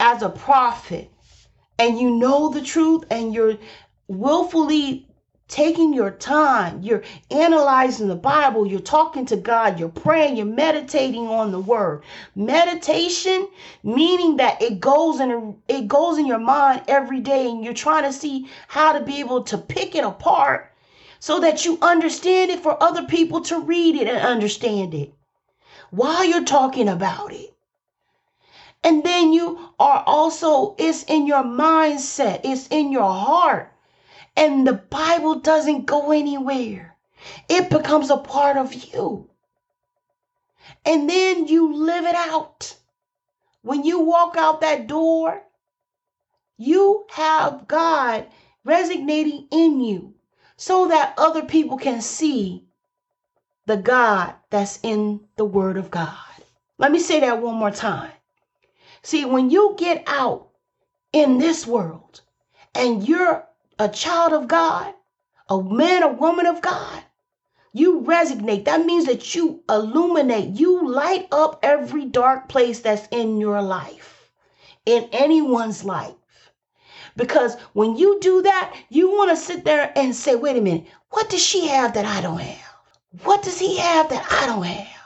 as 0.00 0.22
a 0.22 0.28
prophet 0.30 1.10
and 1.78 1.98
you 1.98 2.10
know 2.10 2.48
the 2.48 2.62
truth 2.62 3.04
and 3.10 3.34
you're 3.34 3.58
willfully 4.08 5.06
taking 5.48 5.92
your 5.92 6.10
time, 6.10 6.80
you're 6.82 7.02
analyzing 7.30 8.08
the 8.08 8.14
Bible, 8.14 8.66
you're 8.66 8.80
talking 8.80 9.26
to 9.26 9.36
God, 9.36 9.78
you're 9.78 9.90
praying, 9.90 10.36
you're 10.36 10.46
meditating 10.46 11.28
on 11.28 11.52
the 11.52 11.60
word. 11.60 12.02
Meditation 12.34 13.48
meaning 13.82 14.38
that 14.38 14.62
it 14.62 14.80
goes 14.80 15.20
in 15.20 15.54
it 15.68 15.86
goes 15.88 16.16
in 16.16 16.26
your 16.26 16.38
mind 16.38 16.82
every 16.88 17.20
day 17.20 17.50
and 17.50 17.62
you're 17.62 17.74
trying 17.74 18.04
to 18.04 18.12
see 18.12 18.48
how 18.66 18.98
to 18.98 19.04
be 19.04 19.20
able 19.20 19.42
to 19.42 19.58
pick 19.58 19.94
it 19.94 20.04
apart 20.04 20.72
so 21.20 21.40
that 21.40 21.66
you 21.66 21.78
understand 21.82 22.50
it 22.50 22.60
for 22.60 22.82
other 22.82 23.04
people 23.04 23.42
to 23.42 23.60
read 23.60 23.94
it 23.94 24.08
and 24.08 24.18
understand 24.18 24.94
it 24.94 25.12
while 25.92 26.24
you're 26.24 26.42
talking 26.42 26.88
about 26.88 27.32
it. 27.34 27.54
And 28.82 29.04
then 29.04 29.34
you 29.34 29.58
are 29.78 30.02
also, 30.06 30.74
it's 30.78 31.04
in 31.04 31.26
your 31.26 31.44
mindset, 31.44 32.40
it's 32.44 32.66
in 32.68 32.90
your 32.90 33.12
heart. 33.12 33.70
And 34.34 34.66
the 34.66 34.72
Bible 34.72 35.40
doesn't 35.40 35.84
go 35.84 36.10
anywhere, 36.10 36.96
it 37.48 37.68
becomes 37.68 38.10
a 38.10 38.16
part 38.16 38.56
of 38.56 38.72
you. 38.72 39.28
And 40.86 41.10
then 41.10 41.46
you 41.46 41.74
live 41.74 42.06
it 42.06 42.14
out. 42.16 42.74
When 43.60 43.84
you 43.84 44.00
walk 44.00 44.36
out 44.38 44.62
that 44.62 44.86
door, 44.86 45.42
you 46.56 47.04
have 47.10 47.68
God 47.68 48.26
resonating 48.64 49.46
in 49.50 49.80
you 49.82 50.14
so 50.56 50.88
that 50.88 51.14
other 51.18 51.42
people 51.42 51.76
can 51.76 52.00
see 52.00 52.64
the 53.66 53.76
God 53.76 54.34
that's 54.52 54.78
in 54.84 55.20
the 55.36 55.44
Word 55.44 55.76
of 55.76 55.90
God. 55.90 56.14
Let 56.78 56.92
me 56.92 57.00
say 57.00 57.20
that 57.20 57.42
one 57.42 57.56
more 57.56 57.72
time. 57.72 58.12
See, 59.02 59.24
when 59.24 59.50
you 59.50 59.74
get 59.76 60.04
out 60.06 60.48
in 61.12 61.38
this 61.38 61.66
world 61.66 62.20
and 62.74 63.06
you're 63.08 63.44
a 63.78 63.88
child 63.88 64.32
of 64.32 64.46
God, 64.46 64.94
a 65.48 65.60
man 65.60 66.04
or 66.04 66.12
woman 66.12 66.46
of 66.46 66.62
God, 66.62 67.02
you 67.72 68.02
resonate. 68.02 68.66
That 68.66 68.84
means 68.84 69.06
that 69.06 69.34
you 69.34 69.62
illuminate, 69.68 70.60
you 70.60 70.88
light 70.88 71.26
up 71.32 71.58
every 71.62 72.04
dark 72.04 72.48
place 72.48 72.80
that's 72.80 73.08
in 73.10 73.38
your 73.38 73.62
life, 73.62 74.30
in 74.84 75.08
anyone's 75.12 75.82
life. 75.82 76.14
Because 77.16 77.58
when 77.72 77.96
you 77.96 78.20
do 78.20 78.42
that, 78.42 78.76
you 78.90 79.10
want 79.10 79.30
to 79.30 79.36
sit 79.36 79.64
there 79.64 79.92
and 79.96 80.14
say, 80.14 80.34
wait 80.34 80.56
a 80.56 80.60
minute, 80.60 80.86
what 81.10 81.30
does 81.30 81.44
she 81.44 81.66
have 81.68 81.94
that 81.94 82.04
I 82.04 82.20
don't 82.20 82.40
have? 82.40 82.71
What 83.24 83.42
does 83.42 83.58
he 83.58 83.76
have 83.76 84.08
that 84.08 84.26
I 84.30 84.46
don't 84.46 84.62
have? 84.64 85.02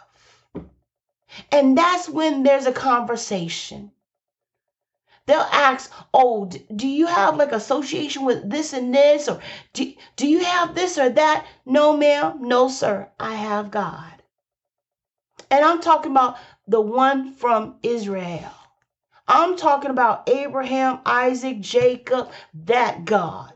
And 1.51 1.77
that's 1.77 2.09
when 2.09 2.45
there's 2.45 2.67
a 2.67 2.73
conversation. 2.73 3.91
They'll 5.27 5.41
ask, 5.41 5.91
Oh, 6.15 6.47
do 6.47 6.87
you 6.87 7.07
have 7.07 7.37
like 7.37 7.51
association 7.51 8.25
with 8.25 8.49
this 8.49 8.73
and 8.73 8.95
this? 8.95 9.29
Or 9.29 9.41
do, 9.73 9.93
do 10.15 10.29
you 10.29 10.45
have 10.45 10.75
this 10.75 10.99
or 10.99 11.11
that? 11.11 11.47
No, 11.65 11.97
ma'am. 11.97 12.39
No, 12.43 12.69
sir. 12.69 13.11
I 13.19 13.35
have 13.35 13.73
God. 13.73 14.23
And 15.51 15.65
I'm 15.65 15.81
talking 15.81 16.13
about 16.13 16.37
the 16.69 16.81
one 16.81 17.33
from 17.33 17.77
Israel. 17.83 18.53
I'm 19.29 19.57
talking 19.57 19.91
about 19.91 20.29
Abraham, 20.29 21.01
Isaac, 21.05 21.61
Jacob, 21.61 22.31
that 22.55 23.05
God. 23.05 23.53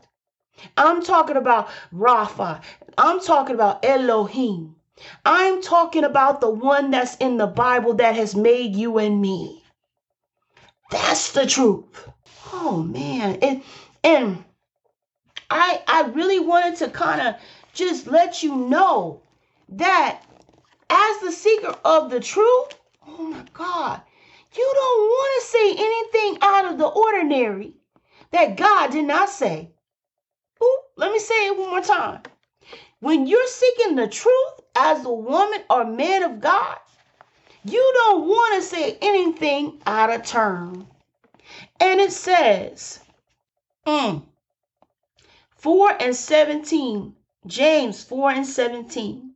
I'm 0.77 1.01
talking 1.01 1.37
about 1.37 1.69
Rapha. 1.93 2.61
I'm 2.97 3.19
talking 3.19 3.55
about 3.55 3.85
Elohim. 3.85 4.75
I'm 5.25 5.61
talking 5.61 6.03
about 6.03 6.41
the 6.41 6.49
one 6.49 6.91
that's 6.91 7.15
in 7.17 7.37
the 7.37 7.47
Bible 7.47 7.95
that 7.95 8.15
has 8.15 8.35
made 8.35 8.75
you 8.75 8.97
and 8.97 9.21
me. 9.21 9.63
That's 10.91 11.31
the 11.31 11.45
truth. 11.45 12.09
Oh 12.53 12.83
man. 12.83 13.37
And 13.41 13.63
and 14.03 14.43
I 15.49 15.81
I 15.87 16.01
really 16.13 16.39
wanted 16.39 16.77
to 16.77 16.89
kind 16.89 17.21
of 17.21 17.35
just 17.73 18.07
let 18.07 18.43
you 18.43 18.55
know 18.55 19.21
that 19.69 20.21
as 20.89 21.21
the 21.21 21.31
seeker 21.31 21.75
of 21.85 22.09
the 22.09 22.19
truth, 22.19 22.75
oh 23.07 23.23
my 23.23 23.45
God, 23.53 24.01
you 24.53 24.71
don't 24.73 25.01
want 25.01 25.41
to 25.41 25.47
say 25.47 25.71
anything 25.71 26.37
out 26.41 26.65
of 26.65 26.77
the 26.77 26.87
ordinary 26.87 27.75
that 28.31 28.57
God 28.57 28.91
did 28.91 29.05
not 29.05 29.29
say. 29.29 29.71
Ooh, 30.61 30.79
let 30.97 31.11
me 31.11 31.19
say 31.19 31.47
it 31.47 31.57
one 31.57 31.69
more 31.69 31.81
time. 31.81 32.21
When 33.01 33.25
you're 33.25 33.47
seeking 33.47 33.95
the 33.95 34.07
truth 34.07 34.61
as 34.75 35.03
a 35.03 35.11
woman 35.11 35.63
or 35.71 35.85
man 35.85 36.21
of 36.21 36.39
God, 36.39 36.77
you 37.63 37.93
don't 37.95 38.27
want 38.27 38.55
to 38.55 38.61
say 38.61 38.95
anything 39.01 39.81
out 39.87 40.11
of 40.11 40.23
turn. 40.23 40.85
And 41.79 41.99
it 41.99 42.11
says, 42.11 42.99
mm, 43.87 44.21
4 45.55 45.97
and 45.99 46.15
17, 46.15 47.15
James 47.47 48.03
4 48.03 48.31
and 48.31 48.45
17. 48.45 49.33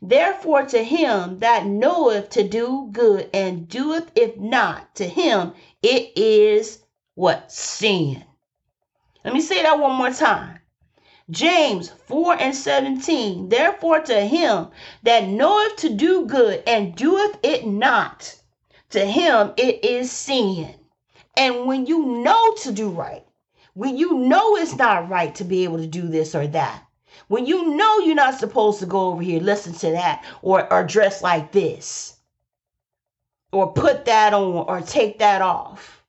Therefore, 0.00 0.66
to 0.66 0.84
him 0.84 1.40
that 1.40 1.66
knoweth 1.66 2.30
to 2.30 2.46
do 2.46 2.90
good 2.92 3.28
and 3.34 3.68
doeth 3.68 4.12
if 4.14 4.36
not, 4.36 4.94
to 4.94 5.08
him 5.08 5.54
it 5.82 6.16
is 6.16 6.84
what? 7.16 7.50
Sin. 7.50 8.24
Let 9.24 9.34
me 9.34 9.40
say 9.40 9.62
that 9.62 9.80
one 9.80 9.96
more 9.96 10.12
time. 10.12 10.59
James 11.30 11.90
4 11.90 12.40
and 12.40 12.54
17. 12.54 13.48
Therefore, 13.48 14.00
to 14.00 14.20
him 14.22 14.68
that 15.02 15.28
knoweth 15.28 15.76
to 15.76 15.90
do 15.90 16.26
good 16.26 16.62
and 16.66 16.96
doeth 16.96 17.38
it 17.42 17.66
not, 17.66 18.34
to 18.90 19.04
him 19.04 19.52
it 19.56 19.84
is 19.84 20.10
sin. 20.10 20.74
And 21.36 21.66
when 21.66 21.86
you 21.86 22.04
know 22.04 22.54
to 22.62 22.72
do 22.72 22.90
right, 22.90 23.24
when 23.74 23.96
you 23.96 24.14
know 24.14 24.56
it's 24.56 24.76
not 24.76 25.08
right 25.08 25.34
to 25.36 25.44
be 25.44 25.64
able 25.64 25.78
to 25.78 25.86
do 25.86 26.08
this 26.08 26.34
or 26.34 26.46
that, 26.48 26.84
when 27.28 27.46
you 27.46 27.76
know 27.76 27.98
you're 27.98 28.14
not 28.14 28.38
supposed 28.38 28.80
to 28.80 28.86
go 28.86 29.08
over 29.08 29.22
here, 29.22 29.40
listen 29.40 29.72
to 29.74 29.90
that, 29.92 30.24
or, 30.42 30.70
or 30.72 30.84
dress 30.84 31.22
like 31.22 31.52
this, 31.52 32.16
or 33.52 33.72
put 33.72 34.04
that 34.06 34.34
on, 34.34 34.66
or 34.66 34.80
take 34.80 35.20
that 35.20 35.42
off. 35.42 36.02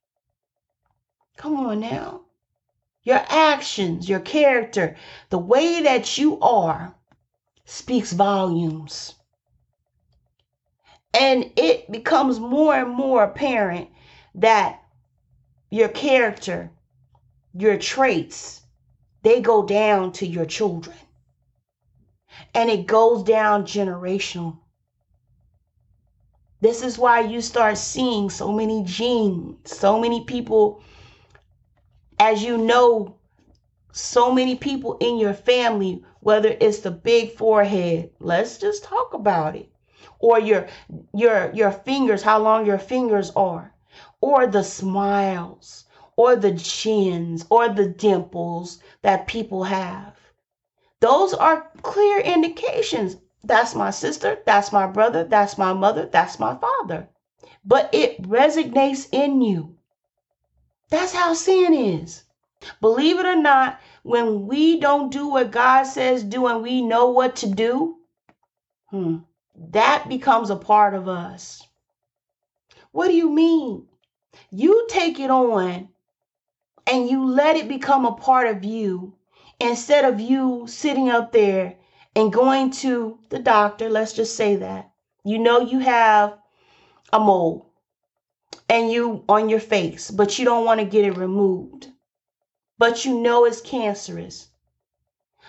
Come 1.37 1.57
on 1.57 1.79
now. 1.81 2.21
Your 3.03 3.23
actions, 3.29 4.07
your 4.07 4.19
character, 4.19 4.95
the 5.29 5.39
way 5.39 5.81
that 5.81 6.17
you 6.17 6.39
are 6.39 6.95
speaks 7.65 8.13
volumes. 8.13 9.15
And 11.13 11.51
it 11.55 11.91
becomes 11.91 12.39
more 12.39 12.75
and 12.75 12.91
more 12.91 13.23
apparent 13.23 13.89
that 14.35 14.81
your 15.69 15.89
character, 15.89 16.71
your 17.53 17.77
traits, 17.77 18.61
they 19.23 19.41
go 19.41 19.65
down 19.65 20.11
to 20.13 20.27
your 20.27 20.45
children. 20.45 20.97
And 22.53 22.69
it 22.69 22.85
goes 22.85 23.23
down 23.23 23.65
generational. 23.65 24.59
This 26.61 26.83
is 26.83 26.97
why 26.97 27.21
you 27.21 27.41
start 27.41 27.77
seeing 27.77 28.29
so 28.29 28.51
many 28.51 28.83
genes, 28.83 29.75
so 29.75 29.99
many 29.99 30.23
people 30.25 30.83
as 32.21 32.43
you 32.43 32.55
know, 32.55 33.15
so 33.91 34.31
many 34.31 34.55
people 34.55 34.95
in 34.99 35.17
your 35.17 35.33
family, 35.33 36.03
whether 36.19 36.55
it's 36.61 36.81
the 36.81 36.91
big 36.91 37.31
forehead, 37.31 38.11
let's 38.19 38.59
just 38.59 38.83
talk 38.83 39.15
about 39.15 39.55
it, 39.55 39.67
or 40.19 40.39
your 40.39 40.67
your 41.15 41.51
your 41.51 41.71
fingers, 41.71 42.21
how 42.21 42.37
long 42.37 42.63
your 42.63 42.77
fingers 42.77 43.31
are, 43.35 43.73
or 44.21 44.45
the 44.45 44.63
smiles, 44.63 45.85
or 46.15 46.35
the 46.35 46.55
chins, 46.55 47.43
or 47.49 47.69
the 47.69 47.87
dimples 47.87 48.77
that 49.01 49.25
people 49.25 49.63
have. 49.63 50.15
Those 50.99 51.33
are 51.33 51.71
clear 51.81 52.19
indications. 52.19 53.17
That's 53.43 53.73
my 53.73 53.89
sister, 53.89 54.37
that's 54.45 54.71
my 54.71 54.85
brother, 54.85 55.23
that's 55.23 55.57
my 55.57 55.73
mother, 55.73 56.05
that's 56.05 56.37
my 56.37 56.53
father. 56.53 57.09
But 57.65 57.89
it 57.91 58.21
resonates 58.21 59.09
in 59.11 59.41
you. 59.41 59.75
That's 60.91 61.13
how 61.13 61.33
sin 61.33 61.73
is. 61.73 62.25
Believe 62.81 63.17
it 63.17 63.25
or 63.25 63.37
not, 63.37 63.79
when 64.03 64.45
we 64.45 64.79
don't 64.79 65.11
do 65.11 65.29
what 65.29 65.49
God 65.49 65.83
says 65.83 66.21
do 66.21 66.47
and 66.47 66.61
we 66.61 66.81
know 66.81 67.09
what 67.09 67.37
to 67.37 67.47
do, 67.49 67.95
hmm, 68.89 69.19
that 69.69 70.09
becomes 70.09 70.49
a 70.49 70.57
part 70.57 70.93
of 70.93 71.07
us. 71.07 71.65
What 72.91 73.07
do 73.07 73.15
you 73.15 73.29
mean? 73.31 73.87
You 74.51 74.85
take 74.89 75.19
it 75.19 75.31
on 75.31 75.87
and 76.85 77.09
you 77.09 77.25
let 77.25 77.55
it 77.55 77.69
become 77.69 78.05
a 78.05 78.15
part 78.15 78.47
of 78.47 78.65
you 78.65 79.15
instead 79.61 80.03
of 80.03 80.19
you 80.19 80.65
sitting 80.67 81.09
up 81.09 81.31
there 81.31 81.77
and 82.17 82.33
going 82.33 82.69
to 82.71 83.17
the 83.29 83.39
doctor. 83.39 83.89
Let's 83.89 84.11
just 84.13 84.35
say 84.35 84.57
that. 84.57 84.91
You 85.23 85.39
know 85.39 85.61
you 85.61 85.79
have 85.79 86.37
a 87.13 87.19
mole 87.19 87.70
and 88.71 88.89
you 88.89 89.25
on 89.27 89.49
your 89.49 89.59
face, 89.59 90.09
but 90.09 90.39
you 90.39 90.45
don't 90.45 90.63
want 90.63 90.79
to 90.79 90.85
get 90.85 91.03
it 91.03 91.17
removed. 91.17 91.89
But 92.77 93.03
you 93.03 93.19
know 93.19 93.43
it's 93.43 93.59
cancerous. 93.59 94.47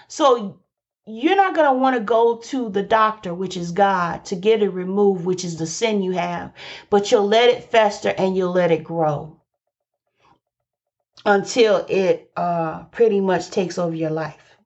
So 0.09 0.59
you're 1.07 1.37
not 1.37 1.55
going 1.55 1.73
to 1.73 1.79
want 1.79 1.95
to 1.95 2.03
go 2.03 2.39
to 2.39 2.69
the 2.69 2.83
doctor, 2.83 3.33
which 3.33 3.57
is 3.57 3.71
God, 3.71 4.25
to 4.25 4.35
get 4.35 4.61
it 4.61 4.71
removed, 4.71 5.25
which 5.25 5.45
is 5.45 5.57
the 5.57 5.69
sin 5.69 6.03
you 6.03 6.11
have, 6.11 6.53
but 6.91 7.13
you'll 7.13 7.29
let 7.29 7.49
it 7.49 7.71
fester 7.71 8.13
and 8.19 8.37
you'll 8.37 8.53
let 8.53 8.73
it 8.73 8.83
grow 8.83 9.41
until 11.25 11.87
it 11.89 12.29
uh, 12.37 12.83
pretty 12.87 13.21
much 13.21 13.51
takes 13.51 13.79
over 13.79 13.95
your 13.95 14.11
life. 14.11 14.57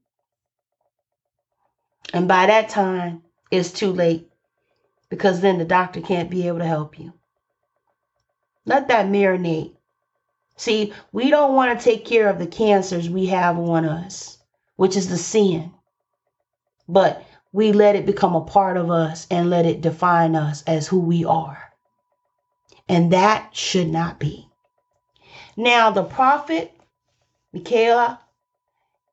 And 2.14 2.26
by 2.26 2.46
that 2.46 2.70
time, 2.70 3.22
it's 3.50 3.70
too 3.70 3.92
late 3.92 4.30
because 5.10 5.42
then 5.42 5.58
the 5.58 5.66
doctor 5.66 6.00
can't 6.00 6.30
be 6.30 6.48
able 6.48 6.60
to 6.60 6.64
help 6.64 6.98
you. 6.98 7.12
Let 8.68 8.88
that 8.88 9.06
marinate. 9.06 9.76
See, 10.56 10.92
we 11.12 11.30
don't 11.30 11.54
want 11.54 11.78
to 11.78 11.84
take 11.84 12.04
care 12.04 12.28
of 12.28 12.40
the 12.40 12.48
cancers 12.48 13.08
we 13.08 13.26
have 13.26 13.56
on 13.56 13.84
us, 13.84 14.38
which 14.74 14.96
is 14.96 15.08
the 15.08 15.16
sin. 15.16 15.72
But 16.88 17.24
we 17.52 17.70
let 17.70 17.94
it 17.94 18.06
become 18.06 18.34
a 18.34 18.44
part 18.44 18.76
of 18.76 18.90
us 18.90 19.28
and 19.30 19.50
let 19.50 19.66
it 19.66 19.82
define 19.82 20.34
us 20.34 20.64
as 20.66 20.88
who 20.88 20.98
we 20.98 21.24
are. 21.24 21.72
And 22.88 23.12
that 23.12 23.54
should 23.54 23.88
not 23.88 24.18
be. 24.18 24.48
Now, 25.56 25.90
the 25.90 26.02
prophet, 26.02 26.72
Micaiah, 27.52 28.18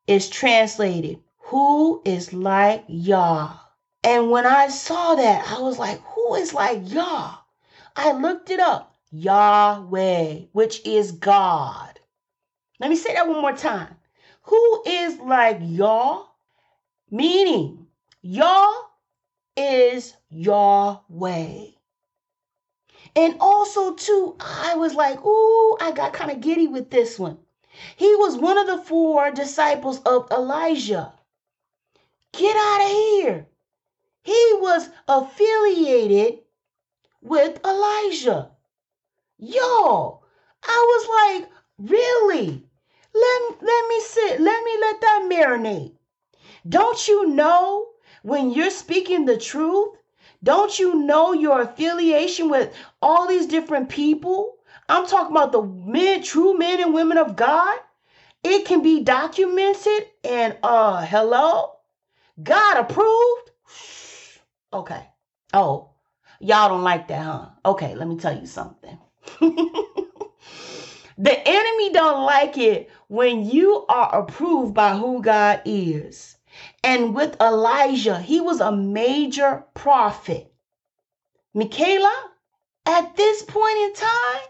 is 0.07 0.29
translated, 0.29 1.19
Who 1.49 2.01
is 2.05 2.33
like 2.33 2.85
Yah? 2.87 3.53
And 4.03 4.31
when 4.31 4.47
I 4.47 4.69
saw 4.69 5.13
that, 5.15 5.47
I 5.47 5.61
was 5.61 5.77
like, 5.77 6.01
Who 6.01 6.33
is 6.35 6.55
like 6.55 6.91
Yah? 6.91 7.35
I 7.95 8.13
looked 8.13 8.49
it 8.49 8.59
up 8.59 8.92
Yahweh, 9.15 10.45
which 10.53 10.83
is 10.87 11.11
God. 11.11 11.99
Let 12.79 12.89
me 12.89 12.95
say 12.95 13.13
that 13.13 13.27
one 13.27 13.41
more 13.41 13.55
time. 13.55 13.95
Who 14.43 14.83
is 14.87 15.19
like 15.19 15.59
Yah? 15.61 16.23
Meaning, 17.11 17.85
Yah 18.23 18.71
is 19.55 20.15
Yahweh. 20.31 21.65
And 23.15 23.37
also, 23.39 23.93
too, 23.93 24.35
I 24.39 24.77
was 24.77 24.95
like, 24.95 25.23
ooh, 25.23 25.77
I 25.79 25.91
got 25.95 26.13
kind 26.13 26.31
of 26.31 26.41
giddy 26.41 26.67
with 26.67 26.89
this 26.89 27.19
one. 27.19 27.37
He 27.95 28.15
was 28.15 28.35
one 28.35 28.57
of 28.57 28.65
the 28.65 28.79
four 28.79 29.29
disciples 29.29 30.01
of 30.07 30.31
Elijah. 30.31 31.13
Get 32.31 32.55
out 32.57 32.81
of 32.81 32.87
here. 32.87 33.47
He 34.23 34.57
was 34.59 34.89
affiliated 35.07 36.39
with 37.21 37.63
Elijah. 37.63 38.52
Yo, 39.45 40.21
I 40.63 40.69
was 40.87 41.41
like, 41.41 41.49
really? 41.77 42.63
Let, 43.13 43.61
let 43.61 43.87
me 43.89 43.99
sit, 43.99 44.39
let 44.39 44.63
me 44.63 44.77
let 44.79 45.01
that 45.01 45.29
marinate. 45.29 45.95
Don't 46.69 47.05
you 47.09 47.27
know 47.27 47.87
when 48.21 48.51
you're 48.51 48.69
speaking 48.69 49.25
the 49.25 49.37
truth? 49.37 49.97
Don't 50.41 50.79
you 50.79 50.95
know 50.95 51.33
your 51.33 51.61
affiliation 51.61 52.49
with 52.49 52.73
all 53.01 53.27
these 53.27 53.45
different 53.45 53.89
people? 53.89 54.55
I'm 54.87 55.07
talking 55.07 55.35
about 55.35 55.51
the 55.51 55.63
men, 55.63 56.23
true 56.23 56.57
men 56.57 56.79
and 56.79 56.93
women 56.93 57.17
of 57.17 57.35
God. 57.35 57.77
It 58.45 58.65
can 58.65 58.81
be 58.81 59.03
documented 59.03 60.07
and 60.23 60.55
uh 60.63 61.05
hello, 61.05 61.73
God 62.41 62.77
approved. 62.77 63.51
Okay. 64.71 65.05
Oh, 65.53 65.89
y'all 66.39 66.69
don't 66.69 66.83
like 66.83 67.09
that, 67.09 67.21
huh? 67.21 67.49
Okay, 67.65 67.93
let 67.93 68.07
me 68.07 68.15
tell 68.15 68.39
you 68.39 68.47
something. 68.47 68.97
The 71.17 71.47
enemy 71.47 71.91
don't 71.91 72.25
like 72.25 72.57
it 72.57 72.89
when 73.07 73.45
you 73.49 73.85
are 73.87 74.13
approved 74.23 74.73
by 74.73 74.95
who 74.97 75.21
God 75.21 75.61
is. 75.63 76.37
And 76.83 77.13
with 77.13 77.39
Elijah, 77.39 78.19
he 78.19 78.41
was 78.41 78.59
a 78.59 78.71
major 78.71 79.63
prophet. 79.75 80.51
Micaiah, 81.53 82.09
at 82.85 83.15
this 83.15 83.43
point 83.43 83.77
in 83.77 83.93
time, 83.93 84.41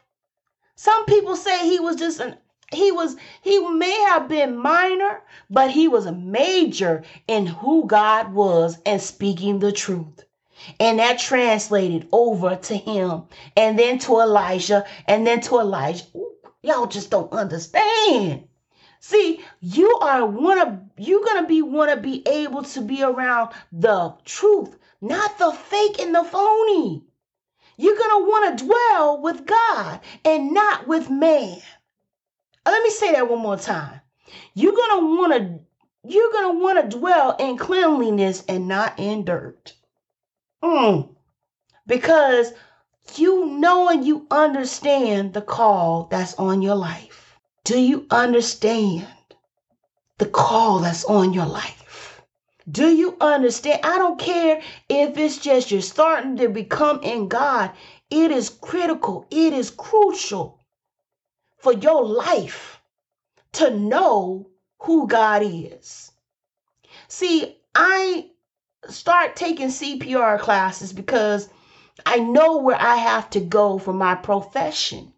some 0.75 1.05
people 1.05 1.35
say 1.35 1.67
he 1.67 1.79
was 1.79 1.97
just 1.97 2.19
an 2.19 2.37
he 2.71 2.91
was 2.91 3.17
he 3.41 3.59
may 3.59 3.93
have 4.09 4.27
been 4.27 4.57
minor, 4.57 5.21
but 5.49 5.69
he 5.69 5.87
was 5.87 6.05
a 6.05 6.11
major 6.11 7.03
in 7.27 7.45
who 7.45 7.85
God 7.85 8.33
was 8.33 8.79
and 8.85 9.01
speaking 9.01 9.59
the 9.59 9.71
truth. 9.71 10.23
And 10.79 10.99
that 10.99 11.19
translated 11.19 12.07
over 12.11 12.55
to 12.55 12.75
him 12.75 13.23
and 13.55 13.77
then 13.77 13.99
to 13.99 14.19
Elijah 14.19 14.85
and 15.07 15.25
then 15.25 15.41
to 15.41 15.59
Elijah. 15.59 16.05
Ooh, 16.15 16.35
y'all 16.61 16.87
just 16.87 17.09
don't 17.09 17.31
understand. 17.31 18.47
See, 18.99 19.43
you 19.59 19.97
are 20.01 20.25
one 20.25 20.59
of 20.59 20.79
you're 20.97 21.25
gonna 21.25 21.45
be 21.45 21.61
want 21.61 21.91
to 21.91 21.97
be 21.97 22.25
able 22.25 22.63
to 22.63 22.81
be 22.81 23.03
around 23.03 23.51
the 23.71 24.15
truth, 24.23 24.77
not 25.01 25.37
the 25.37 25.51
fake 25.51 25.99
and 25.99 26.15
the 26.15 26.23
phony. 26.23 27.03
You're 27.75 27.97
gonna 27.97 28.25
want 28.25 28.57
to 28.57 28.65
dwell 28.65 29.21
with 29.21 29.45
God 29.45 29.99
and 30.23 30.53
not 30.53 30.87
with 30.87 31.09
man. 31.09 31.61
Uh, 32.65 32.71
let 32.71 32.83
me 32.83 32.89
say 32.91 33.11
that 33.11 33.29
one 33.29 33.39
more 33.39 33.57
time. 33.57 33.99
You're 34.53 34.75
gonna 34.75 35.05
want 35.05 35.33
to 35.33 35.59
you're 36.07 36.31
gonna 36.31 36.59
want 36.59 36.89
to 36.89 36.97
dwell 36.97 37.35
in 37.37 37.57
cleanliness 37.57 38.43
and 38.47 38.67
not 38.67 38.99
in 38.99 39.25
dirt. 39.25 39.73
Mm. 40.63 41.09
Because 41.85 42.53
you 43.15 43.47
know 43.47 43.89
and 43.89 44.05
you 44.05 44.25
understand 44.31 45.33
the 45.33 45.41
call 45.41 46.07
that's 46.09 46.35
on 46.35 46.61
your 46.61 46.75
life. 46.75 47.37
Do 47.65 47.77
you 47.77 48.07
understand 48.09 49.07
the 50.17 50.25
call 50.25 50.79
that's 50.79 51.03
on 51.03 51.33
your 51.33 51.45
life? 51.45 52.21
Do 52.71 52.87
you 52.87 53.17
understand? 53.19 53.81
I 53.83 53.97
don't 53.97 54.17
care 54.17 54.61
if 54.87 55.17
it's 55.17 55.37
just 55.37 55.69
you're 55.69 55.81
starting 55.81 56.37
to 56.37 56.47
become 56.47 57.03
in 57.03 57.27
God. 57.27 57.71
It 58.09 58.31
is 58.31 58.49
critical, 58.49 59.27
it 59.29 59.51
is 59.51 59.69
crucial 59.69 60.59
for 61.57 61.73
your 61.73 62.05
life 62.05 62.79
to 63.53 63.69
know 63.77 64.49
who 64.79 65.07
God 65.07 65.41
is. 65.43 66.11
See, 67.09 67.57
I 67.75 68.29
start 68.89 69.35
taking 69.35 69.67
CPR 69.67 70.39
classes 70.39 70.93
because 70.93 71.49
I 72.05 72.17
know 72.17 72.57
where 72.57 72.81
I 72.81 72.95
have 72.97 73.29
to 73.31 73.39
go 73.39 73.77
for 73.77 73.93
my 73.93 74.15
profession. 74.15 75.13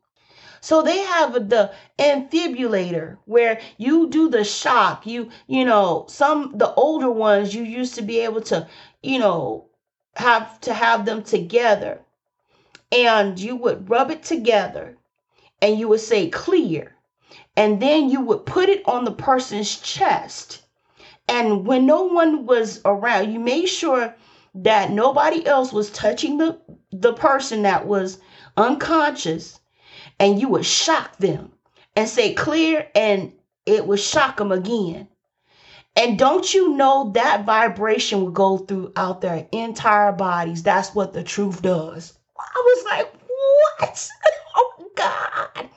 So 0.62 0.82
they 0.82 0.98
have 0.98 1.34
the 1.50 1.72
defibrillator 2.00 3.18
where 3.26 3.62
you 3.78 4.10
do 4.10 4.30
the 4.30 4.44
shock. 4.44 5.06
You, 5.06 5.30
you 5.46 5.64
know, 5.64 6.06
some 6.10 6.58
the 6.58 6.74
older 6.74 7.12
ones 7.12 7.54
you 7.54 7.62
used 7.64 7.94
to 7.96 8.02
be 8.02 8.20
able 8.22 8.42
to, 8.42 8.68
you 9.04 9.20
know, 9.20 9.66
have 10.16 10.60
to 10.62 10.74
have 10.74 11.06
them 11.06 11.22
together. 11.22 12.02
And 12.92 13.40
you 13.40 13.56
would 13.56 13.90
rub 13.90 14.10
it 14.10 14.24
together 14.24 14.98
and 15.62 15.80
you 15.80 15.88
would 15.88 16.00
say 16.02 16.30
clear. 16.30 16.96
And 17.56 17.82
then 17.82 18.10
you 18.10 18.22
would 18.22 18.46
put 18.46 18.68
it 18.68 18.82
on 18.88 19.06
the 19.06 19.12
person's 19.12 19.80
chest. 19.80 20.65
And 21.28 21.66
when 21.66 21.86
no 21.86 22.04
one 22.04 22.46
was 22.46 22.82
around, 22.86 23.34
you 23.34 23.40
made 23.40 23.66
sure 23.68 24.14
that 24.56 24.92
nobody 24.92 25.46
else 25.46 25.74
was 25.74 25.90
touching 25.92 26.38
the, 26.38 26.60
the 26.92 27.14
person 27.14 27.64
that 27.64 27.88
was 27.88 28.20
unconscious 28.58 29.60
and 30.20 30.40
you 30.40 30.48
would 30.50 30.66
shock 30.66 31.18
them 31.18 31.52
and 31.96 32.08
say 32.08 32.34
clear 32.34 32.88
and 32.96 33.34
it 33.66 33.86
would 33.88 34.00
shock 34.00 34.38
them 34.38 34.52
again. 34.52 35.08
And 35.98 36.20
don't 36.20 36.54
you 36.54 36.76
know 36.76 37.12
that 37.14 37.46
vibration 37.46 38.24
would 38.26 38.34
go 38.34 38.58
throughout 38.58 39.22
their 39.22 39.48
entire 39.52 40.12
bodies? 40.12 40.62
That's 40.64 40.94
what 40.94 41.14
the 41.14 41.24
truth 41.24 41.62
does. 41.62 42.14
I 42.38 42.62
was 42.66 42.86
like, 42.86 43.14
what? 43.80 44.10
Oh, 44.58 44.86
God. 44.96 45.70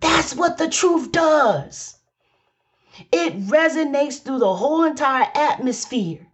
That's 0.00 0.34
what 0.34 0.58
the 0.58 0.68
truth 0.68 1.10
does. 1.10 1.95
It 3.12 3.48
resonates 3.48 4.22
through 4.22 4.38
the 4.38 4.54
whole 4.54 4.84
entire 4.84 5.30
atmosphere. 5.34 6.28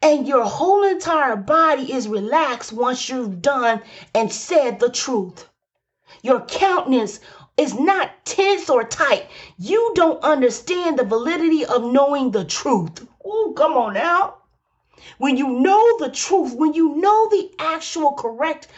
And 0.00 0.28
your 0.28 0.44
whole 0.44 0.84
entire 0.84 1.34
body 1.34 1.92
is 1.92 2.06
relaxed 2.06 2.72
once 2.72 3.08
you've 3.08 3.42
done 3.42 3.82
and 4.14 4.32
said 4.32 4.78
the 4.78 4.88
truth. 4.88 5.48
Your 6.22 6.42
countenance 6.42 7.18
is 7.56 7.74
not 7.74 8.24
tense 8.24 8.70
or 8.70 8.84
tight. 8.84 9.26
You 9.58 9.92
don't 9.94 10.22
understand 10.22 10.98
the 10.98 11.04
validity 11.04 11.64
of 11.64 11.82
knowing 11.82 12.30
the 12.30 12.44
truth. 12.44 13.06
Oh, 13.24 13.52
come 13.56 13.72
on 13.72 13.94
now. 13.94 14.36
When 15.18 15.36
you 15.36 15.48
know 15.48 15.98
the 15.98 16.10
truth, 16.10 16.54
when 16.54 16.74
you 16.74 16.96
know 16.96 17.28
the 17.28 17.50
actual 17.58 18.12
correct 18.12 18.68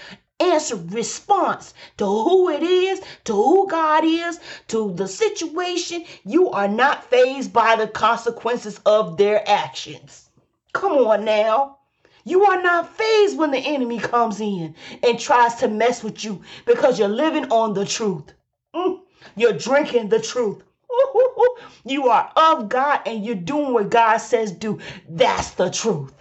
answer 0.41 0.76
response 0.76 1.74
to 1.97 2.05
who 2.05 2.51
it 2.51 2.62
is, 2.62 3.01
to 3.24 3.32
who 3.32 3.66
God 3.68 4.05
is, 4.05 4.39
to 4.68 4.93
the 4.95 5.09
situation, 5.09 6.05
you 6.24 6.51
are 6.51 6.68
not 6.68 7.05
phased 7.05 7.53
by 7.53 7.76
the 7.76 7.89
consequences 7.89 8.80
of 8.87 9.16
their 9.16 9.49
actions. 9.49 10.28
Come 10.72 10.93
on 10.93 11.24
now. 11.24 11.78
You 12.24 12.45
are 12.45 12.61
not 12.61 12.95
phased 12.97 13.39
when 13.39 13.53
the 13.53 13.59
enemy 13.59 13.99
comes 13.99 14.41
in 14.41 14.74
and 15.03 15.18
tries 15.18 15.55
to 15.57 15.68
mess 15.68 16.03
with 16.03 16.24
you 16.24 16.43
because 16.66 16.99
you're 16.99 17.09
living 17.09 17.51
on 17.53 17.72
the 17.72 17.87
truth. 17.87 18.32
Mm, 18.74 19.01
you're 19.37 19.53
drinking 19.53 20.09
the 20.09 20.20
truth. 20.20 20.62
You 21.84 22.09
are 22.09 22.32
of 22.34 22.68
God 22.68 23.01
and 23.07 23.24
you're 23.24 23.37
doing 23.37 23.72
what 23.72 23.91
God 23.91 24.16
says 24.16 24.51
do. 24.51 24.80
That's 25.09 25.51
the 25.53 25.70
truth. 25.70 26.12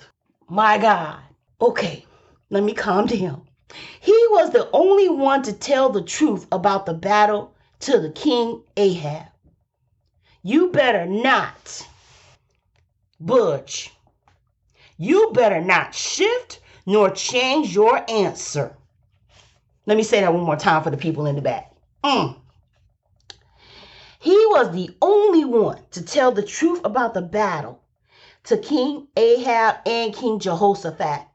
My 0.47 0.77
God. 0.77 1.19
Okay, 1.59 2.05
let 2.51 2.63
me 2.63 2.73
calm 2.73 3.07
down. 3.07 3.44
He 3.99 4.27
was 4.29 4.51
the 4.51 4.69
only 4.71 5.09
one 5.09 5.43
to 5.43 5.53
tell 5.53 5.89
the 5.89 6.01
truth 6.03 6.47
about 6.51 6.85
the 6.85 6.93
battle 6.93 7.53
to 7.81 7.99
the 7.99 8.11
king 8.11 8.61
Ahab. 8.77 9.27
You 10.43 10.69
better 10.69 11.05
not 11.05 11.87
budge 13.19 13.91
You 14.97 15.31
better 15.33 15.61
not 15.61 15.95
shift 15.95 16.59
nor 16.85 17.09
change 17.09 17.73
your 17.73 18.09
answer. 18.09 18.77
Let 19.85 19.97
me 19.97 20.03
say 20.03 20.21
that 20.21 20.33
one 20.33 20.43
more 20.43 20.55
time 20.55 20.83
for 20.83 20.89
the 20.89 20.97
people 20.97 21.25
in 21.25 21.35
the 21.35 21.41
back. 21.41 21.71
Mm. 22.03 22.35
He 24.19 24.35
was 24.47 24.71
the 24.71 24.95
only 25.01 25.43
one 25.45 25.79
to 25.91 26.03
tell 26.03 26.31
the 26.31 26.43
truth 26.43 26.81
about 26.83 27.13
the 27.13 27.21
battle 27.21 27.81
to 28.45 28.57
King 28.57 29.07
Ahab 29.17 29.77
and 29.85 30.13
King 30.13 30.39
Jehoshaphat. 30.39 31.27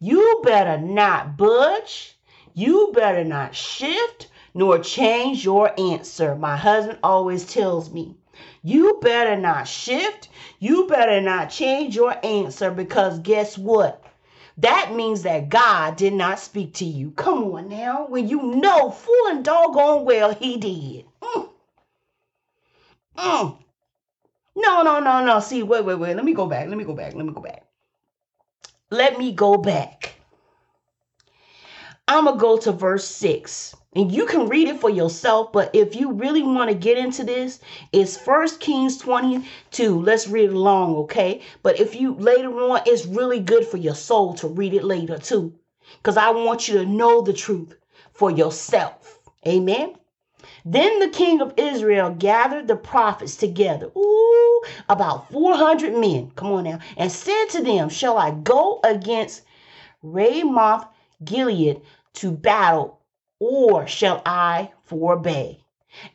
You 0.00 0.40
better 0.44 0.78
not 0.78 1.36
budge. 1.38 2.18
You 2.54 2.92
better 2.94 3.24
not 3.24 3.54
shift 3.54 4.28
nor 4.52 4.78
change 4.78 5.44
your 5.44 5.72
answer. 5.78 6.34
My 6.34 6.56
husband 6.56 6.98
always 7.02 7.44
tells 7.46 7.90
me, 7.90 8.16
you 8.62 8.98
better 9.02 9.36
not 9.36 9.68
shift. 9.68 10.28
You 10.58 10.86
better 10.86 11.20
not 11.20 11.50
change 11.50 11.94
your 11.94 12.14
answer 12.24 12.70
because 12.70 13.18
guess 13.20 13.56
what? 13.56 14.02
That 14.58 14.94
means 14.94 15.22
that 15.22 15.50
God 15.50 15.96
did 15.96 16.14
not 16.14 16.40
speak 16.40 16.74
to 16.74 16.84
you. 16.84 17.10
Come 17.12 17.44
on 17.54 17.68
now, 17.68 18.06
when 18.06 18.28
you 18.28 18.42
know 18.42 18.90
full 18.90 19.28
and 19.28 19.44
doggone 19.44 20.04
well 20.04 20.34
he 20.34 20.56
did. 20.56 21.04
Mm. 21.22 21.48
Mm. 23.18 23.58
No, 24.56 24.82
no, 24.82 25.00
no, 25.00 25.24
no. 25.24 25.40
See, 25.40 25.62
wait, 25.62 25.84
wait, 25.84 25.98
wait. 25.98 26.16
Let 26.16 26.24
me 26.24 26.32
go 26.32 26.46
back. 26.46 26.68
Let 26.68 26.78
me 26.78 26.84
go 26.84 26.94
back. 26.94 27.14
Let 27.14 27.26
me 27.26 27.32
go 27.32 27.42
back. 27.42 27.66
Let 28.90 29.18
me 29.18 29.32
go 29.32 29.56
back. 29.56 30.14
I'm 32.06 32.26
going 32.26 32.36
to 32.36 32.40
go 32.40 32.56
to 32.58 32.72
verse 32.72 33.04
6. 33.04 33.74
And 33.96 34.12
you 34.12 34.26
can 34.26 34.48
read 34.48 34.68
it 34.68 34.78
for 34.78 34.90
yourself, 34.90 35.50
but 35.52 35.74
if 35.74 35.96
you 35.96 36.12
really 36.12 36.42
want 36.42 36.70
to 36.70 36.76
get 36.76 36.96
into 36.96 37.24
this, 37.24 37.58
it's 37.90 38.16
First 38.16 38.60
Kings 38.60 38.98
22. 38.98 40.00
Let's 40.02 40.28
read 40.28 40.50
it 40.50 40.54
along, 40.54 40.94
okay? 40.96 41.40
But 41.64 41.80
if 41.80 41.96
you 41.96 42.14
later 42.14 42.50
on, 42.60 42.82
it's 42.86 43.06
really 43.06 43.40
good 43.40 43.66
for 43.66 43.78
your 43.78 43.96
soul 43.96 44.34
to 44.34 44.46
read 44.46 44.72
it 44.72 44.84
later 44.84 45.18
too. 45.18 45.52
Because 45.96 46.16
I 46.16 46.30
want 46.30 46.68
you 46.68 46.74
to 46.74 46.86
know 46.86 47.22
the 47.22 47.32
truth 47.32 47.74
for 48.12 48.30
yourself. 48.30 49.18
Amen. 49.46 49.96
Then 50.68 50.98
the 50.98 51.08
king 51.08 51.40
of 51.40 51.54
Israel 51.56 52.10
gathered 52.10 52.66
the 52.66 52.74
prophets 52.74 53.36
together. 53.36 53.86
Ooh, 53.96 54.62
about 54.88 55.30
400 55.30 55.94
men. 55.94 56.32
Come 56.34 56.50
on 56.50 56.64
now. 56.64 56.80
And 56.96 57.12
said 57.12 57.46
to 57.50 57.62
them, 57.62 57.88
Shall 57.88 58.18
I 58.18 58.32
go 58.32 58.80
against 58.82 59.42
Ramoth 60.02 60.86
Gilead 61.24 61.82
to 62.14 62.32
battle, 62.32 62.98
or 63.38 63.86
shall 63.86 64.22
I 64.26 64.72
forbear? 64.82 65.54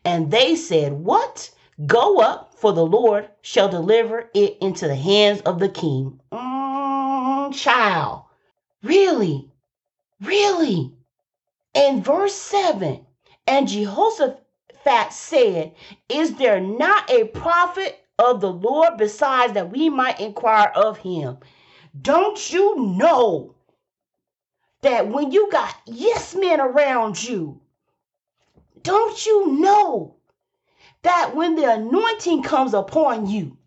And 0.03 0.29
they 0.29 0.57
said, 0.57 0.91
What? 0.91 1.49
Go 1.85 2.19
up, 2.19 2.53
for 2.55 2.73
the 2.73 2.85
Lord 2.85 3.29
shall 3.41 3.69
deliver 3.69 4.29
it 4.33 4.57
into 4.59 4.85
the 4.85 4.95
hands 4.97 5.39
of 5.43 5.59
the 5.59 5.69
king. 5.69 6.19
Mm, 6.33 7.55
child. 7.55 8.25
Really? 8.83 9.49
Really? 10.19 10.91
In 11.73 12.03
verse 12.03 12.35
7, 12.35 13.05
and 13.47 13.67
Jehoshaphat 13.67 14.40
said, 15.11 15.73
Is 16.09 16.35
there 16.35 16.59
not 16.59 17.09
a 17.09 17.25
prophet 17.25 17.99
of 18.19 18.41
the 18.41 18.51
Lord 18.51 18.97
besides 18.97 19.53
that 19.53 19.71
we 19.71 19.89
might 19.89 20.19
inquire 20.19 20.71
of 20.75 20.97
him? 20.97 21.37
Don't 22.01 22.51
you 22.51 22.75
know 22.77 23.55
that 24.81 25.07
when 25.07 25.31
you 25.31 25.51
got 25.51 25.75
yes 25.85 26.35
men 26.35 26.59
around 26.61 27.21
you, 27.21 27.59
don't 28.83 29.25
you 29.25 29.59
know 29.59 30.15
that 31.03 31.35
when 31.35 31.55
the 31.55 31.71
anointing 31.73 32.43
comes 32.43 32.73
upon 32.73 33.27
you, 33.27 33.57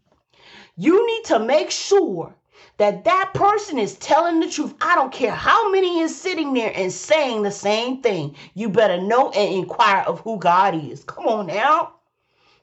you 0.77 1.07
need 1.07 1.25
to 1.27 1.39
make 1.39 1.71
sure 1.71 2.35
that 2.79 3.05
that 3.05 3.31
person 3.35 3.79
is 3.79 3.95
telling 3.97 4.41
the 4.41 4.49
truth. 4.49 4.75
I 4.81 4.95
don't 4.95 5.13
care 5.13 5.31
how 5.31 5.71
many 5.71 6.01
is 6.01 6.19
sitting 6.19 6.55
there 6.55 6.73
and 6.75 6.93
saying 6.93 7.43
the 7.43 7.51
same 7.51 8.03
thing. 8.03 8.35
You 8.55 8.69
better 8.69 9.01
know 9.01 9.31
and 9.31 9.55
inquire 9.55 10.03
of 10.07 10.21
who 10.21 10.39
God 10.39 10.75
is. 10.75 11.05
Come 11.05 11.27
on 11.27 11.47
now. 11.47 11.95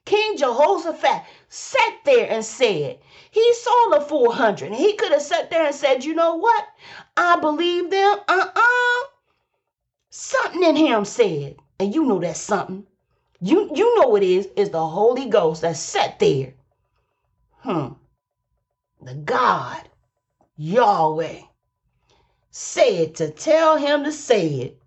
King 0.05 0.35
Jehoshaphat 0.37 1.23
sat 1.47 1.93
there 2.05 2.29
and 2.29 2.43
said, 2.43 2.99
he 3.29 3.53
saw 3.53 3.89
the 3.91 4.01
400 4.01 4.65
and 4.65 4.75
he 4.75 4.93
could 4.93 5.11
have 5.11 5.21
sat 5.21 5.49
there 5.49 5.67
and 5.67 5.75
said, 5.75 6.03
you 6.03 6.13
know 6.13 6.35
what? 6.35 6.67
I 7.15 7.39
believe 7.39 7.89
them. 7.89 8.17
Uh-uh. 8.27 9.07
Something 10.09 10.63
in 10.63 10.75
him 10.75 11.05
said, 11.05 11.55
and 11.79 11.95
you 11.95 12.03
know 12.03 12.19
that's 12.19 12.39
something. 12.39 12.85
You 13.39 13.71
you 13.73 13.95
know 13.99 14.15
it 14.17 14.23
is, 14.23 14.49
is 14.55 14.69
the 14.69 14.85
Holy 14.85 15.27
Ghost 15.27 15.61
that 15.61 15.77
sat 15.77 16.19
there. 16.19 16.53
Hmm. 17.59 17.93
The 19.01 19.15
God, 19.15 19.87
Yahweh, 20.63 21.41
said 22.51 23.15
to 23.15 23.31
tell 23.31 23.77
him 23.77 24.03
to 24.03 24.11
say 24.11 24.47
it. 24.47 24.81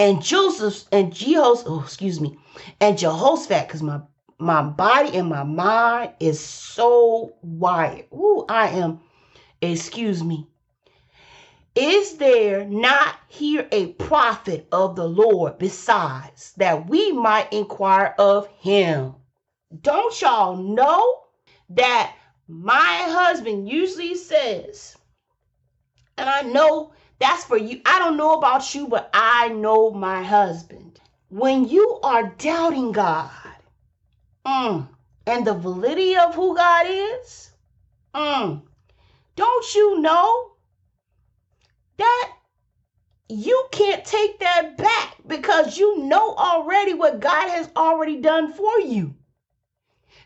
And 0.00 0.20
Joseph 0.20 0.84
and 0.90 1.12
Jehos, 1.12 1.62
oh, 1.64 1.80
excuse 1.80 2.20
me, 2.20 2.36
and 2.80 2.98
Jehoshaphat, 2.98 3.68
because 3.68 3.84
my 3.84 4.00
my 4.38 4.62
body 4.62 5.16
and 5.16 5.28
my 5.28 5.44
mind 5.44 6.14
is 6.18 6.40
so 6.40 7.36
wired. 7.40 8.06
Ooh, 8.12 8.44
I 8.48 8.68
am, 8.70 8.98
excuse 9.62 10.24
me. 10.24 10.48
Is 11.76 12.16
there 12.16 12.64
not 12.64 13.14
here 13.28 13.68
a 13.70 13.92
prophet 13.92 14.66
of 14.72 14.96
the 14.96 15.08
Lord 15.08 15.58
besides 15.58 16.52
that 16.56 16.90
we 16.90 17.12
might 17.12 17.52
inquire 17.52 18.12
of 18.18 18.48
him? 18.58 19.14
Don't 19.82 20.20
y'all 20.20 20.56
know 20.56 21.22
that 21.70 22.12
my 22.48 23.06
husband 23.08 23.68
usually 23.68 24.14
says, 24.14 24.96
and 26.18 26.28
I 26.28 26.42
know 26.42 26.92
that's 27.18 27.44
for 27.44 27.56
you. 27.58 27.80
I 27.86 27.98
don't 27.98 28.16
know 28.16 28.34
about 28.34 28.74
you, 28.74 28.88
but 28.88 29.10
I 29.14 29.48
know 29.48 29.90
my 29.90 30.22
husband. 30.22 31.00
When 31.28 31.68
you 31.68 32.00
are 32.02 32.34
doubting 32.38 32.92
God, 32.92 33.30
Mm. 34.46 34.88
And 35.26 35.46
the 35.46 35.54
validity 35.54 36.16
of 36.16 36.34
who 36.34 36.54
God 36.54 36.86
is? 36.88 37.50
Mm. 38.14 38.62
Don't 39.34 39.74
you 39.74 40.00
know 40.00 40.52
that 41.98 42.32
you 43.28 43.66
can't 43.72 44.04
take 44.04 44.38
that 44.38 44.76
back 44.76 45.16
because 45.26 45.76
you 45.76 45.98
know 46.04 46.34
already 46.36 46.94
what 46.94 47.20
God 47.20 47.50
has 47.50 47.68
already 47.76 48.20
done 48.20 48.52
for 48.52 48.80
you? 48.80 49.14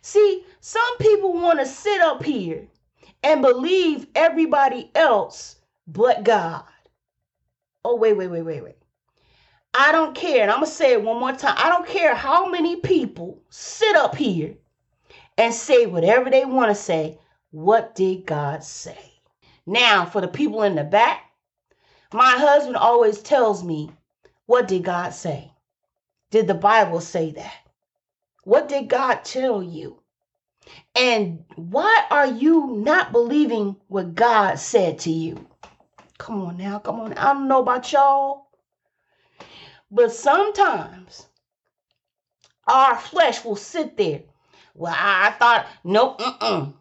See, 0.02 0.44
some 0.60 0.98
people 0.98 1.32
want 1.32 1.58
to 1.58 1.66
sit 1.66 2.00
up 2.00 2.22
here 2.22 2.66
and 3.22 3.42
believe 3.42 4.06
everybody 4.14 4.90
else 4.94 5.56
but 5.86 6.24
God. 6.24 6.64
Oh, 7.84 7.96
wait, 7.96 8.14
wait, 8.14 8.28
wait, 8.28 8.42
wait, 8.42 8.62
wait. 8.62 8.76
I 9.72 9.92
don't 9.92 10.14
care, 10.14 10.42
and 10.42 10.50
I'm 10.50 10.58
going 10.58 10.70
to 10.70 10.74
say 10.76 10.92
it 10.92 11.02
one 11.02 11.20
more 11.20 11.32
time. 11.32 11.54
I 11.56 11.68
don't 11.68 11.86
care 11.86 12.14
how 12.14 12.48
many 12.48 12.76
people 12.76 13.40
sit 13.50 13.94
up 13.96 14.16
here 14.16 14.56
and 15.38 15.54
say 15.54 15.86
whatever 15.86 16.30
they 16.30 16.44
want 16.44 16.70
to 16.70 16.74
say. 16.74 17.18
What 17.50 17.94
did 17.94 18.26
God 18.26 18.64
say? 18.64 18.98
Now, 19.66 20.06
for 20.06 20.20
the 20.20 20.28
people 20.28 20.62
in 20.62 20.74
the 20.74 20.84
back, 20.84 21.30
my 22.12 22.32
husband 22.32 22.76
always 22.76 23.20
tells 23.20 23.62
me, 23.62 23.90
What 24.46 24.66
did 24.66 24.84
God 24.84 25.14
say? 25.14 25.52
Did 26.30 26.46
the 26.46 26.54
Bible 26.54 27.00
say 27.00 27.30
that? 27.32 27.69
What 28.44 28.68
did 28.68 28.88
God 28.88 29.24
tell 29.24 29.62
you? 29.62 30.00
And 30.94 31.44
why 31.56 32.04
are 32.10 32.26
you 32.26 32.68
not 32.84 33.12
believing 33.12 33.76
what 33.88 34.14
God 34.14 34.58
said 34.58 34.98
to 35.00 35.10
you? 35.10 35.46
Come 36.18 36.42
on 36.42 36.56
now, 36.58 36.78
come 36.78 37.00
on. 37.00 37.14
I 37.14 37.32
don't 37.32 37.48
know 37.48 37.60
about 37.60 37.92
y'all, 37.92 38.48
but 39.90 40.12
sometimes 40.12 41.26
our 42.66 42.96
flesh 42.98 43.44
will 43.44 43.56
sit 43.56 43.96
there. 43.96 44.22
Well, 44.74 44.94
I 44.96 45.34
thought, 45.38 45.66
no, 45.84 46.14
mm-mm. 46.14 46.42
Uh-uh. 46.42 46.72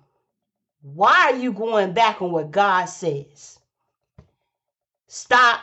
Why 0.81 1.31
are 1.31 1.35
you 1.35 1.51
going 1.51 1.93
back 1.93 2.21
on 2.21 2.31
what 2.31 2.51
God 2.51 2.85
says? 2.85 3.59
Stop 5.07 5.59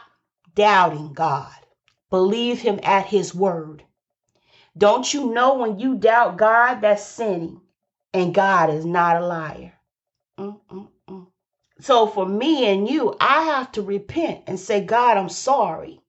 doubting 0.55 1.13
God. 1.15 1.55
Believe 2.11 2.61
him 2.61 2.81
at 2.83 3.07
his 3.07 3.35
word. 3.35 3.83
Don't 4.77 5.13
you 5.15 5.33
know 5.33 5.55
when 5.55 5.79
you 5.79 5.97
doubt 5.97 6.37
God, 6.37 6.81
that's 6.81 7.05
sinning, 7.05 7.61
and 8.13 8.35
God 8.35 8.71
is 8.71 8.85
not 8.85 9.17
a 9.17 9.27
liar. 9.27 9.73
Mm-mm-mm. 10.39 11.27
So 11.81 12.07
for 12.07 12.27
me 12.27 12.67
and 12.67 12.89
you, 12.89 13.15
I 13.21 13.43
have 13.45 13.73
to 13.73 13.83
repent 13.83 14.45
and 14.47 14.59
say, 14.59 14.83
God, 14.83 15.17
I'm 15.17 15.29
sorry 15.29 16.01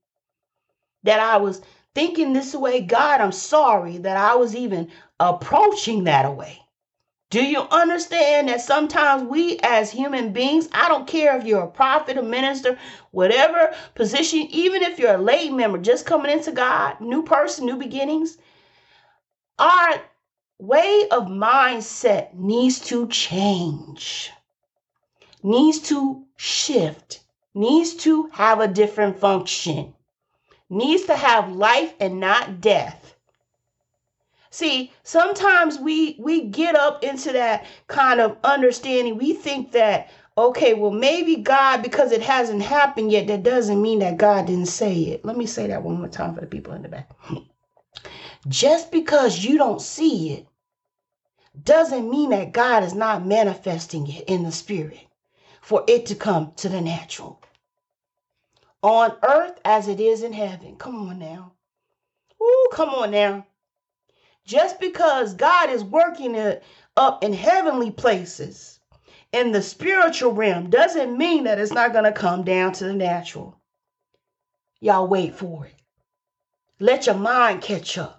that 1.03 1.19
I 1.19 1.37
was 1.37 1.61
thinking 1.95 2.33
this 2.33 2.53
way. 2.53 2.81
God, 2.81 3.21
I'm 3.21 3.31
sorry 3.31 3.99
that 3.99 4.17
I 4.17 4.35
was 4.35 4.55
even 4.55 4.91
approaching 5.19 6.05
that 6.05 6.35
way. 6.35 6.61
Do 7.29 7.43
you 7.43 7.61
understand 7.61 8.47
that 8.47 8.61
sometimes 8.61 9.23
we 9.23 9.59
as 9.61 9.91
human 9.91 10.31
beings, 10.31 10.69
I 10.71 10.87
don't 10.87 11.07
care 11.07 11.37
if 11.37 11.45
you're 11.45 11.63
a 11.63 11.67
prophet, 11.67 12.17
a 12.17 12.23
minister, 12.23 12.77
whatever 13.11 13.75
position, 13.95 14.47
even 14.49 14.81
if 14.81 14.97
you're 14.97 15.15
a 15.15 15.17
lay 15.17 15.49
member 15.49 15.77
just 15.77 16.05
coming 16.05 16.31
into 16.31 16.53
God, 16.53 17.01
new 17.01 17.23
person, 17.23 17.65
new 17.65 17.75
beginnings, 17.75 18.37
our 19.59 20.01
way 20.59 21.07
of 21.11 21.25
mindset 21.27 22.33
needs 22.35 22.79
to 22.81 23.07
change. 23.09 24.31
needs 25.43 25.79
to 25.79 26.23
shift, 26.37 27.21
needs 27.55 27.95
to 27.95 28.27
have 28.33 28.59
a 28.59 28.67
different 28.67 29.19
function, 29.19 29.93
needs 30.69 31.05
to 31.05 31.15
have 31.15 31.51
life 31.51 31.93
and 31.99 32.19
not 32.19 32.61
death. 32.61 33.15
See, 34.51 34.93
sometimes 35.03 35.79
we 35.79 36.17
we 36.19 36.45
get 36.45 36.75
up 36.75 37.03
into 37.03 37.33
that 37.33 37.65
kind 37.87 38.19
of 38.21 38.37
understanding. 38.43 39.17
We 39.17 39.33
think 39.33 39.73
that 39.73 40.09
okay, 40.37 40.73
well 40.73 40.91
maybe 40.91 41.37
God 41.37 41.83
because 41.83 42.11
it 42.11 42.21
hasn't 42.21 42.63
happened 42.63 43.11
yet 43.11 43.27
that 43.27 43.43
doesn't 43.43 43.81
mean 43.81 43.99
that 43.99 44.17
God 44.17 44.47
didn't 44.47 44.67
say 44.67 44.95
it. 44.95 45.25
Let 45.25 45.37
me 45.37 45.45
say 45.45 45.67
that 45.67 45.83
one 45.83 45.97
more 45.99 46.09
time 46.09 46.35
for 46.35 46.41
the 46.41 46.47
people 46.47 46.73
in 46.73 46.83
the 46.83 46.89
back. 46.89 47.09
Just 48.47 48.91
because 48.91 49.43
you 49.43 49.57
don't 49.57 49.81
see 49.81 50.33
it 50.33 50.47
doesn't 51.63 52.09
mean 52.09 52.29
that 52.29 52.51
God 52.51 52.83
is 52.83 52.93
not 52.93 53.25
manifesting 53.25 54.07
it 54.07 54.25
in 54.27 54.43
the 54.43 54.51
spirit 54.51 55.07
for 55.61 55.83
it 55.87 56.05
to 56.07 56.15
come 56.15 56.53
to 56.57 56.69
the 56.69 56.81
natural. 56.81 57.41
On 58.83 59.15
earth 59.23 59.59
as 59.65 59.87
it 59.87 59.99
is 59.99 60.23
in 60.23 60.33
heaven. 60.33 60.75
Come 60.77 61.09
on 61.09 61.19
now. 61.19 61.53
Ooh, 62.41 62.67
come 62.71 62.89
on 62.89 63.11
now. 63.11 63.45
Just 64.45 64.79
because 64.79 65.33
God 65.33 65.69
is 65.69 65.83
working 65.83 66.35
it 66.35 66.63
up 66.95 67.23
in 67.23 67.33
heavenly 67.33 67.91
places 67.91 68.79
in 69.33 69.51
the 69.51 69.61
spiritual 69.61 70.31
realm 70.31 70.69
doesn't 70.69 71.17
mean 71.17 71.43
that 71.43 71.59
it's 71.59 71.73
not 71.73 71.91
going 71.91 72.05
to 72.05 72.11
come 72.13 72.43
down 72.43 72.71
to 72.73 72.85
the 72.85 72.93
natural. 72.93 73.59
Y'all 74.79 75.07
wait 75.07 75.35
for 75.35 75.65
it. 75.65 75.75
Let 76.79 77.07
your 77.07 77.15
mind 77.15 77.61
catch 77.61 77.97
up. 77.97 78.16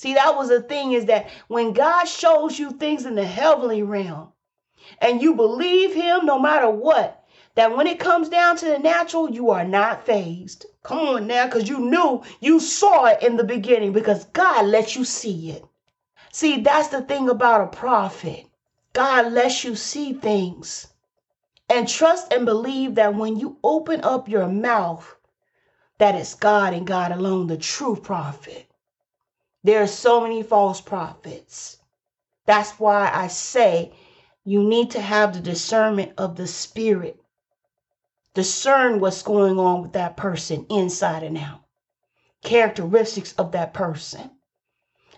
See, 0.00 0.14
that 0.14 0.34
was 0.34 0.48
the 0.48 0.62
thing 0.62 0.92
is 0.92 1.04
that 1.04 1.28
when 1.48 1.74
God 1.74 2.06
shows 2.06 2.58
you 2.58 2.70
things 2.70 3.04
in 3.04 3.16
the 3.16 3.26
heavenly 3.26 3.82
realm 3.82 4.32
and 4.98 5.20
you 5.20 5.34
believe 5.34 5.92
Him 5.92 6.24
no 6.24 6.38
matter 6.38 6.70
what, 6.70 7.22
that 7.54 7.76
when 7.76 7.86
it 7.86 8.00
comes 8.00 8.30
down 8.30 8.56
to 8.56 8.64
the 8.64 8.78
natural, 8.78 9.30
you 9.30 9.50
are 9.50 9.66
not 9.66 10.06
phased. 10.06 10.64
Come 10.82 11.00
on 11.00 11.26
now, 11.26 11.44
because 11.44 11.68
you 11.68 11.80
knew 11.80 12.22
you 12.40 12.60
saw 12.60 13.04
it 13.08 13.22
in 13.22 13.36
the 13.36 13.44
beginning 13.44 13.92
because 13.92 14.24
God 14.24 14.64
let 14.64 14.96
you 14.96 15.04
see 15.04 15.50
it. 15.50 15.66
See, 16.32 16.62
that's 16.62 16.88
the 16.88 17.02
thing 17.02 17.28
about 17.28 17.60
a 17.60 17.76
prophet. 17.76 18.46
God 18.94 19.30
lets 19.30 19.64
you 19.64 19.76
see 19.76 20.14
things. 20.14 20.86
And 21.68 21.86
trust 21.86 22.32
and 22.32 22.46
believe 22.46 22.94
that 22.94 23.14
when 23.14 23.38
you 23.38 23.58
open 23.62 24.00
up 24.02 24.30
your 24.30 24.48
mouth, 24.48 25.14
that 25.98 26.14
it's 26.14 26.34
God 26.34 26.72
and 26.72 26.86
God 26.86 27.12
alone, 27.12 27.48
the 27.48 27.58
true 27.58 27.96
prophet. 27.96 28.69
There 29.62 29.82
are 29.82 29.86
so 29.86 30.22
many 30.22 30.42
false 30.42 30.80
prophets. 30.80 31.78
That's 32.46 32.78
why 32.80 33.10
I 33.12 33.26
say 33.26 33.92
you 34.44 34.62
need 34.62 34.90
to 34.92 35.00
have 35.00 35.34
the 35.34 35.40
discernment 35.40 36.12
of 36.16 36.36
the 36.36 36.46
spirit. 36.46 37.20
Discern 38.32 39.00
what's 39.00 39.22
going 39.22 39.58
on 39.58 39.82
with 39.82 39.92
that 39.92 40.16
person 40.16 40.66
inside 40.70 41.22
and 41.22 41.36
out. 41.36 41.60
Characteristics 42.42 43.34
of 43.34 43.52
that 43.52 43.74
person. 43.74 44.30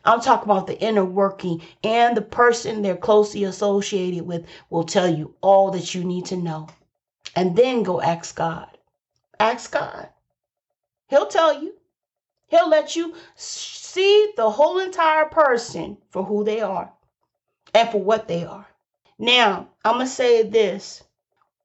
I'm 0.05 0.21
talking 0.21 0.51
about 0.51 0.67
the 0.67 0.81
inner 0.81 1.05
working 1.05 1.63
and 1.85 2.17
the 2.17 2.23
person 2.23 2.83
they're 2.83 2.97
closely 2.97 3.45
associated 3.45 4.27
with 4.27 4.45
will 4.69 4.85
tell 4.85 5.07
you 5.07 5.37
all 5.41 5.71
that 5.71 5.95
you 5.95 6.03
need 6.03 6.27
to 6.27 6.37
know. 6.37 6.69
And 7.37 7.55
then 7.55 7.85
go 7.85 8.01
ask 8.01 8.35
God. 8.35 8.77
Ask 9.39 9.71
God. 9.71 10.09
He'll 11.09 11.27
tell 11.27 11.63
you. 11.63 11.75
He'll 12.49 12.69
let 12.69 12.97
you 12.97 13.15
see 13.93 14.33
the 14.37 14.49
whole 14.49 14.79
entire 14.79 15.27
person 15.27 15.99
for 16.09 16.25
who 16.25 16.45
they 16.45 16.63
are 16.63 16.91
and 17.75 17.91
for 17.91 18.03
what 18.03 18.27
they 18.27 18.43
are. 18.43 18.67
Now, 19.19 19.69
I'm 19.85 19.97
going 19.97 20.07
to 20.07 20.13
say 20.13 20.43
this. 20.45 21.05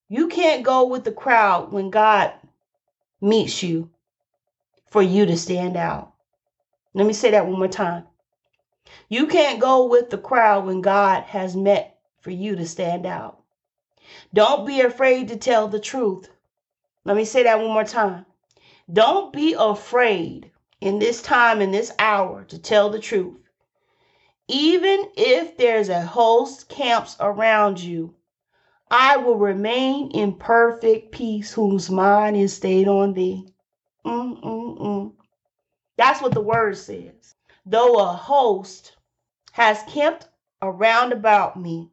You 0.10 0.28
can't 0.28 0.64
go 0.64 0.88
with 0.88 1.06
the 1.06 1.12
crowd 1.14 1.72
when 1.72 1.90
God 1.90 2.34
meets 3.22 3.64
you 3.64 3.90
for 4.90 5.02
you 5.02 5.26
to 5.26 5.38
stand 5.38 5.78
out. 5.78 6.12
Let 6.94 7.08
me 7.08 7.14
say 7.14 7.32
that 7.32 7.48
one 7.48 7.60
more 7.60 7.68
time. 7.70 8.04
You 9.08 9.28
can't 9.28 9.62
go 9.62 9.86
with 9.86 10.10
the 10.10 10.18
crowd 10.18 10.66
when 10.66 10.82
God 10.82 11.24
has 11.24 11.56
met 11.56 11.98
for 12.20 12.32
you 12.32 12.58
to 12.58 12.68
stand 12.68 13.06
out. 13.06 13.42
Don't 14.34 14.68
be 14.68 14.82
afraid 14.82 15.30
to 15.30 15.38
tell 15.38 15.70
the 15.70 15.80
truth. 15.80 16.30
Let 17.06 17.16
me 17.16 17.24
say 17.24 17.44
that 17.44 17.60
one 17.60 17.72
more 17.72 17.86
time. 17.86 18.26
Don't 18.92 19.32
be 19.32 19.56
afraid 19.58 20.52
in 20.82 21.00
this 21.00 21.22
time, 21.22 21.62
in 21.62 21.72
this 21.72 21.92
hour, 22.00 22.44
to 22.46 22.60
tell 22.60 22.90
the 22.90 23.00
truth. 23.00 23.40
Even 24.48 25.12
if 25.18 25.58
there's 25.58 25.90
a 25.90 26.02
host 26.02 26.70
camps 26.70 27.18
around 27.20 27.80
you, 27.80 28.14
I 28.90 29.18
will 29.18 29.38
remain 29.38 30.12
in 30.12 30.36
perfect 30.36 31.12
peace 31.12 31.54
whose 31.54 31.90
mind 31.90 32.38
is 32.38 32.56
stayed 32.56 32.88
on 32.88 33.14
thee. 33.14 33.54
Mm-mm-mm. 34.06 35.14
That's 35.98 36.22
what 36.22 36.34
the 36.34 36.42
word 36.42 36.78
says. 36.78 37.36
Though 37.66 38.00
a 38.00 38.14
host 38.14 38.96
has 39.52 39.84
camped 39.88 40.30
around 40.62 41.12
about 41.12 41.60
me, 41.60 41.90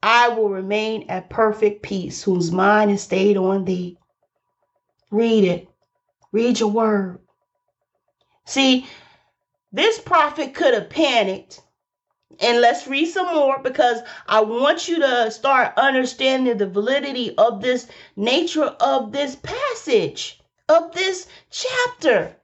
I 0.00 0.28
will 0.28 0.50
remain 0.50 1.06
at 1.08 1.30
perfect 1.30 1.82
peace 1.82 2.22
whose 2.22 2.52
mind 2.52 2.92
is 2.92 3.02
stayed 3.02 3.36
on 3.36 3.64
thee. 3.64 3.98
Read 5.10 5.42
it. 5.42 5.68
Read 6.30 6.60
your 6.60 6.70
word. 6.70 7.18
See, 8.48 8.86
this 9.72 10.00
prophet 10.00 10.54
could 10.54 10.72
have 10.72 10.88
panicked. 10.88 11.60
And 12.40 12.62
let's 12.62 12.86
read 12.86 13.04
some 13.04 13.26
more 13.34 13.58
because 13.58 14.00
I 14.26 14.40
want 14.40 14.88
you 14.88 14.98
to 15.00 15.30
start 15.30 15.76
understanding 15.76 16.56
the 16.56 16.66
validity 16.66 17.36
of 17.36 17.60
this 17.60 17.88
nature 18.16 18.64
of 18.64 19.12
this 19.12 19.36
passage, 19.36 20.40
of 20.66 20.92
this 20.94 21.26
chapter. 21.50 22.34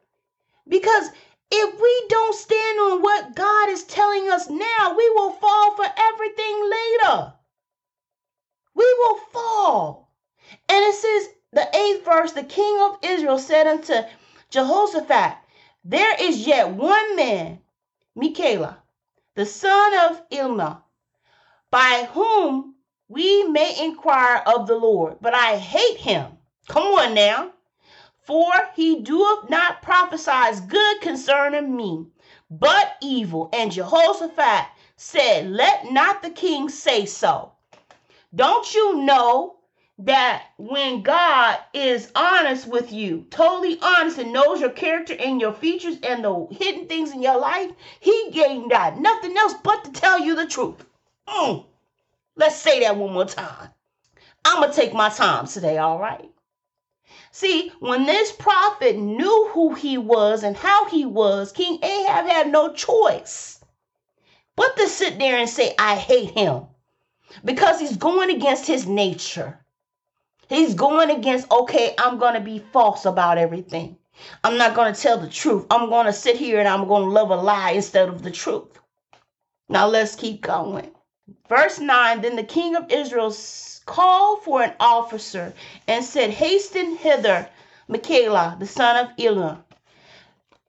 Because 0.68 1.08
if 1.50 1.80
we 1.80 2.06
don't 2.08 2.34
stand 2.34 2.78
on 2.80 3.00
what 3.00 3.34
God 3.34 3.70
is 3.70 3.84
telling 3.84 4.28
us 4.28 4.50
now, 4.50 4.94
we 4.94 5.08
will 5.10 5.30
fall 5.30 5.74
for 5.74 5.86
everything 5.96 6.70
later. 6.70 7.32
We 8.74 8.94
will 8.98 9.16
fall. 9.32 10.10
And 10.68 10.84
it 10.84 10.94
says, 10.96 11.28
the 11.52 11.74
eighth 11.74 12.04
verse, 12.04 12.32
the 12.32 12.44
king 12.44 12.78
of 12.80 12.98
Israel 13.02 13.38
said 13.38 13.66
unto 13.66 13.94
Jehoshaphat, 14.50 15.38
there 15.84 16.16
is 16.18 16.46
yet 16.46 16.70
one 16.70 17.14
man, 17.14 17.60
Micaiah, 18.14 18.78
the 19.34 19.44
son 19.44 19.92
of 20.10 20.28
Imlah, 20.30 20.82
by 21.70 22.08
whom 22.12 22.74
we 23.08 23.44
may 23.44 23.84
inquire 23.84 24.42
of 24.46 24.66
the 24.66 24.76
Lord, 24.76 25.18
but 25.20 25.34
I 25.34 25.58
hate 25.58 25.98
him. 25.98 26.38
Come 26.68 26.84
on 26.84 27.14
now. 27.14 27.52
For 28.22 28.50
he 28.74 29.02
doeth 29.02 29.50
not 29.50 29.82
prophesy 29.82 30.62
good 30.66 31.02
concerning 31.02 31.76
me, 31.76 32.06
but 32.50 32.96
evil. 33.02 33.50
And 33.52 33.70
Jehoshaphat 33.70 34.66
said, 34.96 35.48
Let 35.50 35.92
not 35.92 36.22
the 36.22 36.30
king 36.30 36.70
say 36.70 37.04
so. 37.04 37.52
Don't 38.34 38.74
you 38.74 38.96
know 39.02 39.58
that 39.98 40.46
when 40.56 41.02
God 41.02 41.58
is 41.72 42.10
honest 42.14 42.66
with 42.66 42.92
you, 42.92 43.26
totally 43.30 43.78
honest, 43.80 44.18
and 44.18 44.32
knows 44.32 44.60
your 44.60 44.70
character 44.70 45.14
and 45.18 45.40
your 45.40 45.52
features 45.52 45.98
and 46.02 46.24
the 46.24 46.46
hidden 46.50 46.88
things 46.88 47.12
in 47.12 47.22
your 47.22 47.38
life, 47.38 47.70
He 48.00 48.30
ain't 48.44 48.70
got 48.70 48.98
nothing 49.00 49.36
else 49.36 49.54
but 49.62 49.84
to 49.84 49.92
tell 49.92 50.18
you 50.18 50.34
the 50.34 50.46
truth. 50.46 50.84
Mm. 51.28 51.64
Let's 52.36 52.56
say 52.56 52.80
that 52.80 52.96
one 52.96 53.12
more 53.12 53.24
time. 53.24 53.70
I'm 54.44 54.60
going 54.60 54.72
to 54.72 54.76
take 54.76 54.92
my 54.92 55.08
time 55.08 55.46
today, 55.46 55.78
all 55.78 55.98
right? 55.98 56.30
See, 57.30 57.72
when 57.80 58.04
this 58.04 58.32
prophet 58.32 58.96
knew 58.96 59.50
who 59.52 59.74
he 59.74 59.98
was 59.98 60.42
and 60.42 60.56
how 60.56 60.88
he 60.88 61.04
was, 61.04 61.52
King 61.52 61.78
Ahab 61.82 62.26
had 62.26 62.50
no 62.50 62.72
choice 62.72 63.60
but 64.56 64.76
to 64.76 64.88
sit 64.88 65.18
there 65.18 65.38
and 65.38 65.48
say, 65.48 65.74
I 65.78 65.96
hate 65.96 66.30
him 66.30 66.66
because 67.44 67.80
he's 67.80 67.96
going 67.96 68.30
against 68.30 68.66
his 68.66 68.86
nature. 68.86 69.63
He's 70.48 70.74
going 70.74 71.10
against, 71.10 71.50
okay, 71.50 71.94
I'm 71.98 72.18
going 72.18 72.34
to 72.34 72.40
be 72.40 72.58
false 72.72 73.04
about 73.04 73.38
everything. 73.38 73.96
I'm 74.42 74.56
not 74.58 74.74
going 74.74 74.92
to 74.92 75.00
tell 75.00 75.18
the 75.18 75.28
truth. 75.28 75.66
I'm 75.70 75.88
going 75.88 76.06
to 76.06 76.12
sit 76.12 76.36
here 76.36 76.58
and 76.58 76.68
I'm 76.68 76.86
going 76.86 77.02
to 77.02 77.08
love 77.08 77.30
a 77.30 77.36
lie 77.36 77.72
instead 77.72 78.08
of 78.08 78.22
the 78.22 78.30
truth. 78.30 78.78
Now 79.68 79.88
let's 79.88 80.14
keep 80.14 80.42
going. 80.42 80.90
Verse 81.48 81.80
9 81.80 82.20
Then 82.20 82.36
the 82.36 82.44
king 82.44 82.76
of 82.76 82.90
Israel 82.90 83.34
called 83.86 84.42
for 84.42 84.62
an 84.62 84.74
officer 84.78 85.52
and 85.88 86.04
said, 86.04 86.30
Hasten 86.30 86.96
hither, 86.96 87.48
Micaiah, 87.88 88.56
the 88.58 88.66
son 88.66 89.04
of 89.04 89.12
Elah. 89.18 89.64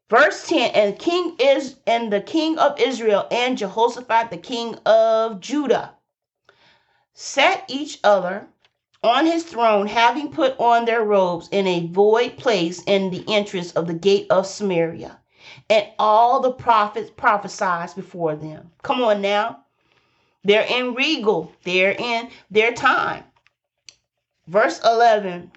Verse 0.10 0.48
10 0.48 0.72
And 0.72 1.00
king 1.00 1.36
is 1.40 1.76
and 1.86 2.12
the 2.12 2.22
king 2.22 2.58
of 2.58 2.80
Israel 2.80 3.28
and 3.32 3.58
Jehoshaphat, 3.58 4.30
the 4.30 4.38
king 4.38 4.76
of 4.86 5.40
Judah, 5.40 5.94
set 7.14 7.66
each 7.68 8.00
other 8.04 8.48
on 9.06 9.28
his 9.28 9.44
throne, 9.44 9.86
having 9.86 10.32
put 10.32 10.60
on 10.60 10.86
their 10.86 11.04
robes 11.04 11.48
in 11.52 11.68
a 11.68 11.88
void 11.88 12.38
place 12.38 12.82
in 12.88 13.12
the 13.12 13.24
entrance 13.28 13.72
of 13.74 13.86
the 13.86 13.94
gate 13.94 14.26
of 14.32 14.48
Samaria. 14.48 15.20
And 15.70 15.88
all 16.00 16.40
the 16.40 16.52
prophets 16.52 17.12
prophesied 17.16 17.94
before 17.96 18.36
them. 18.36 18.72
Come 18.82 19.02
on 19.04 19.22
now. 19.22 19.64
They're 20.44 20.66
in 20.68 20.96
regal, 20.96 21.52
they're 21.64 21.96
in 21.98 22.30
their 22.50 22.74
time. 22.74 23.24
Verse 24.48 24.80
11 24.84 25.52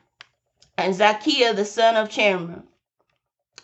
And 0.76 0.94
Zacchaeus 0.94 1.57
the 1.57 1.64
son 1.64 1.96
of 1.96 2.11
Chamra 2.11 2.62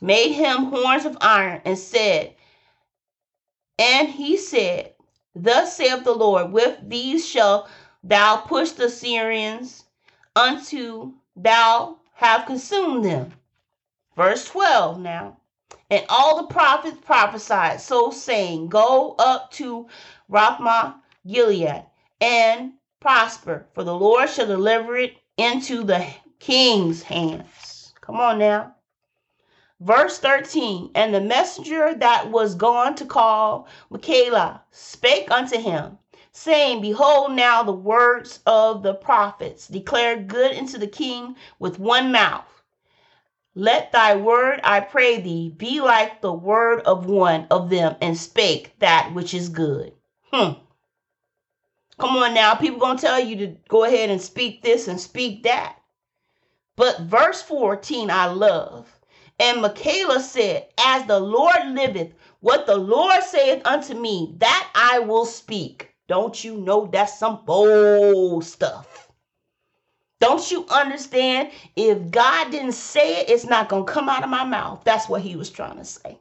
made 0.00 0.32
him 0.32 0.64
horns 0.64 1.04
of 1.04 1.18
iron 1.20 1.60
and 1.64 1.78
said, 1.78 2.34
And 3.78 4.08
he 4.08 4.36
said, 4.38 4.94
Thus 5.34 5.76
saith 5.76 6.04
the 6.04 6.12
Lord, 6.14 6.52
with 6.52 6.78
these 6.82 7.26
shall 7.26 7.68
thou 8.04 8.36
push 8.36 8.72
the 8.72 8.90
Syrians 8.90 9.84
unto 10.36 11.14
thou 11.34 11.96
have 12.12 12.46
consumed 12.46 13.04
them. 13.04 13.32
Verse 14.14 14.44
12 14.44 15.00
now. 15.00 15.38
And 15.90 16.04
all 16.08 16.36
the 16.36 16.52
prophets 16.52 16.98
prophesied, 17.04 17.80
so 17.80 18.10
saying, 18.10 18.68
Go 18.68 19.14
up 19.18 19.50
to 19.52 19.88
Ramoth 20.28 20.94
Gilead 21.26 21.84
and 22.20 22.74
prosper, 23.00 23.66
for 23.74 23.84
the 23.84 23.94
Lord 23.94 24.28
shall 24.28 24.46
deliver 24.46 24.96
it 24.96 25.16
into 25.36 25.82
the 25.82 26.06
king's 26.38 27.02
hands. 27.02 27.94
Come 28.00 28.16
on 28.16 28.38
now. 28.38 28.74
Verse 29.80 30.18
13 30.18 30.90
And 30.94 31.14
the 31.14 31.20
messenger 31.20 31.94
that 31.94 32.30
was 32.30 32.54
gone 32.54 32.94
to 32.96 33.04
call 33.04 33.66
Micaiah 33.90 34.62
spake 34.70 35.30
unto 35.30 35.58
him, 35.58 35.98
saying, 36.36 36.82
Behold, 36.82 37.32
now 37.32 37.62
the 37.62 37.72
words 37.72 38.40
of 38.44 38.82
the 38.82 38.92
prophets 38.92 39.68
declare 39.68 40.16
good 40.16 40.50
into 40.50 40.76
the 40.76 40.86
king 40.88 41.36
with 41.60 41.78
one 41.78 42.10
mouth. 42.10 42.44
Let 43.54 43.92
thy 43.92 44.16
word, 44.16 44.60
I 44.64 44.80
pray 44.80 45.20
thee, 45.20 45.48
be 45.56 45.80
like 45.80 46.20
the 46.20 46.32
word 46.32 46.80
of 46.80 47.06
one 47.06 47.46
of 47.52 47.70
them, 47.70 47.94
and 48.00 48.18
spake 48.18 48.76
that 48.80 49.14
which 49.14 49.32
is 49.32 49.48
good. 49.48 49.94
Hmm. 50.32 50.54
Come 52.00 52.16
on 52.16 52.34
now, 52.34 52.56
people 52.56 52.80
gonna 52.80 52.98
tell 52.98 53.20
you 53.20 53.36
to 53.36 53.46
go 53.68 53.84
ahead 53.84 54.10
and 54.10 54.20
speak 54.20 54.60
this 54.60 54.88
and 54.88 55.00
speak 55.00 55.44
that. 55.44 55.78
But 56.74 57.02
verse 57.02 57.42
14 57.42 58.10
I 58.10 58.26
love. 58.26 58.98
And 59.38 59.62
Micaiah 59.62 60.18
said, 60.18 60.66
As 60.76 61.06
the 61.06 61.20
Lord 61.20 61.68
liveth, 61.68 62.12
what 62.40 62.66
the 62.66 62.76
Lord 62.76 63.22
saith 63.22 63.64
unto 63.64 63.94
me, 63.94 64.34
that 64.38 64.68
I 64.74 64.98
will 64.98 65.26
speak. 65.26 65.93
Don't 66.06 66.44
you 66.44 66.56
know 66.56 66.86
that's 66.86 67.18
some 67.18 67.44
bold 67.44 68.44
stuff? 68.44 69.10
Don't 70.20 70.50
you 70.50 70.66
understand? 70.70 71.50
If 71.76 72.10
God 72.10 72.50
didn't 72.50 72.72
say 72.72 73.20
it, 73.20 73.30
it's 73.30 73.44
not 73.44 73.68
going 73.68 73.86
to 73.86 73.92
come 73.92 74.08
out 74.08 74.24
of 74.24 74.30
my 74.30 74.44
mouth. 74.44 74.82
That's 74.84 75.08
what 75.08 75.22
he 75.22 75.36
was 75.36 75.50
trying 75.50 75.76
to 75.76 75.84
say. 75.84 76.18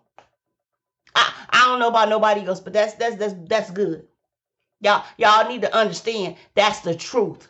I, 1.15 1.34
I 1.49 1.65
don't 1.65 1.79
know 1.79 1.89
about 1.89 2.09
nobody 2.09 2.45
else, 2.45 2.59
but 2.59 2.73
that's 2.73 2.95
that's 2.95 3.17
that's 3.17 3.36
that's 3.47 3.71
good. 3.71 4.07
Y'all 4.81 5.05
y'all 5.17 5.47
need 5.47 5.61
to 5.61 5.75
understand 5.75 6.36
that's 6.55 6.79
the 6.79 6.95
truth. 6.95 7.47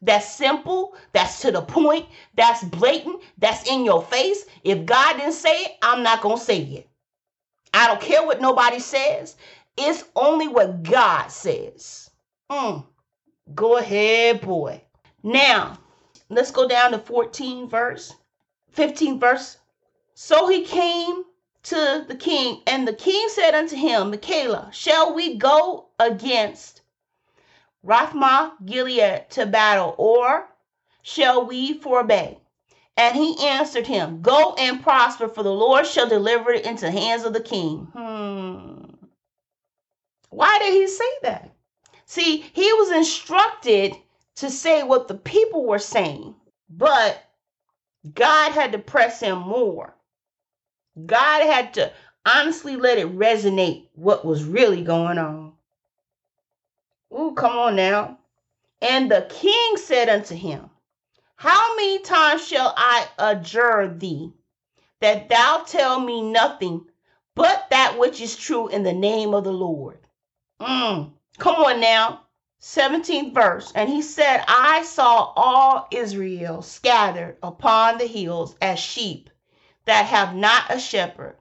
That's 0.00 0.28
simple, 0.28 0.96
that's 1.12 1.40
to 1.42 1.52
the 1.52 1.62
point, 1.62 2.06
that's 2.34 2.64
blatant, 2.64 3.22
that's 3.38 3.68
in 3.70 3.84
your 3.84 4.02
face. 4.02 4.46
If 4.64 4.84
God 4.84 5.16
didn't 5.16 5.32
say 5.32 5.62
it, 5.62 5.72
I'm 5.80 6.02
not 6.02 6.22
going 6.22 6.38
to 6.38 6.44
say 6.44 6.60
it. 6.62 6.88
I 7.72 7.86
don't 7.86 8.00
care 8.00 8.26
what 8.26 8.40
nobody 8.40 8.80
says. 8.80 9.36
It's 9.76 10.04
only 10.14 10.48
what 10.48 10.82
God 10.82 11.28
says. 11.28 12.10
Mm. 12.50 12.84
Go 13.54 13.76
ahead, 13.78 14.40
boy. 14.40 14.82
Now, 15.22 15.78
let's 16.28 16.50
go 16.50 16.68
down 16.68 16.92
to 16.92 16.98
14 16.98 17.68
verse, 17.68 18.14
15 18.70 19.18
verse. 19.18 19.58
So 20.14 20.48
he 20.48 20.64
came 20.64 21.24
to 21.64 22.04
the 22.06 22.14
king, 22.14 22.62
and 22.66 22.86
the 22.86 22.92
king 22.92 23.28
said 23.28 23.54
unto 23.54 23.76
him, 23.76 24.10
Micaiah, 24.10 24.68
shall 24.72 25.14
we 25.14 25.36
go 25.36 25.86
against 25.98 26.82
Ramoth 27.82 28.52
Gilead 28.64 29.30
to 29.30 29.46
battle, 29.46 29.94
or 29.96 30.48
shall 31.02 31.46
we 31.46 31.74
forbear? 31.74 32.36
And 32.96 33.16
he 33.16 33.46
answered 33.46 33.86
him, 33.86 34.20
Go 34.22 34.54
and 34.58 34.82
prosper, 34.82 35.28
for 35.28 35.42
the 35.42 35.52
Lord 35.52 35.86
shall 35.86 36.08
deliver 36.08 36.52
it 36.52 36.66
into 36.66 36.84
the 36.84 36.90
hands 36.90 37.24
of 37.24 37.32
the 37.32 37.40
king. 37.40 37.88
Hmm. 37.92 38.81
Why 40.32 40.58
did 40.60 40.72
he 40.72 40.86
say 40.88 41.04
that? 41.24 41.50
See, 42.06 42.38
he 42.54 42.72
was 42.72 42.90
instructed 42.90 43.94
to 44.36 44.48
say 44.48 44.82
what 44.82 45.06
the 45.06 45.14
people 45.14 45.66
were 45.66 45.78
saying, 45.78 46.34
but 46.70 47.22
God 48.14 48.52
had 48.52 48.72
to 48.72 48.78
press 48.78 49.20
him 49.20 49.40
more. 49.40 49.94
God 51.04 51.42
had 51.42 51.74
to 51.74 51.92
honestly 52.24 52.76
let 52.76 52.96
it 52.96 53.14
resonate 53.14 53.88
what 53.94 54.24
was 54.24 54.42
really 54.42 54.82
going 54.82 55.18
on. 55.18 55.52
Ooh, 57.12 57.34
come 57.36 57.52
on 57.58 57.76
now. 57.76 58.18
And 58.80 59.10
the 59.10 59.26
king 59.28 59.76
said 59.76 60.08
unto 60.08 60.34
him, 60.34 60.70
How 61.36 61.76
many 61.76 61.98
times 61.98 62.46
shall 62.46 62.72
I 62.74 63.06
adjure 63.18 63.94
thee 63.98 64.32
that 65.00 65.28
thou 65.28 65.64
tell 65.66 66.00
me 66.00 66.22
nothing 66.22 66.86
but 67.34 67.66
that 67.68 67.98
which 67.98 68.22
is 68.22 68.34
true 68.34 68.68
in 68.68 68.82
the 68.82 68.94
name 68.94 69.34
of 69.34 69.44
the 69.44 69.52
Lord? 69.52 69.98
Mm, 70.62 71.10
come 71.38 71.56
on 71.56 71.80
now. 71.80 72.20
17th 72.60 73.34
verse. 73.34 73.72
And 73.74 73.88
he 73.88 74.02
said, 74.02 74.44
I 74.46 74.84
saw 74.84 75.32
all 75.34 75.88
Israel 75.90 76.62
scattered 76.62 77.36
upon 77.42 77.98
the 77.98 78.06
hills 78.06 78.54
as 78.62 78.78
sheep 78.78 79.28
that 79.84 80.06
have 80.06 80.34
not 80.34 80.64
a 80.70 80.78
shepherd. 80.78 81.36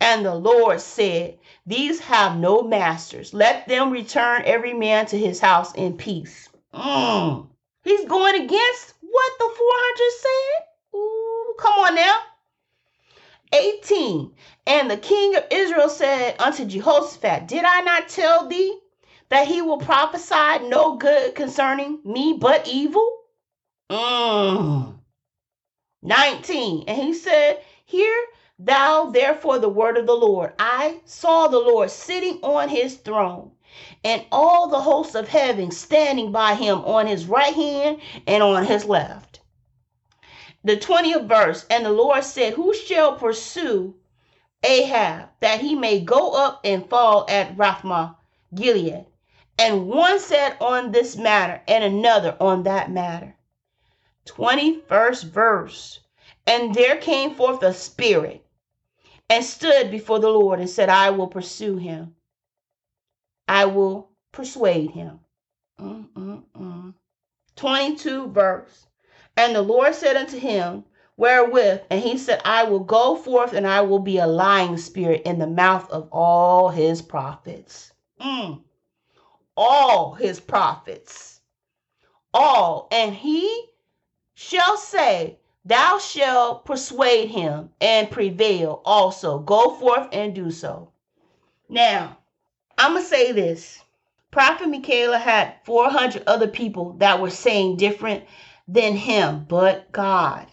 And 0.00 0.24
the 0.24 0.34
Lord 0.34 0.80
said, 0.80 1.38
These 1.66 2.00
have 2.00 2.36
no 2.38 2.62
masters. 2.62 3.34
Let 3.34 3.68
them 3.68 3.90
return 3.90 4.42
every 4.46 4.72
man 4.72 5.06
to 5.06 5.18
his 5.18 5.38
house 5.40 5.74
in 5.74 5.96
peace. 5.96 6.48
Mm. 6.72 7.48
He's 7.84 8.04
going 8.06 8.36
against 8.36 8.94
what 9.00 9.32
the 9.38 9.50
400 9.54 10.12
said. 10.18 10.98
Ooh, 10.98 11.54
come 11.58 11.74
on 11.74 11.94
now. 11.94 12.18
18. 13.52 14.32
And 14.66 14.90
the 14.90 14.96
king 14.98 15.36
of 15.36 15.44
Israel 15.50 15.88
said 15.88 16.36
unto 16.40 16.64
Jehoshaphat, 16.66 17.48
Did 17.48 17.64
I 17.64 17.82
not 17.82 18.08
tell 18.08 18.48
thee 18.48 18.78
that 19.30 19.48
he 19.48 19.62
will 19.62 19.78
prophesy 19.78 20.68
no 20.68 20.96
good 20.96 21.34
concerning 21.34 22.00
me 22.04 22.34
but 22.40 22.68
evil? 22.68 23.18
Mm. 23.90 24.94
19. 26.02 26.84
And 26.88 27.02
he 27.02 27.14
said, 27.14 27.60
Hear 27.86 28.14
thou 28.58 29.06
therefore 29.10 29.58
the 29.58 29.68
word 29.68 29.96
of 29.98 30.06
the 30.06 30.14
Lord. 30.14 30.52
I 30.58 31.00
saw 31.06 31.48
the 31.48 31.58
Lord 31.58 31.90
sitting 31.90 32.40
on 32.42 32.68
his 32.68 32.96
throne, 32.96 33.52
and 34.04 34.24
all 34.32 34.68
the 34.68 34.80
hosts 34.80 35.14
of 35.14 35.28
heaven 35.28 35.70
standing 35.72 36.32
by 36.32 36.54
him 36.54 36.78
on 36.80 37.06
his 37.06 37.26
right 37.26 37.54
hand 37.54 38.00
and 38.26 38.42
on 38.42 38.64
his 38.66 38.84
left. 38.84 39.31
The 40.64 40.76
20th 40.76 41.26
verse, 41.26 41.66
and 41.68 41.84
the 41.84 41.90
Lord 41.90 42.22
said, 42.22 42.54
Who 42.54 42.72
shall 42.74 43.16
pursue 43.16 43.96
Ahab 44.62 45.30
that 45.40 45.60
he 45.60 45.74
may 45.74 46.00
go 46.00 46.34
up 46.34 46.60
and 46.64 46.88
fall 46.88 47.26
at 47.28 47.56
Ramoth 47.56 48.14
Gilead? 48.54 49.06
And 49.58 49.88
one 49.88 50.20
said 50.20 50.56
on 50.60 50.92
this 50.92 51.16
matter, 51.16 51.62
and 51.66 51.82
another 51.82 52.36
on 52.40 52.62
that 52.62 52.90
matter. 52.90 53.36
21st 54.26 55.24
verse. 55.24 56.00
And 56.46 56.74
there 56.74 56.96
came 56.96 57.34
forth 57.34 57.62
a 57.62 57.74
spirit 57.74 58.44
and 59.28 59.44
stood 59.44 59.90
before 59.90 60.20
the 60.20 60.28
Lord 60.28 60.60
and 60.60 60.70
said, 60.70 60.88
I 60.88 61.10
will 61.10 61.28
pursue 61.28 61.76
him. 61.76 62.14
I 63.48 63.64
will 63.64 64.10
persuade 64.30 64.90
him. 64.92 65.20
Mm-mm-mm. 65.80 66.94
22 67.56 68.28
verse. 68.28 68.86
And 69.36 69.54
the 69.54 69.62
Lord 69.62 69.94
said 69.94 70.16
unto 70.16 70.38
him, 70.38 70.84
Wherewith? 71.16 71.82
And 71.90 72.02
he 72.02 72.18
said, 72.18 72.40
I 72.44 72.64
will 72.64 72.80
go 72.80 73.16
forth 73.16 73.52
and 73.52 73.66
I 73.66 73.82
will 73.82 73.98
be 74.00 74.18
a 74.18 74.26
lying 74.26 74.76
spirit 74.76 75.22
in 75.24 75.38
the 75.38 75.46
mouth 75.46 75.90
of 75.90 76.08
all 76.10 76.68
his 76.70 77.02
prophets. 77.02 77.92
Mm 78.20 78.62
all 79.56 80.14
his 80.14 80.40
prophets. 80.40 81.40
All. 82.32 82.88
And 82.90 83.14
he 83.14 83.66
shall 84.34 84.76
say, 84.76 85.38
Thou 85.64 85.98
shalt 85.98 86.64
persuade 86.64 87.28
him 87.28 87.70
and 87.80 88.10
prevail 88.10 88.82
also. 88.84 89.38
Go 89.38 89.74
forth 89.74 90.08
and 90.12 90.34
do 90.34 90.50
so. 90.50 90.90
Now, 91.68 92.16
I'm 92.76 92.92
going 92.92 93.04
to 93.04 93.08
say 93.08 93.32
this. 93.32 93.80
Prophet 94.32 94.68
Micaiah 94.68 95.18
had 95.18 95.54
400 95.64 96.24
other 96.26 96.48
people 96.48 96.94
that 96.94 97.20
were 97.20 97.30
saying 97.30 97.76
different 97.76 98.24
than 98.72 98.96
him, 98.96 99.44
but 99.48 99.92
God. 99.92 100.46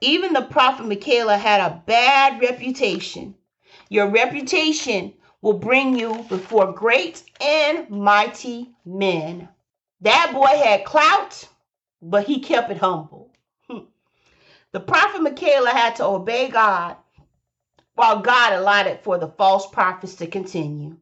Even 0.00 0.32
the 0.32 0.42
prophet 0.42 0.86
Micaiah 0.86 1.36
had 1.36 1.60
a 1.60 1.82
bad 1.86 2.40
reputation. 2.40 3.34
Your 3.88 4.08
reputation 4.08 5.14
will 5.42 5.58
bring 5.58 5.98
you 5.98 6.24
before 6.28 6.72
great 6.72 7.22
and 7.40 7.88
mighty 7.90 8.70
men. 8.84 9.48
That 10.00 10.32
boy 10.32 10.46
had 10.46 10.84
clout, 10.84 11.46
but 12.00 12.26
he 12.26 12.40
kept 12.40 12.70
it 12.70 12.78
humble. 12.78 13.30
Hmm. 13.68 13.84
The 14.72 14.80
prophet 14.80 15.22
Micaiah 15.22 15.68
had 15.68 15.96
to 15.96 16.06
obey 16.06 16.48
God 16.48 16.96
while 17.94 18.20
God 18.20 18.54
allotted 18.54 19.00
for 19.00 19.18
the 19.18 19.28
false 19.28 19.66
prophets 19.68 20.14
to 20.16 20.26
continue. 20.26 20.96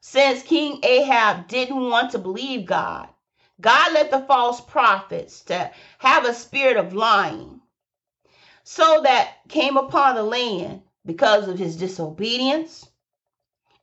Since 0.00 0.42
King 0.42 0.78
Ahab 0.84 1.48
didn't 1.48 1.88
want 1.88 2.12
to 2.12 2.18
believe 2.18 2.66
God, 2.66 3.08
God 3.60 3.92
let 3.94 4.10
the 4.10 4.20
false 4.20 4.60
prophets 4.60 5.42
to 5.44 5.70
have 5.98 6.26
a 6.26 6.34
spirit 6.34 6.76
of 6.76 6.94
lying 6.94 7.60
so 8.64 9.02
that 9.04 9.34
came 9.48 9.76
upon 9.76 10.14
the 10.16 10.22
land 10.22 10.82
because 11.06 11.48
of 11.48 11.58
his 11.58 11.76
disobedience 11.76 12.88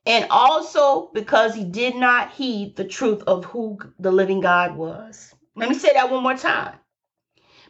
and 0.06 0.26
also 0.30 1.10
because 1.14 1.54
he 1.54 1.64
did 1.64 1.96
not 1.96 2.32
heed 2.32 2.76
the 2.76 2.84
truth 2.84 3.22
of 3.26 3.44
who 3.46 3.78
the 3.98 4.12
living 4.12 4.40
God 4.40 4.76
was. 4.76 5.34
Let 5.56 5.68
me 5.70 5.74
say 5.76 5.92
that 5.94 6.10
one 6.10 6.22
more 6.22 6.36
time. 6.36 6.76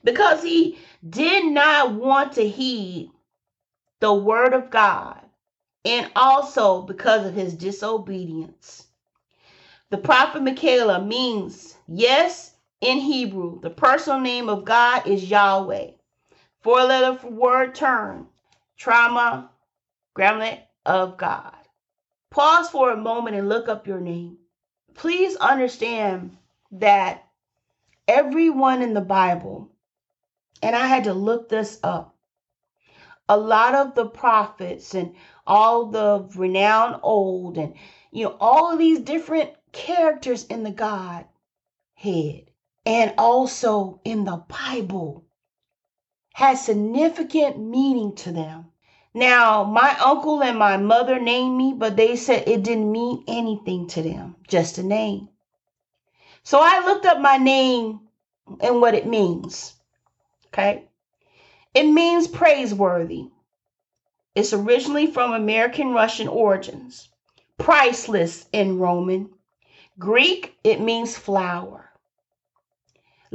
Because 0.02 0.42
he 0.42 0.78
did 1.08 1.46
not 1.46 1.94
want 1.94 2.32
to 2.34 2.48
heed 2.48 3.10
the 4.00 4.12
word 4.12 4.54
of 4.54 4.70
God 4.70 5.20
and 5.84 6.10
also 6.16 6.82
because 6.82 7.26
of 7.26 7.34
his 7.34 7.54
disobedience. 7.54 8.86
The 9.90 9.98
prophet 9.98 10.42
Micaiah 10.42 11.00
means 11.00 11.73
yes 11.86 12.54
in 12.80 12.98
Hebrew. 12.98 13.60
The 13.60 13.70
personal 13.70 14.20
name 14.20 14.48
of 14.48 14.64
God 14.64 15.06
is 15.06 15.30
Yahweh. 15.30 15.92
Four 16.62 16.84
letter 16.84 17.26
word 17.28 17.74
term, 17.74 18.28
trauma, 18.76 19.50
gramlet 20.14 20.60
of 20.86 21.16
God. 21.16 21.56
Pause 22.30 22.70
for 22.70 22.90
a 22.90 22.96
moment 22.96 23.36
and 23.36 23.48
look 23.48 23.68
up 23.68 23.86
your 23.86 24.00
name. 24.00 24.38
Please 24.94 25.36
understand 25.36 26.36
that 26.72 27.26
everyone 28.08 28.82
in 28.82 28.94
the 28.94 29.00
Bible, 29.00 29.70
and 30.62 30.74
I 30.74 30.86
had 30.86 31.04
to 31.04 31.14
look 31.14 31.48
this 31.48 31.78
up, 31.82 32.16
a 33.28 33.36
lot 33.36 33.74
of 33.74 33.94
the 33.94 34.06
prophets 34.06 34.94
and 34.94 35.14
all 35.46 35.86
the 35.86 36.28
renowned 36.34 37.00
old 37.02 37.56
and 37.58 37.74
you 38.10 38.24
know 38.24 38.36
all 38.40 38.72
of 38.72 38.78
these 38.78 39.00
different 39.00 39.50
characters 39.72 40.44
in 40.44 40.62
the 40.62 40.70
God 40.70 41.24
head 42.04 42.44
and 42.86 43.14
also 43.16 44.00
in 44.04 44.24
the 44.24 44.36
Bible 44.36 45.24
has 46.34 46.64
significant 46.64 47.58
meaning 47.58 48.14
to 48.16 48.32
them. 48.32 48.66
Now, 49.14 49.64
my 49.64 49.96
uncle 50.04 50.42
and 50.42 50.58
my 50.58 50.76
mother 50.76 51.20
named 51.20 51.56
me, 51.56 51.72
but 51.72 51.96
they 51.96 52.16
said 52.16 52.48
it 52.48 52.62
didn't 52.62 52.90
mean 52.90 53.24
anything 53.28 53.86
to 53.88 54.02
them, 54.02 54.36
just 54.48 54.76
a 54.78 54.82
name. 54.82 55.28
So 56.42 56.58
I 56.60 56.84
looked 56.84 57.06
up 57.06 57.20
my 57.20 57.36
name 57.38 58.00
and 58.60 58.80
what 58.80 58.94
it 58.94 59.06
means. 59.06 59.74
Okay. 60.48 60.84
It 61.72 61.84
means 61.84 62.28
praiseworthy. 62.28 63.28
It's 64.34 64.52
originally 64.52 65.06
from 65.06 65.32
American 65.32 65.92
Russian 65.92 66.28
origins. 66.28 67.08
Priceless 67.56 68.46
in 68.52 68.78
Roman. 68.78 69.30
Greek, 69.98 70.58
it 70.64 70.80
means 70.80 71.16
flower. 71.16 71.88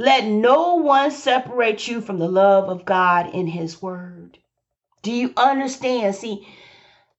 Let 0.00 0.24
no 0.24 0.76
one 0.76 1.10
separate 1.10 1.86
you 1.86 2.00
from 2.00 2.18
the 2.18 2.26
love 2.26 2.70
of 2.70 2.86
God 2.86 3.34
in 3.34 3.46
His 3.46 3.82
Word. 3.82 4.38
Do 5.02 5.12
you 5.12 5.34
understand? 5.36 6.14
See, 6.14 6.48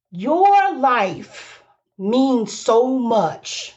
your 0.09 0.73
life 0.73 1.61
means 1.99 2.51
so 2.51 2.97
much. 2.97 3.75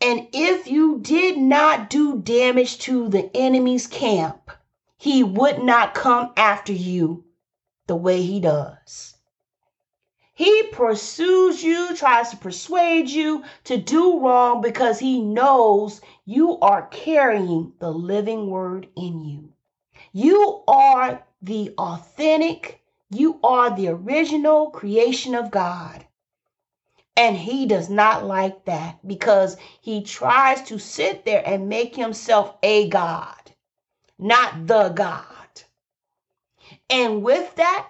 And 0.00 0.28
if 0.32 0.68
you 0.68 1.00
did 1.00 1.36
not 1.36 1.90
do 1.90 2.22
damage 2.22 2.78
to 2.82 3.08
the 3.08 3.28
enemy's 3.36 3.88
camp, 3.88 4.52
he 4.96 5.24
would 5.24 5.60
not 5.64 5.92
come 5.92 6.32
after 6.36 6.72
you 6.72 7.24
the 7.88 7.96
way 7.96 8.22
he 8.22 8.38
does. 8.38 9.09
He 10.40 10.62
pursues 10.72 11.62
you, 11.62 11.94
tries 11.94 12.30
to 12.30 12.36
persuade 12.38 13.10
you 13.10 13.44
to 13.64 13.76
do 13.76 14.20
wrong 14.20 14.62
because 14.62 14.98
he 14.98 15.20
knows 15.20 16.00
you 16.24 16.58
are 16.60 16.86
carrying 16.86 17.74
the 17.78 17.92
living 17.92 18.48
word 18.48 18.88
in 18.96 19.22
you. 19.22 19.52
You 20.14 20.62
are 20.66 21.22
the 21.42 21.74
authentic, 21.76 22.80
you 23.10 23.38
are 23.44 23.76
the 23.76 23.88
original 23.88 24.70
creation 24.70 25.34
of 25.34 25.50
God. 25.50 26.06
And 27.18 27.36
he 27.36 27.66
does 27.66 27.90
not 27.90 28.24
like 28.24 28.64
that 28.64 29.06
because 29.06 29.58
he 29.82 30.02
tries 30.02 30.62
to 30.62 30.78
sit 30.78 31.26
there 31.26 31.42
and 31.44 31.68
make 31.68 31.94
himself 31.94 32.56
a 32.62 32.88
God, 32.88 33.52
not 34.18 34.66
the 34.66 34.88
God. 34.88 35.26
And 36.88 37.22
with 37.22 37.54
that, 37.56 37.89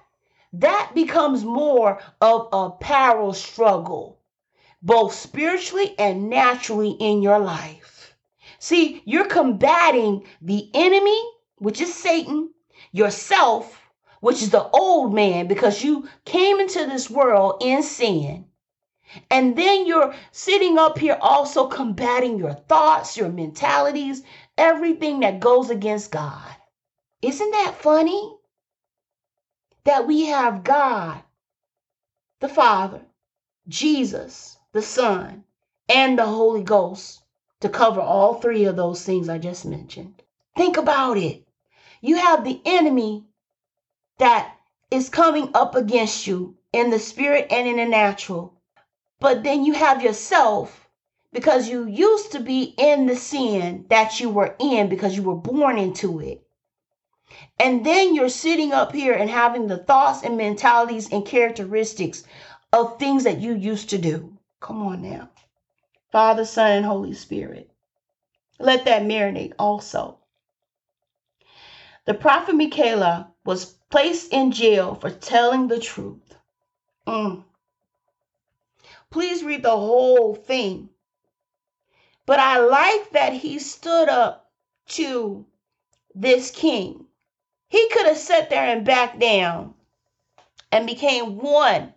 that 0.52 0.92
becomes 0.94 1.44
more 1.44 2.00
of 2.20 2.48
a 2.52 2.70
parallel 2.70 3.32
struggle, 3.34 4.20
both 4.82 5.14
spiritually 5.14 5.94
and 5.98 6.28
naturally 6.28 6.90
in 6.90 7.22
your 7.22 7.38
life. 7.38 8.16
See, 8.58 9.02
you're 9.04 9.26
combating 9.26 10.26
the 10.42 10.68
enemy, 10.74 11.22
which 11.58 11.80
is 11.80 11.94
Satan, 11.94 12.52
yourself, 12.92 13.80
which 14.20 14.42
is 14.42 14.50
the 14.50 14.68
old 14.70 15.14
man, 15.14 15.46
because 15.46 15.84
you 15.84 16.08
came 16.24 16.58
into 16.60 16.84
this 16.86 17.08
world 17.08 17.62
in 17.62 17.82
sin. 17.82 18.46
And 19.30 19.56
then 19.56 19.86
you're 19.86 20.14
sitting 20.30 20.78
up 20.78 20.98
here 20.98 21.18
also 21.20 21.68
combating 21.68 22.38
your 22.38 22.54
thoughts, 22.54 23.16
your 23.16 23.28
mentalities, 23.28 24.22
everything 24.58 25.20
that 25.20 25.40
goes 25.40 25.70
against 25.70 26.12
God. 26.12 26.54
Isn't 27.22 27.50
that 27.50 27.76
funny? 27.80 28.36
That 29.84 30.06
we 30.06 30.26
have 30.26 30.64
God, 30.64 31.22
the 32.40 32.48
Father, 32.48 33.02
Jesus, 33.68 34.58
the 34.72 34.82
Son, 34.82 35.44
and 35.88 36.18
the 36.18 36.26
Holy 36.26 36.62
Ghost 36.62 37.22
to 37.60 37.68
cover 37.68 38.00
all 38.00 38.34
three 38.34 38.64
of 38.64 38.76
those 38.76 39.04
things 39.04 39.28
I 39.28 39.38
just 39.38 39.64
mentioned. 39.64 40.22
Think 40.56 40.76
about 40.76 41.16
it. 41.16 41.46
You 42.00 42.16
have 42.16 42.44
the 42.44 42.60
enemy 42.64 43.24
that 44.18 44.54
is 44.90 45.08
coming 45.08 45.50
up 45.54 45.74
against 45.74 46.26
you 46.26 46.56
in 46.72 46.90
the 46.90 46.98
spirit 46.98 47.46
and 47.50 47.68
in 47.68 47.76
the 47.76 47.86
natural. 47.86 48.54
But 49.20 49.44
then 49.44 49.64
you 49.64 49.74
have 49.74 50.02
yourself 50.02 50.88
because 51.32 51.68
you 51.68 51.86
used 51.86 52.32
to 52.32 52.40
be 52.40 52.74
in 52.78 53.06
the 53.06 53.16
sin 53.16 53.86
that 53.90 54.20
you 54.20 54.30
were 54.30 54.56
in 54.58 54.88
because 54.88 55.16
you 55.16 55.22
were 55.22 55.36
born 55.36 55.78
into 55.78 56.20
it. 56.20 56.42
And 57.60 57.84
then 57.84 58.14
you're 58.14 58.30
sitting 58.30 58.72
up 58.72 58.90
here 58.92 59.12
and 59.12 59.28
having 59.28 59.66
the 59.66 59.76
thoughts 59.76 60.22
and 60.22 60.34
mentalities 60.34 61.12
and 61.12 61.26
characteristics 61.26 62.24
of 62.72 62.98
things 62.98 63.24
that 63.24 63.40
you 63.40 63.54
used 63.54 63.90
to 63.90 63.98
do. 63.98 64.38
Come 64.60 64.82
on 64.86 65.02
now. 65.02 65.28
Father, 66.10 66.46
Son, 66.46 66.72
and 66.72 66.86
Holy 66.86 67.12
Spirit. 67.12 67.70
Let 68.58 68.86
that 68.86 69.02
marinate 69.02 69.52
also. 69.58 70.16
The 72.06 72.14
prophet 72.14 72.54
Micaiah 72.54 73.28
was 73.44 73.74
placed 73.90 74.32
in 74.32 74.52
jail 74.52 74.94
for 74.94 75.10
telling 75.10 75.68
the 75.68 75.80
truth. 75.80 76.34
Mm. 77.06 77.44
Please 79.10 79.44
read 79.44 79.62
the 79.62 79.76
whole 79.76 80.34
thing. 80.34 80.88
But 82.24 82.40
I 82.40 82.60
like 82.60 83.10
that 83.10 83.34
he 83.34 83.58
stood 83.58 84.08
up 84.08 84.50
to 84.96 85.44
this 86.14 86.50
king 86.50 87.04
he 87.70 87.88
could 87.90 88.06
have 88.06 88.18
sat 88.18 88.50
there 88.50 88.64
and 88.66 88.84
backed 88.84 89.20
down 89.20 89.74
and 90.72 90.86
became 90.86 91.38
one. 91.38 91.94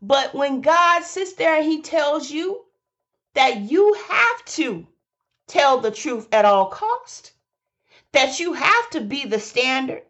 But 0.00 0.34
when 0.34 0.62
God 0.62 1.04
sits 1.04 1.34
there 1.34 1.56
and 1.56 1.64
he 1.64 1.82
tells 1.82 2.30
you 2.30 2.64
that 3.34 3.60
you 3.60 3.94
have 4.08 4.44
to 4.56 4.86
tell 5.46 5.78
the 5.78 5.90
truth 5.90 6.26
at 6.32 6.46
all 6.46 6.66
cost, 6.70 7.32
that 8.12 8.40
you 8.40 8.54
have 8.54 8.90
to 8.90 9.02
be 9.02 9.26
the 9.26 9.38
standard, 9.38 10.02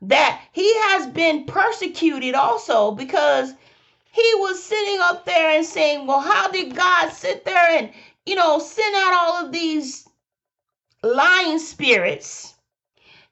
that 0.00 0.40
he 0.52 0.72
has 0.74 1.06
been 1.06 1.44
persecuted 1.44 2.34
also 2.34 2.92
because 2.92 3.52
he 4.10 4.34
was 4.36 4.62
sitting 4.62 5.00
up 5.00 5.26
there 5.26 5.50
and 5.50 5.66
saying, 5.66 6.06
Well, 6.06 6.20
how 6.20 6.48
did 6.48 6.74
God 6.74 7.12
sit 7.12 7.44
there 7.44 7.78
and, 7.78 7.90
you 8.24 8.36
know, 8.36 8.58
send 8.58 8.94
out 8.96 9.12
all 9.12 9.44
of 9.44 9.52
these 9.52 10.08
lying 11.02 11.58
spirits? 11.58 12.53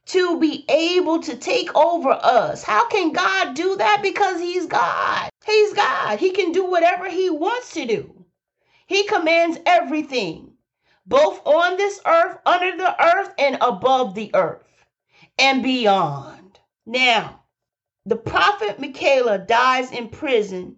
To 0.07 0.39
be 0.41 0.65
able 0.69 1.21
to 1.21 1.37
take 1.37 1.75
over 1.77 2.11
us. 2.11 2.63
How 2.63 2.89
can 2.89 3.13
God 3.13 3.55
do 3.55 3.77
that? 3.77 4.01
Because 4.03 4.41
He's 4.41 4.67
God. 4.67 5.31
He's 5.47 5.73
God. 5.75 6.19
He 6.19 6.31
can 6.33 6.53
do 6.53 6.65
whatever 6.67 7.09
He 7.09 7.31
wants 7.31 7.73
to 7.75 7.87
do. 7.87 8.25
He 8.87 9.05
commands 9.05 9.59
everything, 9.65 10.55
both 11.07 11.47
on 11.47 11.77
this 11.77 12.01
earth, 12.05 12.39
under 12.45 12.77
the 12.77 13.03
earth, 13.03 13.33
and 13.39 13.57
above 13.61 14.15
the 14.15 14.31
earth, 14.35 14.67
and 15.39 15.63
beyond. 15.63 16.59
Now, 16.85 17.41
the 18.05 18.17
prophet 18.17 18.81
Micaiah 18.81 19.39
dies 19.39 19.93
in 19.93 20.09
prison, 20.09 20.77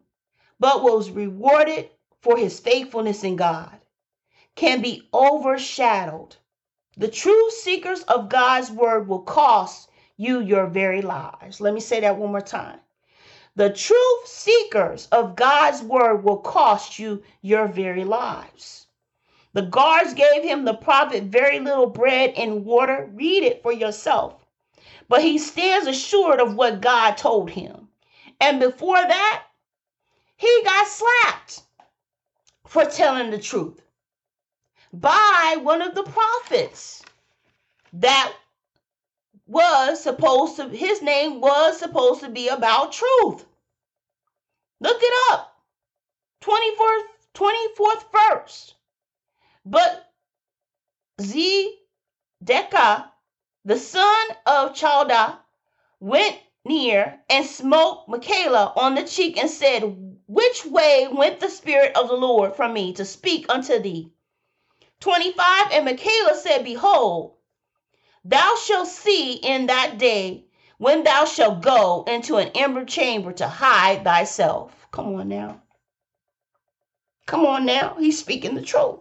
but 0.60 0.82
was 0.82 1.10
rewarded 1.10 1.90
for 2.20 2.36
his 2.36 2.60
faithfulness 2.60 3.24
in 3.24 3.36
God, 3.36 3.80
can 4.54 4.82
be 4.82 5.08
overshadowed 5.12 6.36
the 6.96 7.08
true 7.08 7.50
seekers 7.50 8.02
of 8.04 8.28
God's 8.28 8.70
word 8.70 9.08
will 9.08 9.22
cost 9.22 9.90
you 10.16 10.40
your 10.40 10.66
very 10.66 11.02
lives. 11.02 11.60
Let 11.60 11.74
me 11.74 11.80
say 11.80 12.00
that 12.00 12.16
one 12.16 12.30
more 12.30 12.40
time. 12.40 12.78
The 13.56 13.70
truth 13.70 14.26
seekers 14.26 15.06
of 15.12 15.36
God's 15.36 15.82
word 15.82 16.24
will 16.24 16.38
cost 16.38 16.98
you 16.98 17.22
your 17.40 17.66
very 17.68 18.04
lives. 18.04 18.86
The 19.52 19.62
guards 19.62 20.14
gave 20.14 20.42
him 20.42 20.64
the 20.64 20.74
prophet 20.74 21.24
very 21.24 21.60
little 21.60 21.86
bread 21.86 22.34
and 22.36 22.64
water. 22.64 23.08
Read 23.12 23.44
it 23.44 23.62
for 23.62 23.72
yourself. 23.72 24.44
But 25.08 25.22
he 25.22 25.38
stands 25.38 25.86
assured 25.86 26.40
of 26.40 26.56
what 26.56 26.80
God 26.80 27.16
told 27.16 27.50
him. 27.50 27.88
And 28.40 28.58
before 28.58 28.96
that, 28.96 29.44
he 30.36 30.62
got 30.64 30.88
slapped 30.88 31.62
for 32.66 32.84
telling 32.84 33.30
the 33.30 33.38
truth 33.38 33.83
by 35.00 35.56
one 35.60 35.82
of 35.82 35.94
the 35.96 36.04
prophets 36.04 37.02
that 37.94 38.32
was 39.46 40.00
supposed 40.00 40.56
to 40.56 40.68
his 40.68 41.02
name 41.02 41.40
was 41.40 41.78
supposed 41.78 42.20
to 42.20 42.28
be 42.28 42.48
about 42.48 42.92
truth. 42.92 43.44
Look 44.80 44.98
it 45.00 45.32
up. 45.32 45.56
24th 46.42 47.06
24th 47.34 48.04
verse. 48.12 48.74
But 49.66 50.12
Zedekiah, 51.20 53.04
the 53.64 53.78
son 53.78 54.26
of 54.46 54.74
Chalda, 54.74 55.38
went 55.98 56.38
near 56.64 57.20
and 57.28 57.44
smote 57.44 58.06
Micaiah 58.06 58.72
on 58.76 58.94
the 58.94 59.02
cheek 59.04 59.38
and 59.38 59.50
said, 59.50 59.82
Which 60.28 60.64
way 60.64 61.08
went 61.10 61.40
the 61.40 61.48
Spirit 61.48 61.96
of 61.96 62.08
the 62.08 62.14
Lord 62.14 62.54
from 62.54 62.72
me 62.72 62.92
to 62.94 63.04
speak 63.04 63.46
unto 63.48 63.80
thee? 63.80 64.13
25 65.00 65.72
And 65.72 65.84
Micaiah 65.84 66.34
said, 66.36 66.64
Behold, 66.64 67.34
thou 68.24 68.54
shalt 68.56 68.88
see 68.88 69.34
in 69.34 69.66
that 69.66 69.98
day 69.98 70.46
when 70.78 71.04
thou 71.04 71.24
shalt 71.24 71.62
go 71.62 72.04
into 72.06 72.36
an 72.36 72.48
inner 72.54 72.84
chamber 72.84 73.32
to 73.32 73.48
hide 73.48 74.04
thyself. 74.04 74.86
Come 74.90 75.14
on 75.14 75.28
now. 75.28 75.62
Come 77.26 77.46
on 77.46 77.66
now. 77.66 77.96
He's 77.98 78.18
speaking 78.18 78.54
the 78.54 78.62
truth. 78.62 79.00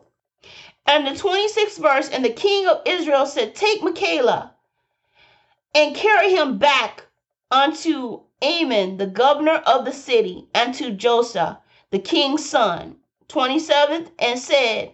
And 0.85 1.07
the 1.07 1.11
26th 1.11 1.77
verse, 1.81 2.09
and 2.09 2.25
the 2.25 2.29
king 2.29 2.67
of 2.67 2.81
Israel 2.85 3.25
said, 3.25 3.55
Take 3.55 3.81
Micaiah 3.81 4.51
and 5.73 5.95
carry 5.95 6.35
him 6.35 6.57
back 6.57 7.05
unto 7.49 8.21
Amon, 8.43 8.97
the 8.97 9.07
governor 9.07 9.55
of 9.65 9.85
the 9.85 9.93
city, 9.93 10.47
and 10.53 10.73
to 10.75 10.91
Josiah, 10.91 11.57
the 11.91 11.99
king's 11.99 12.47
son. 12.49 12.97
27th, 13.29 14.11
and 14.19 14.37
said, 14.39 14.93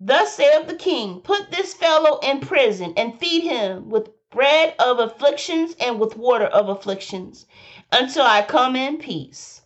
Thus 0.00 0.34
saith 0.34 0.68
the 0.68 0.76
king, 0.76 1.20
Put 1.20 1.50
this 1.50 1.74
fellow 1.74 2.18
in 2.20 2.40
prison, 2.40 2.94
and 2.96 3.18
feed 3.18 3.42
him 3.42 3.90
with 3.90 4.10
bread 4.30 4.76
of 4.78 5.00
afflictions 5.00 5.74
and 5.80 5.98
with 5.98 6.16
water 6.16 6.46
of 6.46 6.68
afflictions, 6.68 7.46
until 7.90 8.22
I 8.24 8.42
come 8.42 8.76
in 8.76 8.98
peace. 8.98 9.62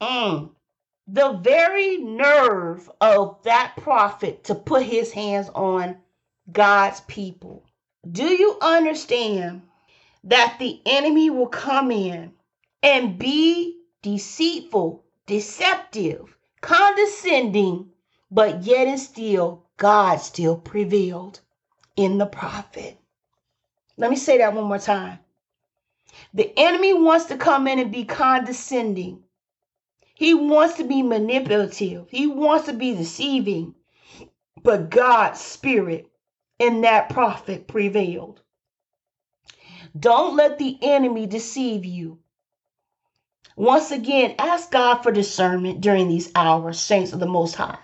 Mm 0.00 0.50
the 1.10 1.32
very 1.32 1.96
nerve 1.96 2.90
of 3.00 3.42
that 3.42 3.72
prophet 3.78 4.44
to 4.44 4.54
put 4.54 4.82
his 4.82 5.10
hands 5.12 5.48
on 5.54 5.96
God's 6.52 7.00
people. 7.02 7.64
Do 8.10 8.26
you 8.26 8.58
understand 8.60 9.62
that 10.24 10.58
the 10.58 10.82
enemy 10.84 11.30
will 11.30 11.46
come 11.46 11.90
in 11.90 12.34
and 12.82 13.18
be 13.18 13.80
deceitful, 14.02 15.02
deceptive, 15.26 16.36
condescending, 16.60 17.90
but 18.30 18.64
yet 18.64 18.86
and 18.86 19.00
still 19.00 19.64
God 19.76 20.20
still 20.20 20.56
prevailed 20.56 21.40
in 21.96 22.18
the 22.18 22.26
prophet. 22.26 22.98
Let 23.96 24.10
me 24.10 24.16
say 24.16 24.38
that 24.38 24.54
one 24.54 24.64
more 24.64 24.78
time. 24.78 25.18
The 26.34 26.52
enemy 26.56 26.92
wants 26.94 27.26
to 27.26 27.36
come 27.36 27.66
in 27.68 27.78
and 27.78 27.92
be 27.92 28.04
condescending, 28.04 29.24
he 30.18 30.34
wants 30.34 30.74
to 30.78 30.84
be 30.84 31.00
manipulative. 31.02 32.10
He 32.10 32.26
wants 32.26 32.66
to 32.66 32.72
be 32.72 32.92
deceiving. 32.92 33.76
But 34.64 34.90
God's 34.90 35.40
spirit 35.40 36.10
in 36.58 36.80
that 36.80 37.08
prophet 37.08 37.68
prevailed. 37.68 38.42
Don't 39.96 40.34
let 40.34 40.58
the 40.58 40.76
enemy 40.82 41.26
deceive 41.26 41.84
you. 41.84 42.18
Once 43.54 43.92
again, 43.92 44.34
ask 44.40 44.72
God 44.72 45.04
for 45.04 45.12
discernment 45.12 45.80
during 45.80 46.08
these 46.08 46.32
hours, 46.34 46.80
saints 46.80 47.12
of 47.12 47.20
the 47.20 47.26
Most 47.26 47.54
High. 47.54 47.78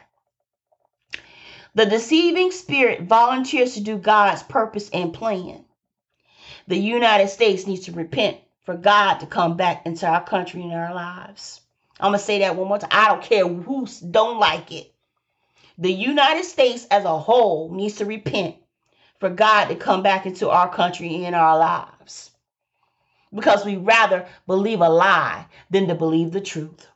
The 1.76 1.86
deceiving 1.86 2.52
spirit 2.52 3.02
volunteers 3.02 3.74
to 3.74 3.80
do 3.80 3.98
God's 3.98 4.44
purpose 4.44 4.88
and 4.90 5.12
plan. 5.12 5.64
The 6.68 6.78
United 6.78 7.28
States 7.28 7.66
needs 7.66 7.86
to 7.86 7.92
repent 7.92 8.38
for 8.62 8.76
God 8.76 9.14
to 9.14 9.26
come 9.26 9.56
back 9.56 9.84
into 9.84 10.06
our 10.06 10.22
country 10.22 10.62
and 10.62 10.72
our 10.72 10.94
lives. 10.94 11.60
I'm 11.98 12.08
gonna 12.08 12.20
say 12.20 12.38
that 12.40 12.54
one 12.54 12.68
more 12.68 12.78
time. 12.78 12.90
I 12.92 13.08
don't 13.08 13.22
care 13.22 13.48
who 13.48 13.88
don't 14.08 14.38
like 14.38 14.70
it. 14.70 14.92
The 15.76 15.92
United 15.92 16.44
States 16.44 16.86
as 16.92 17.04
a 17.04 17.18
whole 17.18 17.70
needs 17.72 17.96
to 17.96 18.04
repent 18.04 18.54
for 19.18 19.28
God 19.28 19.66
to 19.66 19.74
come 19.74 20.02
back 20.02 20.26
into 20.26 20.50
our 20.50 20.72
country 20.72 21.24
and 21.24 21.34
our 21.34 21.58
lives. 21.58 22.30
Because 23.34 23.64
we 23.64 23.76
rather 23.76 24.28
believe 24.46 24.80
a 24.80 24.88
lie 24.88 25.46
than 25.70 25.88
to 25.88 25.96
believe 25.96 26.30
the 26.30 26.40
truth. 26.40 26.86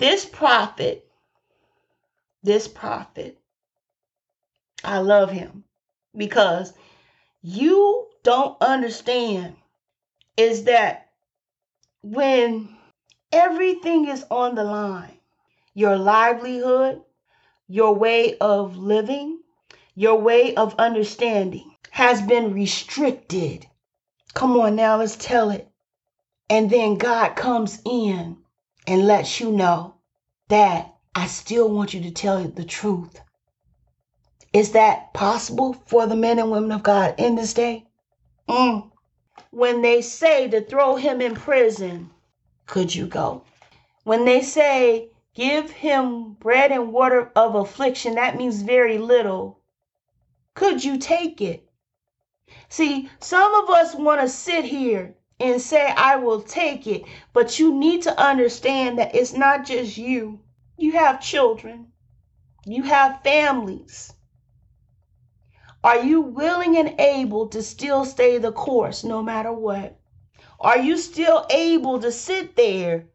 This 0.00 0.24
prophet, 0.24 1.06
this 2.42 2.66
prophet, 2.66 3.38
I 4.82 5.00
love 5.00 5.30
him 5.30 5.64
because 6.16 6.72
you 7.42 8.08
don't 8.22 8.56
understand 8.62 9.56
is 10.38 10.64
that 10.64 11.10
when 12.02 12.74
everything 13.30 14.08
is 14.08 14.24
on 14.30 14.54
the 14.54 14.64
line, 14.64 15.18
your 15.74 15.98
livelihood, 15.98 17.02
your 17.68 17.94
way 17.94 18.38
of 18.38 18.78
living, 18.78 19.40
your 19.94 20.18
way 20.18 20.54
of 20.54 20.74
understanding 20.76 21.76
has 21.90 22.22
been 22.22 22.54
restricted. 22.54 23.66
Come 24.32 24.58
on 24.58 24.76
now, 24.76 24.96
let's 24.96 25.16
tell 25.16 25.50
it. 25.50 25.68
And 26.48 26.70
then 26.70 26.96
God 26.96 27.36
comes 27.36 27.82
in 27.84 28.38
and 28.90 29.06
lets 29.06 29.38
you 29.38 29.52
know 29.52 29.94
that 30.48 30.92
I 31.14 31.28
still 31.28 31.68
want 31.70 31.94
you 31.94 32.02
to 32.02 32.10
tell 32.10 32.42
the 32.42 32.64
truth. 32.64 33.20
Is 34.52 34.72
that 34.72 35.14
possible 35.14 35.74
for 35.86 36.06
the 36.06 36.16
men 36.16 36.40
and 36.40 36.50
women 36.50 36.72
of 36.72 36.82
God 36.82 37.14
in 37.16 37.36
this 37.36 37.54
day? 37.54 37.86
Mm. 38.48 38.90
When 39.52 39.82
they 39.82 40.02
say 40.02 40.48
to 40.48 40.60
throw 40.60 40.96
him 40.96 41.20
in 41.20 41.36
prison, 41.36 42.10
could 42.66 42.92
you 42.92 43.06
go? 43.06 43.44
When 44.02 44.24
they 44.24 44.42
say 44.42 45.10
give 45.34 45.70
him 45.70 46.32
bread 46.32 46.72
and 46.72 46.92
water 46.92 47.30
of 47.36 47.54
affliction, 47.54 48.16
that 48.16 48.36
means 48.36 48.62
very 48.62 48.98
little. 48.98 49.60
Could 50.54 50.82
you 50.82 50.98
take 50.98 51.40
it? 51.40 51.64
See, 52.68 53.08
some 53.20 53.54
of 53.54 53.70
us 53.70 53.94
want 53.94 54.20
to 54.20 54.28
sit 54.28 54.64
here 54.64 55.14
and 55.40 55.60
say, 55.60 55.92
I 55.96 56.16
will 56.16 56.42
take 56.42 56.86
it, 56.86 57.02
but 57.32 57.58
you 57.58 57.74
need 57.74 58.02
to 58.02 58.20
understand 58.20 58.98
that 58.98 59.14
it's 59.14 59.32
not 59.32 59.64
just 59.64 59.96
you. 59.96 60.40
You 60.76 60.92
have 60.92 61.20
children, 61.20 61.92
you 62.66 62.84
have 62.84 63.22
families. 63.22 64.12
Are 65.82 66.02
you 66.02 66.20
willing 66.20 66.76
and 66.76 67.00
able 67.00 67.48
to 67.48 67.62
still 67.62 68.04
stay 68.04 68.38
the 68.38 68.52
course 68.52 69.02
no 69.02 69.22
matter 69.22 69.52
what? 69.52 69.98
Are 70.60 70.78
you 70.78 70.98
still 70.98 71.46
able 71.48 72.00
to 72.00 72.12
sit 72.12 72.54
there 72.56 73.06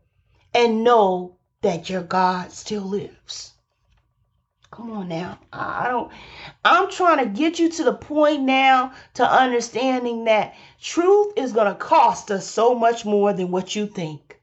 and 0.54 0.84
know 0.84 1.38
that 1.62 1.90
your 1.90 2.02
God 2.02 2.52
still 2.52 2.82
lives? 2.82 3.55
Come 4.76 4.92
on 4.92 5.08
now. 5.08 5.40
I 5.54 5.88
don't 5.88 6.12
I'm 6.66 6.92
trying 6.92 7.20
to 7.20 7.28
get 7.28 7.60
you 7.60 7.70
to 7.70 7.86
the 7.86 7.94
point 7.94 8.42
now 8.42 8.92
to 9.14 9.26
understanding 9.26 10.26
that 10.26 10.54
truth 10.82 11.32
is 11.38 11.54
going 11.54 11.68
to 11.72 11.80
cost 11.80 12.30
us 12.30 12.46
so 12.46 12.76
much 12.76 13.06
more 13.06 13.32
than 13.32 13.52
what 13.52 13.74
you 13.74 13.88
think. 13.88 14.38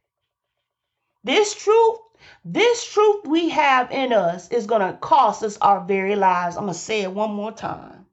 This 1.23 1.55
truth, 1.55 1.99
this 2.47 2.83
truth 2.83 3.27
we 3.27 3.51
have 3.51 3.91
in 3.91 4.15
us 4.15 4.49
is 4.49 4.65
going 4.67 4.81
to 4.81 4.97
cost 4.99 5.43
us 5.43 5.59
our 5.61 5.85
very 5.85 6.17
lives. 6.17 6.57
I'm 6.57 6.63
going 6.63 6.73
to 6.73 6.81
say 6.81 7.03
it 7.03 7.13
one 7.13 7.35
more 7.35 7.53
time. 7.53 8.07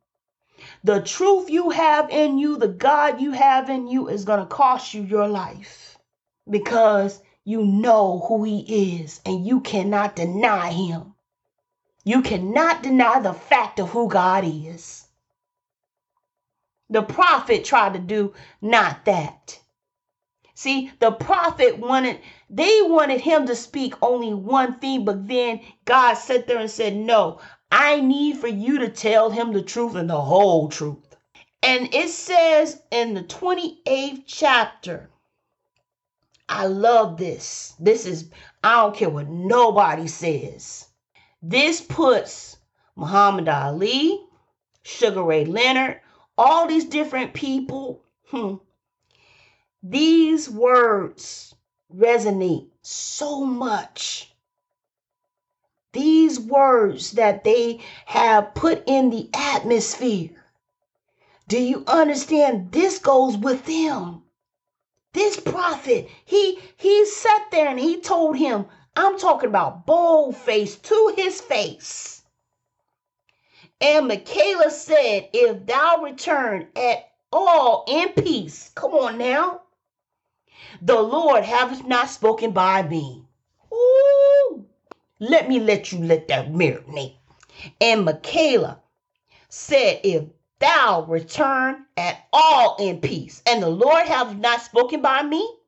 The 0.83 1.01
truth 1.01 1.49
you 1.49 1.69
have 1.69 2.09
in 2.09 2.37
you, 2.37 2.57
the 2.57 2.67
God 2.67 3.21
you 3.21 3.31
have 3.31 3.69
in 3.69 3.87
you, 3.87 4.09
is 4.09 4.25
going 4.25 4.41
to 4.41 4.45
cost 4.45 4.93
you 4.93 5.03
your 5.03 5.29
life 5.29 5.97
because 6.49 7.21
you 7.45 7.63
know 7.63 8.19
who 8.27 8.43
He 8.43 8.99
is 8.99 9.21
and 9.25 9.47
you 9.47 9.61
cannot 9.61 10.17
deny 10.17 10.73
Him. 10.73 11.08
You 12.11 12.23
cannot 12.23 12.81
deny 12.81 13.19
the 13.19 13.33
fact 13.33 13.79
of 13.79 13.91
who 13.91 14.07
God 14.07 14.43
is. 14.43 15.05
The 16.89 17.03
prophet 17.03 17.63
tried 17.63 17.93
to 17.93 17.99
do 17.99 18.33
not 18.63 19.05
that. 19.05 19.59
See, 20.55 20.91
the 20.97 21.11
prophet 21.11 21.77
wanted, 21.77 22.19
they 22.49 22.81
wanted 22.81 23.21
him 23.21 23.45
to 23.45 23.55
speak 23.55 23.93
only 24.01 24.33
one 24.33 24.79
thing, 24.79 25.05
but 25.05 25.27
then 25.27 25.61
God 25.85 26.15
sat 26.15 26.47
there 26.47 26.57
and 26.57 26.71
said, 26.71 26.95
No, 26.95 27.41
I 27.71 28.01
need 28.01 28.37
for 28.37 28.47
you 28.47 28.79
to 28.79 28.89
tell 28.89 29.29
him 29.29 29.53
the 29.53 29.61
truth 29.61 29.93
and 29.93 30.09
the 30.09 30.19
whole 30.19 30.67
truth. 30.67 31.15
And 31.61 31.93
it 31.93 32.09
says 32.09 32.81
in 32.89 33.13
the 33.13 33.21
28th 33.21 34.23
chapter 34.25 35.11
I 36.49 36.65
love 36.65 37.17
this. 37.17 37.75
This 37.79 38.07
is, 38.07 38.31
I 38.63 38.81
don't 38.81 38.95
care 38.95 39.11
what 39.11 39.29
nobody 39.29 40.07
says. 40.07 40.88
This 41.41 41.79
puts 41.79 42.57
Muhammad 42.95 43.47
Ali, 43.47 44.25
Sugar 44.83 45.23
Ray 45.23 45.45
Leonard, 45.45 46.01
all 46.37 46.67
these 46.67 46.85
different 46.85 47.33
people. 47.33 48.03
Hmm, 48.27 48.55
these 49.81 50.49
words 50.49 51.55
resonate 51.93 52.69
so 52.81 53.45
much. 53.45 54.33
These 55.93 56.39
words 56.39 57.11
that 57.13 57.43
they 57.43 57.79
have 58.05 58.53
put 58.53 58.83
in 58.85 59.09
the 59.09 59.29
atmosphere. 59.33 60.31
Do 61.47 61.57
you 61.57 61.83
understand? 61.87 62.71
This 62.73 62.99
goes 62.99 63.37
with 63.37 63.65
them. 63.65 64.23
This 65.13 65.39
prophet, 65.39 66.09
he 66.25 66.59
he 66.77 67.05
sat 67.05 67.49
there 67.49 67.69
and 67.69 67.79
he 67.79 68.01
told 68.01 68.37
him, 68.37 68.67
I'm 68.99 69.17
talking 69.17 69.47
about 69.47 69.85
bold 69.85 70.35
face 70.35 70.75
to 70.75 71.13
his 71.15 71.39
face. 71.39 72.21
And 73.79 74.09
Micaiah 74.09 74.69
said, 74.69 75.29
If 75.31 75.65
thou 75.65 76.01
return 76.03 76.67
at 76.75 77.09
all 77.31 77.85
in 77.87 78.09
peace, 78.09 78.71
come 78.75 78.91
on 78.91 79.17
now, 79.17 79.61
the 80.81 80.99
Lord 80.99 81.45
hath 81.45 81.85
not 81.85 82.09
spoken 82.09 82.51
by 82.51 82.81
me. 82.83 83.23
Ooh, 83.73 84.65
let 85.21 85.47
me 85.47 85.61
let 85.61 85.93
you 85.93 85.99
let 85.99 86.27
that 86.27 86.51
marinate. 86.51 87.15
And 87.79 88.03
Micaiah 88.03 88.79
said, 89.47 90.01
If 90.03 90.25
thou 90.59 91.03
return 91.03 91.85
at 91.95 92.27
all 92.33 92.75
in 92.77 92.99
peace, 92.99 93.41
and 93.47 93.63
the 93.63 93.69
Lord 93.69 94.07
hath 94.07 94.35
not 94.35 94.61
spoken 94.61 95.01
by 95.01 95.23
me, 95.23 95.58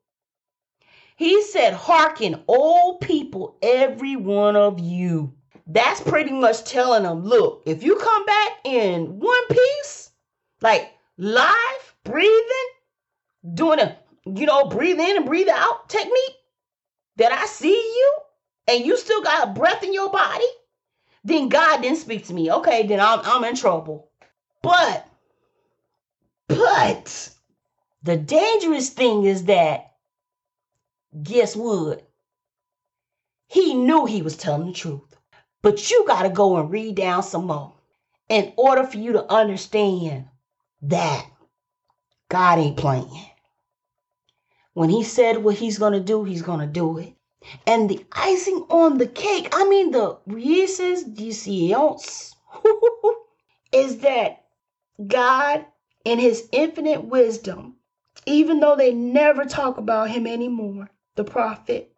he 1.21 1.43
said, 1.43 1.75
Hearken, 1.75 2.41
old 2.47 2.99
people, 2.99 3.55
every 3.61 4.15
one 4.15 4.55
of 4.55 4.79
you. 4.79 5.31
That's 5.67 6.01
pretty 6.01 6.31
much 6.31 6.63
telling 6.63 7.03
them, 7.03 7.23
look, 7.23 7.61
if 7.67 7.83
you 7.83 7.95
come 7.97 8.25
back 8.25 8.53
in 8.63 9.19
one 9.19 9.47
piece, 9.47 10.09
like 10.61 10.91
live, 11.19 11.95
breathing, 12.03 12.69
doing 13.53 13.79
a 13.81 13.95
you 14.25 14.47
know, 14.47 14.65
breathe 14.65 14.99
in 14.99 15.17
and 15.17 15.27
breathe 15.27 15.47
out 15.47 15.89
technique 15.89 16.37
that 17.17 17.31
I 17.31 17.45
see 17.45 17.69
you 17.69 18.13
and 18.67 18.83
you 18.83 18.97
still 18.97 19.21
got 19.21 19.47
a 19.47 19.51
breath 19.51 19.83
in 19.83 19.93
your 19.93 20.09
body, 20.09 20.47
then 21.23 21.49
God 21.49 21.83
didn't 21.83 21.99
speak 21.99 22.25
to 22.25 22.33
me. 22.33 22.51
Okay, 22.51 22.87
then 22.87 22.99
I'm, 22.99 23.19
I'm 23.25 23.43
in 23.43 23.55
trouble. 23.55 24.09
But, 24.63 25.07
but 26.47 27.29
the 28.01 28.17
dangerous 28.17 28.89
thing 28.89 29.25
is 29.25 29.43
that, 29.43 29.90
guess 31.23 31.55
what? 31.55 32.07
He 33.47 33.73
knew 33.73 34.05
he 34.05 34.21
was 34.21 34.37
telling 34.37 34.67
the 34.67 34.73
truth. 34.73 35.15
But 35.61 35.91
you 35.91 36.05
got 36.07 36.23
to 36.23 36.29
go 36.29 36.57
and 36.57 36.71
read 36.71 36.95
down 36.95 37.21
some 37.23 37.47
more 37.47 37.73
in 38.29 38.53
order 38.55 38.83
for 38.83 38.97
you 38.97 39.13
to 39.13 39.31
understand 39.31 40.25
that 40.81 41.25
God 42.29 42.59
ain't 42.59 42.77
playing. 42.77 43.25
When 44.73 44.89
he 44.89 45.03
said 45.03 45.43
what 45.43 45.57
he's 45.57 45.77
going 45.77 45.93
to 45.93 45.99
do, 45.99 46.23
he's 46.23 46.41
going 46.41 46.61
to 46.61 46.65
do 46.65 46.97
it. 46.97 47.13
And 47.67 47.89
the 47.89 48.05
icing 48.13 48.65
on 48.69 48.97
the 48.97 49.07
cake, 49.07 49.49
I 49.51 49.67
mean, 49.67 49.91
the 49.91 50.17
Reese's 50.25 51.03
Deliciosos, 51.03 52.35
is 53.73 53.99
that 53.99 54.45
God, 55.05 55.65
in 56.05 56.19
his 56.19 56.47
infinite 56.51 57.03
wisdom, 57.03 57.75
even 58.25 58.59
though 58.59 58.75
they 58.75 58.93
never 58.93 59.45
talk 59.45 59.77
about 59.77 60.09
him 60.09 60.25
anymore, 60.25 60.89
the 61.15 61.23
prophet, 61.23 61.91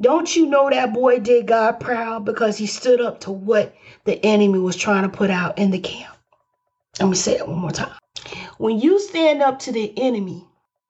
don't 0.00 0.34
you 0.36 0.46
know 0.46 0.68
that 0.70 0.92
boy 0.92 1.20
did 1.20 1.46
God 1.46 1.80
proud 1.80 2.24
because 2.24 2.58
he 2.58 2.66
stood 2.66 3.00
up 3.00 3.20
to 3.20 3.32
what 3.32 3.74
the 4.04 4.24
enemy 4.24 4.58
was 4.58 4.76
trying 4.76 5.02
to 5.02 5.16
put 5.16 5.30
out 5.30 5.58
in 5.58 5.70
the 5.70 5.78
camp? 5.78 6.16
Let 7.00 7.08
me 7.08 7.16
say 7.16 7.38
that 7.38 7.48
one 7.48 7.58
more 7.58 7.70
time. 7.70 7.92
When 8.58 8.80
you 8.80 8.98
stand 8.98 9.42
up 9.42 9.58
to 9.60 9.72
the 9.72 9.92
enemy, 9.98 10.46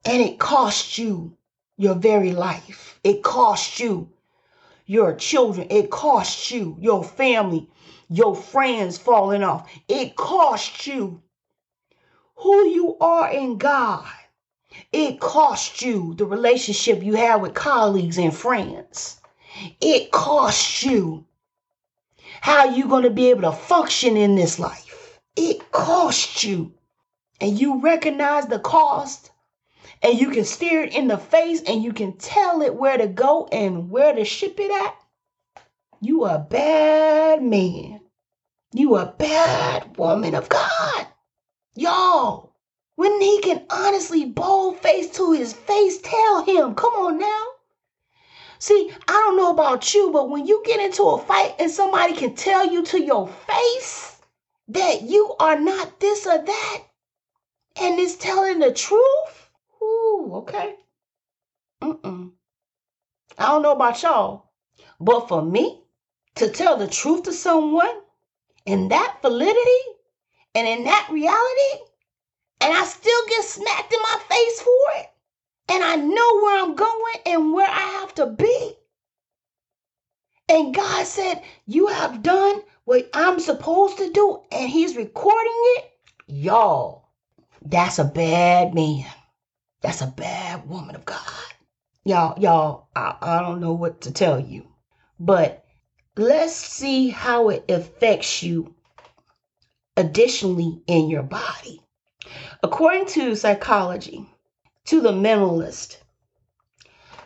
and 0.06 0.22
it 0.22 0.38
cost 0.38 0.98
you 0.98 1.36
your 1.76 1.96
very 1.96 2.32
life. 2.32 2.98
It 3.02 3.22
cost 3.22 3.80
you 3.80 4.08
your 4.86 5.14
children. 5.16 5.66
It 5.70 5.90
cost 5.90 6.50
you 6.50 6.76
your 6.80 7.02
family, 7.02 7.68
your 8.08 8.36
friends 8.36 8.98
falling 8.98 9.42
off. 9.42 9.68
It 9.88 10.14
cost 10.14 10.86
you 10.86 11.22
who 12.36 12.68
you 12.68 12.96
are 13.00 13.30
in 13.30 13.58
God. 13.58 14.06
It 14.92 15.20
cost 15.20 15.82
you 15.82 16.14
the 16.14 16.24
relationship 16.24 17.02
you 17.02 17.14
have 17.14 17.40
with 17.40 17.54
colleagues 17.54 18.18
and 18.18 18.34
friends. 18.34 19.20
It 19.80 20.10
cost 20.10 20.82
you 20.82 21.26
how 22.40 22.64
you 22.64 22.86
going 22.88 23.04
to 23.04 23.10
be 23.10 23.30
able 23.30 23.42
to 23.42 23.52
function 23.52 24.16
in 24.16 24.34
this 24.34 24.58
life. 24.58 25.20
It 25.36 25.70
cost 25.72 26.44
you. 26.44 26.72
And 27.40 27.58
you 27.58 27.80
recognize 27.80 28.46
the 28.46 28.58
cost 28.58 29.30
and 30.02 30.18
you 30.18 30.30
can 30.30 30.44
steer 30.44 30.82
it 30.82 30.94
in 30.94 31.08
the 31.08 31.18
face 31.18 31.62
and 31.62 31.82
you 31.82 31.92
can 31.92 32.12
tell 32.14 32.62
it 32.62 32.74
where 32.74 32.96
to 32.96 33.06
go 33.06 33.48
and 33.52 33.90
where 33.90 34.14
to 34.14 34.24
ship 34.24 34.58
it 34.58 34.70
at, 34.70 34.94
you 36.00 36.24
a 36.24 36.38
bad 36.38 37.42
man. 37.42 38.00
You 38.72 38.96
a 38.96 39.06
bad 39.06 39.96
woman 39.96 40.34
of 40.34 40.48
God. 40.48 41.06
Y'all, 41.74 42.45
when 42.96 43.20
he 43.20 43.40
can 43.40 43.64
honestly 43.70 44.24
bold 44.24 44.78
face 44.78 45.10
to 45.12 45.32
his 45.32 45.52
face 45.52 46.00
tell 46.02 46.42
him, 46.42 46.74
come 46.74 46.92
on 46.94 47.18
now. 47.18 47.46
See, 48.58 48.90
I 49.06 49.12
don't 49.12 49.36
know 49.36 49.50
about 49.50 49.94
you, 49.94 50.10
but 50.10 50.30
when 50.30 50.46
you 50.46 50.62
get 50.64 50.80
into 50.80 51.02
a 51.04 51.18
fight 51.18 51.54
and 51.58 51.70
somebody 51.70 52.14
can 52.14 52.34
tell 52.34 52.66
you 52.66 52.82
to 52.86 53.00
your 53.00 53.28
face 53.28 54.20
that 54.68 55.02
you 55.02 55.34
are 55.38 55.58
not 55.58 56.00
this 56.00 56.26
or 56.26 56.38
that, 56.38 56.82
and 57.76 58.00
is 58.00 58.16
telling 58.16 58.58
the 58.58 58.72
truth, 58.72 59.50
Ooh, 59.82 60.30
okay. 60.36 60.74
Mm-mm. 61.82 62.32
I 63.38 63.46
don't 63.46 63.62
know 63.62 63.72
about 63.72 64.02
y'all, 64.02 64.50
but 64.98 65.28
for 65.28 65.42
me 65.42 65.82
to 66.36 66.48
tell 66.48 66.76
the 66.76 66.88
truth 66.88 67.24
to 67.24 67.32
someone 67.32 68.00
in 68.64 68.88
that 68.88 69.18
validity 69.20 69.82
and 70.54 70.66
in 70.66 70.84
that 70.84 71.08
reality, 71.10 71.85
and 72.60 72.72
I 72.74 72.84
still 72.84 73.26
get 73.28 73.44
smacked 73.44 73.92
in 73.92 74.00
my 74.02 74.20
face 74.28 74.60
for 74.60 75.00
it, 75.00 75.06
and 75.68 75.84
I 75.84 75.96
know 75.96 76.40
where 76.40 76.62
I'm 76.62 76.74
going 76.74 77.14
and 77.26 77.52
where 77.52 77.68
I 77.68 78.00
have 78.00 78.14
to 78.16 78.26
be. 78.26 78.74
And 80.48 80.74
God 80.74 81.06
said, 81.06 81.42
You 81.66 81.88
have 81.88 82.22
done 82.22 82.62
what 82.84 83.10
I'm 83.12 83.40
supposed 83.40 83.98
to 83.98 84.10
do, 84.10 84.42
and 84.52 84.70
He's 84.70 84.96
recording 84.96 85.60
it. 85.76 85.90
Y'all, 86.28 87.08
that's 87.64 87.98
a 87.98 88.04
bad 88.04 88.74
man. 88.74 89.06
That's 89.80 90.02
a 90.02 90.06
bad 90.06 90.68
woman 90.68 90.94
of 90.94 91.04
God. 91.04 91.20
Y'all, 92.04 92.40
y'all, 92.40 92.88
I, 92.94 93.16
I 93.20 93.40
don't 93.42 93.60
know 93.60 93.72
what 93.72 94.02
to 94.02 94.12
tell 94.12 94.38
you. 94.38 94.66
But 95.18 95.64
let's 96.16 96.54
see 96.54 97.08
how 97.08 97.48
it 97.48 97.68
affects 97.68 98.42
you 98.42 98.74
additionally 99.96 100.80
in 100.86 101.08
your 101.08 101.22
body. 101.22 101.55
According 102.62 103.06
to 103.06 103.36
psychology, 103.36 104.26
to 104.86 105.00
the 105.00 105.12
mentalist, 105.12 105.98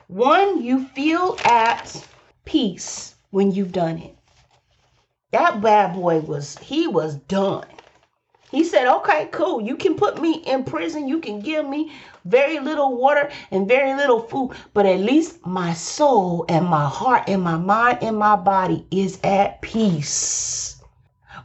one, 0.09 0.62
you 0.62 0.86
feel 0.86 1.36
at 1.44 2.05
peace 2.44 3.15
when 3.31 3.52
you've 3.52 3.70
done 3.73 3.98
it. 3.98 4.16
That 5.31 5.61
bad 5.61 5.94
boy 5.94 6.19
was, 6.20 6.59
he 6.59 6.89
was 6.89 7.15
done. 7.15 7.66
He 8.51 8.65
said, 8.65 8.89
okay, 8.89 9.28
cool. 9.31 9.61
You 9.61 9.77
can 9.77 9.94
put 9.94 10.20
me 10.20 10.43
in 10.44 10.65
prison. 10.65 11.07
You 11.07 11.20
can 11.20 11.39
give 11.39 11.69
me 11.69 11.93
very 12.24 12.59
little 12.59 12.97
water 12.97 13.31
and 13.52 13.69
very 13.69 13.94
little 13.94 14.19
food, 14.19 14.57
but 14.74 14.86
at 14.86 14.98
least 14.98 15.47
my 15.47 15.74
soul 15.74 16.44
and 16.48 16.66
my 16.66 16.89
heart 16.89 17.28
and 17.28 17.43
my 17.43 17.57
mind 17.57 17.98
and 18.02 18.16
my 18.16 18.35
body 18.35 18.85
is 18.90 19.20
at 19.23 19.62
peace 19.62 20.82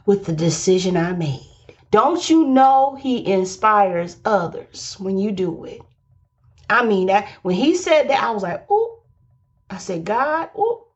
with 0.04 0.24
the 0.24 0.32
decision 0.32 0.96
I 0.96 1.12
made. 1.12 1.55
Don't 1.90 2.28
you 2.28 2.46
know 2.46 2.96
he 2.96 3.30
inspires 3.30 4.16
others 4.24 4.96
when 4.98 5.18
you 5.18 5.32
do 5.32 5.64
it? 5.64 5.80
I 6.68 6.84
mean 6.84 7.06
that 7.06 7.28
when 7.42 7.54
he 7.54 7.74
said 7.76 8.08
that, 8.10 8.22
I 8.22 8.30
was 8.32 8.42
like, 8.42 8.66
oh, 8.68 9.02
I 9.70 9.78
said, 9.78 10.04
God, 10.04 10.50
oh, 10.56 10.88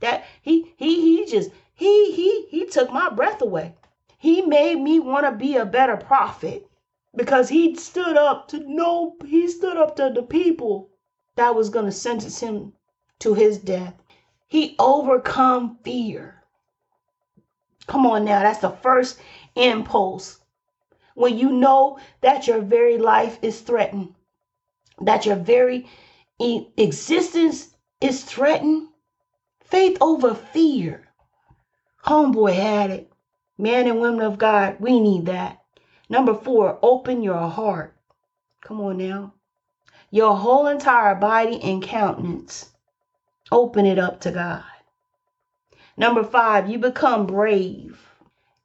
that 0.00 0.24
he 0.42 0.74
he 0.76 1.00
he 1.00 1.26
just 1.26 1.50
he 1.74 2.12
he 2.12 2.46
he 2.48 2.66
took 2.66 2.92
my 2.92 3.10
breath 3.10 3.42
away. 3.42 3.74
He 4.18 4.42
made 4.42 4.80
me 4.80 5.00
want 5.00 5.26
to 5.26 5.32
be 5.32 5.56
a 5.56 5.66
better 5.66 5.96
prophet 5.96 6.68
because 7.16 7.48
he 7.48 7.74
stood 7.74 8.16
up 8.16 8.48
to 8.48 8.58
no, 8.60 9.16
he 9.26 9.48
stood 9.48 9.76
up 9.76 9.96
to 9.96 10.10
the 10.14 10.22
people 10.22 10.90
that 11.36 11.54
was 11.54 11.70
going 11.70 11.86
to 11.86 11.92
sentence 11.92 12.40
him 12.40 12.72
to 13.18 13.34
his 13.34 13.58
death. 13.58 13.94
He 14.48 14.76
overcome 14.78 15.78
fear. 15.82 16.42
Come 17.86 18.06
on 18.06 18.24
now, 18.24 18.40
that's 18.42 18.60
the 18.60 18.70
first 18.70 19.18
impulse. 19.54 20.40
When 21.14 21.36
you 21.36 21.52
know 21.52 21.98
that 22.20 22.46
your 22.46 22.60
very 22.60 22.98
life 22.98 23.38
is 23.42 23.60
threatened, 23.60 24.14
that 25.00 25.26
your 25.26 25.36
very 25.36 25.88
existence 26.40 27.74
is 28.00 28.24
threatened, 28.24 28.88
faith 29.60 29.98
over 30.00 30.34
fear. 30.34 31.08
Homeboy 32.04 32.54
had 32.54 32.90
it. 32.90 33.12
Men 33.58 33.86
and 33.86 34.00
women 34.00 34.22
of 34.22 34.38
God, 34.38 34.76
we 34.80 34.98
need 34.98 35.26
that. 35.26 35.62
Number 36.08 36.34
four, 36.34 36.78
open 36.82 37.22
your 37.22 37.48
heart. 37.48 37.94
Come 38.60 38.80
on 38.80 38.98
now. 38.98 39.34
Your 40.10 40.36
whole 40.36 40.66
entire 40.66 41.14
body 41.14 41.62
and 41.62 41.82
countenance. 41.82 42.70
Open 43.50 43.86
it 43.86 43.98
up 43.98 44.20
to 44.22 44.30
God. 44.32 44.64
Number 45.96 46.24
five, 46.24 46.68
you 46.68 46.78
become 46.78 47.26
brave. 47.26 48.11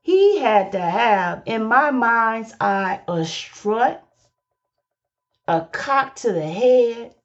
He 0.08 0.40
had 0.40 0.72
to 0.72 0.80
have, 0.82 1.44
in 1.48 1.66
my 1.66 1.92
mind's 1.92 2.54
eye, 2.62 3.02
a 3.10 3.26
strut, 3.26 4.06
a 5.48 5.62
cock 5.62 6.16
to 6.18 6.34
the 6.34 6.48
head, 6.48 7.16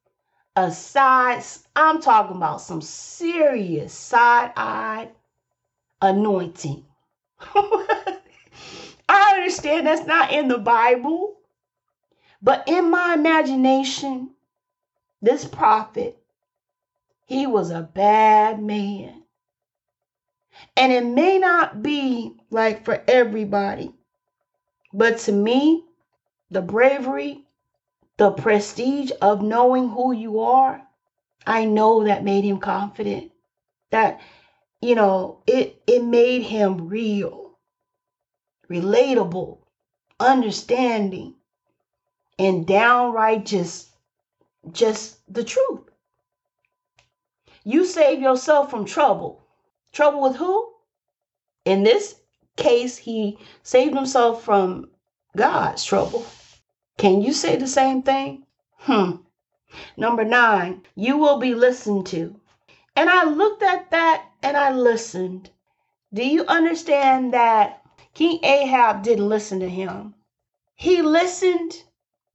a 0.57 0.73
side. 0.73 1.45
I'm 1.77 2.01
talking 2.01 2.37
about 2.37 2.61
some 2.63 2.83
serious 2.83 3.95
side 3.95 4.53
eyed 4.57 5.11
anointing. 6.03 6.85
I 7.55 9.35
understand 9.37 9.87
that's 9.87 10.07
not 10.07 10.33
in 10.33 10.49
the 10.49 10.59
Bible, 10.59 11.37
but 12.43 12.65
in 12.67 12.91
my 12.91 13.15
imagination, 13.15 14.31
this 15.23 15.45
prophet, 15.47 16.19
he 17.27 17.47
was 17.47 17.71
a 17.71 17.83
bad 17.83 18.61
man. 18.61 19.22
And 20.77 20.93
it 20.93 21.05
may 21.05 21.39
not 21.39 21.83
be 21.83 22.37
like 22.51 22.85
for 22.85 23.03
everybody, 23.09 23.93
but 24.93 25.19
to 25.21 25.33
me, 25.33 25.85
the 26.51 26.63
bravery, 26.63 27.45
the 28.19 28.31
prestige 28.31 29.11
of 29.21 29.43
knowing 29.43 29.89
who 29.89 30.13
you 30.13 30.41
are, 30.41 30.83
I 31.47 31.65
know 31.65 32.05
that 32.05 32.25
made 32.25 32.45
him 32.45 32.59
confident. 32.59 33.33
That, 33.91 34.21
you 34.81 34.95
know, 34.95 35.43
it, 35.47 35.83
it 35.87 36.05
made 36.05 36.43
him 36.43 36.89
real, 36.89 37.59
relatable, 38.69 39.59
understanding, 40.21 41.35
and 42.39 42.67
downright 42.67 43.45
just, 43.45 43.89
just 44.71 45.19
the 45.33 45.45
truth. 45.45 45.81
You 47.65 47.85
save 47.85 48.21
yourself 48.21 48.71
from 48.71 48.85
trouble. 48.85 49.42
Trouble 49.93 50.23
with 50.23 50.37
who? 50.37 50.73
In 51.65 51.83
this 51.83 52.17
case, 52.57 52.97
he 52.97 53.39
saved 53.63 53.95
himself 53.95 54.43
from 54.43 54.91
God's 55.37 55.85
trouble. 55.85 56.25
Can 56.97 57.21
you 57.21 57.33
say 57.33 57.57
the 57.57 57.69
same 57.69 58.03
thing? 58.03 58.47
Hmm. 58.79 59.17
Number 59.97 60.25
nine, 60.25 60.83
you 60.95 61.17
will 61.19 61.39
be 61.39 61.55
listened 61.55 62.07
to. 62.07 62.39
And 62.97 63.09
I 63.09 63.25
looked 63.25 63.63
at 63.63 63.91
that 63.91 64.25
and 64.43 64.57
I 64.57 64.73
listened. 64.73 65.51
Do 66.13 66.27
you 66.27 66.45
understand 66.47 67.33
that 67.33 67.83
King 68.13 68.39
Ahab 68.43 69.03
didn't 69.03 69.29
listen 69.29 69.61
to 69.61 69.69
him? 69.69 70.15
He 70.75 71.01
listened, 71.01 71.83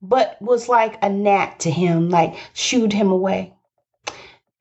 but 0.01 0.41
was 0.41 0.69
like 0.69 0.97
a 1.03 1.09
gnat 1.09 1.59
to 1.59 1.71
him, 1.71 2.09
like 2.09 2.35
shooed 2.53 2.93
him 2.93 3.11
away. 3.11 3.53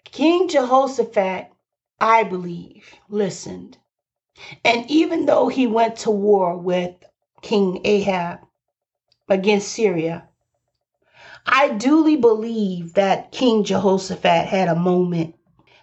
King 0.05 0.49
Jehoshaphat, 0.49 1.51
I 2.01 2.25
believe, 2.25 2.95
listened. 3.09 3.79
And 4.65 4.91
even 4.91 5.27
though 5.27 5.49
he 5.49 5.67
went 5.67 5.97
to 5.99 6.11
war 6.11 6.57
with 6.57 6.95
King 7.41 7.81
Ahab 7.85 8.41
against 9.29 9.69
Syria, 9.73 10.29
I 11.47 11.71
duly 11.71 12.17
believe 12.17 12.95
that 12.95 13.33
King 13.33 13.65
Jehoshaphat 13.65 14.47
had 14.47 14.69
a 14.69 14.75
moment 14.75 15.37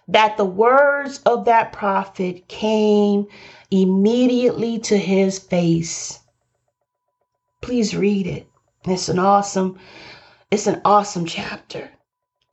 that 0.06 0.36
the 0.36 0.44
words 0.44 1.20
of 1.24 1.46
that 1.46 1.72
prophet 1.72 2.46
came 2.48 3.26
immediately 3.70 4.78
to 4.80 4.98
his 4.98 5.38
face. 5.38 6.20
Please 7.62 7.96
read 7.96 8.26
it. 8.26 8.46
It's 8.84 9.08
an 9.08 9.18
awesome 9.18 9.78
it's 10.50 10.66
an 10.66 10.80
awesome 10.84 11.26
chapter. 11.26 11.90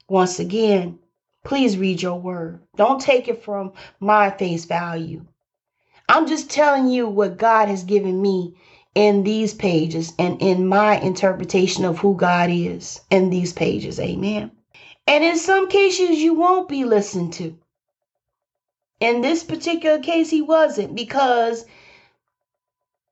Once 0.07 0.39
again, 0.39 0.97
please 1.43 1.77
read 1.77 2.01
your 2.01 2.19
word. 2.19 2.61
Don't 2.75 3.01
take 3.01 3.27
it 3.27 3.43
from 3.43 3.73
my 3.99 4.29
face 4.29 4.65
value. 4.65 5.25
I'm 6.07 6.27
just 6.27 6.49
telling 6.49 6.87
you 6.87 7.07
what 7.07 7.37
God 7.37 7.67
has 7.67 7.83
given 7.83 8.21
me 8.21 8.55
in 8.95 9.23
these 9.23 9.53
pages 9.53 10.13
and 10.19 10.41
in 10.41 10.67
my 10.67 10.99
interpretation 10.99 11.85
of 11.85 11.99
who 11.99 12.15
God 12.15 12.49
is 12.49 13.01
in 13.09 13.29
these 13.29 13.53
pages. 13.53 13.99
Amen. 13.99 14.51
And 15.07 15.23
in 15.23 15.37
some 15.37 15.69
cases, 15.69 16.19
you 16.19 16.33
won't 16.33 16.67
be 16.67 16.83
listened 16.83 17.33
to. 17.33 17.57
In 18.99 19.21
this 19.21 19.43
particular 19.43 19.99
case, 19.99 20.29
he 20.29 20.41
wasn't 20.41 20.95
because 20.95 21.65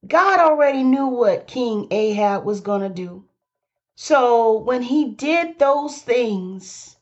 God 0.08 0.40
already 0.40 0.84
knew 0.84 1.08
what 1.08 1.48
King 1.48 1.88
Ahab 1.92 2.46
was 2.46 2.62
going 2.62 2.82
to 2.82 2.90
do. 2.90 3.26
So 3.96 4.60
when 4.60 4.82
he 4.82 5.10
did 5.10 5.60
those 5.60 5.98
things, 5.98 6.98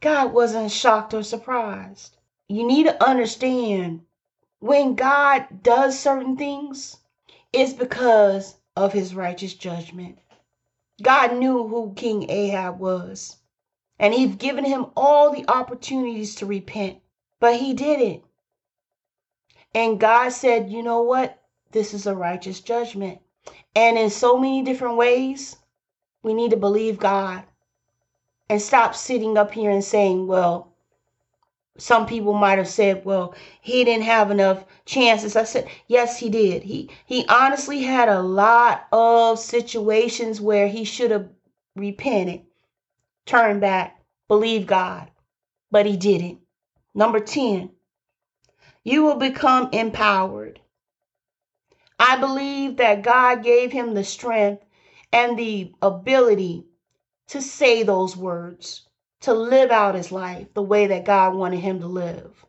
God 0.00 0.32
wasn't 0.32 0.70
shocked 0.70 1.12
or 1.12 1.24
surprised. 1.24 2.16
You 2.48 2.64
need 2.64 2.84
to 2.84 3.04
understand 3.04 4.06
when 4.60 4.94
God 4.94 5.62
does 5.62 5.98
certain 5.98 6.36
things, 6.36 6.98
it's 7.52 7.72
because 7.72 8.56
of 8.76 8.92
his 8.92 9.14
righteous 9.14 9.54
judgment. 9.54 10.18
God 11.02 11.36
knew 11.36 11.66
who 11.66 11.94
King 11.94 12.30
Ahab 12.30 12.78
was, 12.78 13.38
and 13.98 14.14
he's 14.14 14.36
given 14.36 14.64
him 14.64 14.86
all 14.96 15.32
the 15.32 15.48
opportunities 15.48 16.36
to 16.36 16.46
repent, 16.46 17.00
but 17.40 17.56
he 17.56 17.74
didn't. 17.74 18.22
And 19.74 19.98
God 19.98 20.30
said, 20.30 20.70
You 20.70 20.82
know 20.84 21.02
what? 21.02 21.42
This 21.72 21.92
is 21.92 22.06
a 22.06 22.14
righteous 22.14 22.60
judgment. 22.60 23.20
And 23.74 23.98
in 23.98 24.10
so 24.10 24.38
many 24.38 24.62
different 24.62 24.96
ways, 24.96 25.56
we 26.22 26.34
need 26.34 26.50
to 26.50 26.56
believe 26.56 26.98
God 27.00 27.44
and 28.48 28.60
stop 28.60 28.94
sitting 28.94 29.36
up 29.36 29.52
here 29.52 29.70
and 29.70 29.84
saying, 29.84 30.26
Well, 30.26 30.72
some 31.78 32.06
people 32.06 32.34
might 32.34 32.58
have 32.58 32.68
said, 32.68 33.04
well, 33.04 33.34
he 33.60 33.84
didn't 33.84 34.02
have 34.02 34.32
enough 34.32 34.64
chances. 34.84 35.36
I 35.36 35.44
said, 35.44 35.68
yes, 35.86 36.18
he 36.18 36.28
did. 36.28 36.64
He 36.64 36.90
he 37.06 37.24
honestly 37.28 37.82
had 37.82 38.08
a 38.08 38.20
lot 38.20 38.88
of 38.90 39.38
situations 39.38 40.40
where 40.40 40.66
he 40.66 40.82
should 40.82 41.12
have 41.12 41.28
repented, 41.76 42.42
turned 43.26 43.60
back, 43.60 44.02
believed 44.26 44.66
God, 44.66 45.08
but 45.70 45.86
he 45.86 45.96
didn't. 45.96 46.40
Number 46.94 47.20
10, 47.20 47.70
you 48.82 49.04
will 49.04 49.16
become 49.16 49.68
empowered. 49.72 50.60
I 52.00 52.16
believe 52.16 52.76
that 52.78 53.02
God 53.02 53.44
gave 53.44 53.70
him 53.70 53.94
the 53.94 54.04
strength 54.04 54.64
and 55.12 55.38
the 55.38 55.72
ability 55.80 56.64
to 57.28 57.40
say 57.40 57.82
those 57.82 58.16
words 58.16 58.88
to 59.20 59.34
live 59.34 59.70
out 59.70 59.94
his 59.94 60.12
life 60.12 60.52
the 60.54 60.62
way 60.62 60.86
that 60.86 61.04
God 61.04 61.34
wanted 61.34 61.60
him 61.60 61.80
to 61.80 61.86
live. 61.86 62.44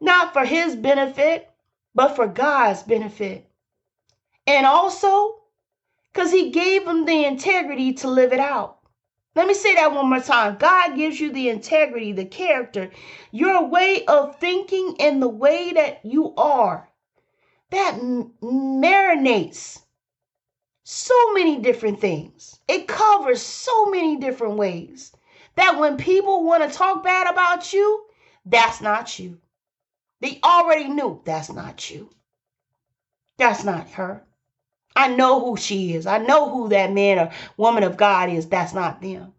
Not 0.00 0.32
for 0.32 0.44
his 0.44 0.76
benefit, 0.76 1.50
but 1.94 2.16
for 2.16 2.26
God's 2.26 2.82
benefit. 2.82 3.48
And 4.46 4.66
also 4.66 5.36
because 6.12 6.32
he 6.32 6.50
gave 6.50 6.86
him 6.86 7.04
the 7.04 7.24
integrity 7.26 7.92
to 7.92 8.08
live 8.08 8.32
it 8.32 8.38
out. 8.38 8.78
Let 9.34 9.46
me 9.46 9.52
say 9.52 9.74
that 9.74 9.92
one 9.92 10.08
more 10.08 10.20
time. 10.20 10.56
God 10.56 10.96
gives 10.96 11.20
you 11.20 11.30
the 11.30 11.50
integrity, 11.50 12.12
the 12.12 12.24
character, 12.24 12.90
your 13.32 13.66
way 13.66 14.02
of 14.06 14.40
thinking, 14.40 14.96
and 14.98 15.20
the 15.20 15.28
way 15.28 15.72
that 15.72 16.00
you 16.06 16.34
are. 16.36 16.88
That 17.70 18.00
marinates 18.00 19.82
so 20.84 21.34
many 21.34 21.58
different 21.58 22.00
things. 22.00 22.55
It 22.68 22.88
covers 22.88 23.40
so 23.42 23.86
many 23.86 24.16
different 24.16 24.56
ways 24.56 25.12
that 25.54 25.78
when 25.78 25.96
people 25.96 26.44
want 26.44 26.68
to 26.68 26.76
talk 26.76 27.04
bad 27.04 27.26
about 27.32 27.72
you, 27.72 28.06
that's 28.44 28.80
not 28.80 29.18
you. 29.18 29.38
They 30.20 30.40
already 30.42 30.88
knew 30.88 31.20
that's 31.24 31.52
not 31.52 31.90
you. 31.90 32.10
That's 33.36 33.64
not 33.64 33.90
her. 33.90 34.24
I 34.96 35.08
know 35.08 35.40
who 35.40 35.56
she 35.56 35.94
is. 35.94 36.06
I 36.06 36.18
know 36.18 36.48
who 36.48 36.70
that 36.70 36.92
man 36.92 37.18
or 37.18 37.30
woman 37.56 37.82
of 37.82 37.96
God 37.96 38.30
is. 38.30 38.48
That's 38.48 38.72
not 38.72 39.02
them. 39.02 39.34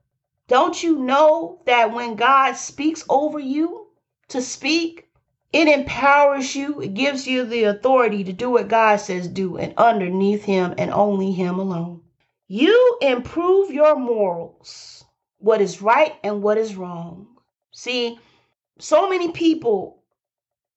Don't 0.48 0.82
you 0.82 1.00
know 1.00 1.62
that 1.66 1.94
when 1.94 2.16
God 2.16 2.54
speaks 2.54 3.04
over 3.10 3.40
you 3.40 3.88
to 4.30 4.42
speak, 4.42 5.10
it 5.52 5.68
empowers 5.68 6.56
you, 6.56 6.80
it 6.82 6.94
gives 6.94 7.28
you 7.28 7.44
the 7.44 7.64
authority 7.64 8.24
to 8.24 8.34
do 8.34 8.52
what 8.52 8.68
God 8.68 8.98
says 8.98 9.28
do, 9.28 9.58
and 9.58 9.74
underneath 9.78 10.44
Him 10.44 10.76
and 10.78 10.92
only 10.92 11.32
Him 11.32 11.58
alone. 11.58 12.02
You 12.48 12.98
improve 13.02 13.72
your 13.72 13.98
morals 13.98 15.04
what 15.40 15.62
is 15.62 15.82
right 15.82 16.16
and 16.24 16.42
what 16.42 16.58
is 16.58 16.76
wrong. 16.76 17.28
See, 17.72 18.20
so 18.80 19.10
many 19.10 19.32
people 19.32 20.02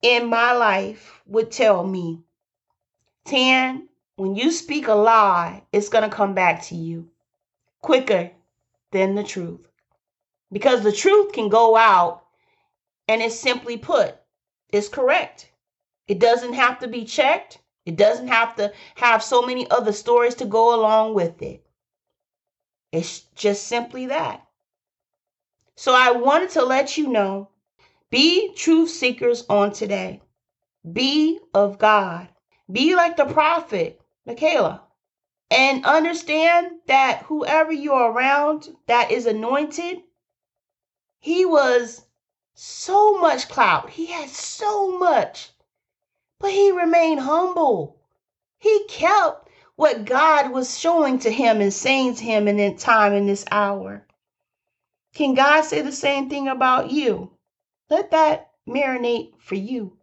in 0.02 0.26
my 0.26 0.52
life 0.52 1.22
would 1.26 1.50
tell 1.50 1.86
me, 1.86 2.20
Tan, 3.24 3.88
when 4.16 4.34
you 4.34 4.50
speak 4.50 4.88
a 4.88 4.94
lie, 4.94 5.62
it's 5.72 5.88
going 5.88 6.08
to 6.08 6.14
come 6.14 6.34
back 6.34 6.62
to 6.64 6.74
you 6.74 7.08
quicker 7.80 8.30
than 8.90 9.14
the 9.14 9.22
truth. 9.22 9.66
Because 10.50 10.82
the 10.82 10.92
truth 10.92 11.32
can 11.32 11.48
go 11.48 11.76
out 11.76 12.24
and 13.06 13.22
it's 13.22 13.38
simply 13.38 13.76
put, 13.76 14.16
it's 14.70 14.88
correct. 14.88 15.52
It 16.08 16.18
doesn't 16.18 16.54
have 16.54 16.80
to 16.80 16.88
be 16.88 17.04
checked. 17.04 17.59
It 17.86 17.96
doesn't 17.96 18.28
have 18.28 18.56
to 18.56 18.72
have 18.96 19.22
so 19.22 19.42
many 19.42 19.70
other 19.70 19.92
stories 19.92 20.34
to 20.36 20.44
go 20.44 20.74
along 20.74 21.14
with 21.14 21.40
it. 21.42 21.64
It's 22.92 23.20
just 23.34 23.66
simply 23.66 24.06
that. 24.06 24.46
So 25.76 25.94
I 25.94 26.10
wanted 26.10 26.50
to 26.50 26.64
let 26.64 26.98
you 26.98 27.08
know 27.08 27.48
be 28.10 28.52
truth 28.54 28.90
seekers 28.90 29.44
on 29.48 29.72
today. 29.72 30.20
Be 30.92 31.38
of 31.54 31.78
God. 31.78 32.28
Be 32.70 32.94
like 32.94 33.16
the 33.16 33.24
prophet, 33.24 34.00
Micaiah. 34.26 34.82
And 35.50 35.84
understand 35.84 36.80
that 36.86 37.22
whoever 37.24 37.72
you're 37.72 38.10
around 38.12 38.68
that 38.86 39.10
is 39.10 39.26
anointed, 39.26 40.02
he 41.18 41.44
was 41.44 42.04
so 42.54 43.18
much 43.18 43.48
clout. 43.48 43.90
He 43.90 44.06
had 44.06 44.28
so 44.28 44.98
much. 44.98 45.49
But 46.40 46.52
he 46.52 46.72
remained 46.72 47.20
humble. 47.20 47.98
He 48.58 48.84
kept 48.88 49.48
what 49.76 50.06
God 50.06 50.50
was 50.50 50.78
showing 50.78 51.18
to 51.20 51.30
him 51.30 51.60
and 51.60 51.72
saying 51.72 52.16
to 52.16 52.24
him 52.24 52.48
in 52.48 52.56
that 52.56 52.78
time 52.78 53.12
in 53.12 53.26
this 53.26 53.44
hour. 53.50 54.06
Can 55.14 55.34
God 55.34 55.62
say 55.62 55.82
the 55.82 55.92
same 55.92 56.30
thing 56.30 56.48
about 56.48 56.90
you? 56.90 57.30
Let 57.90 58.10
that 58.12 58.52
marinate 58.66 59.32
for 59.38 59.54
you. 59.54 59.98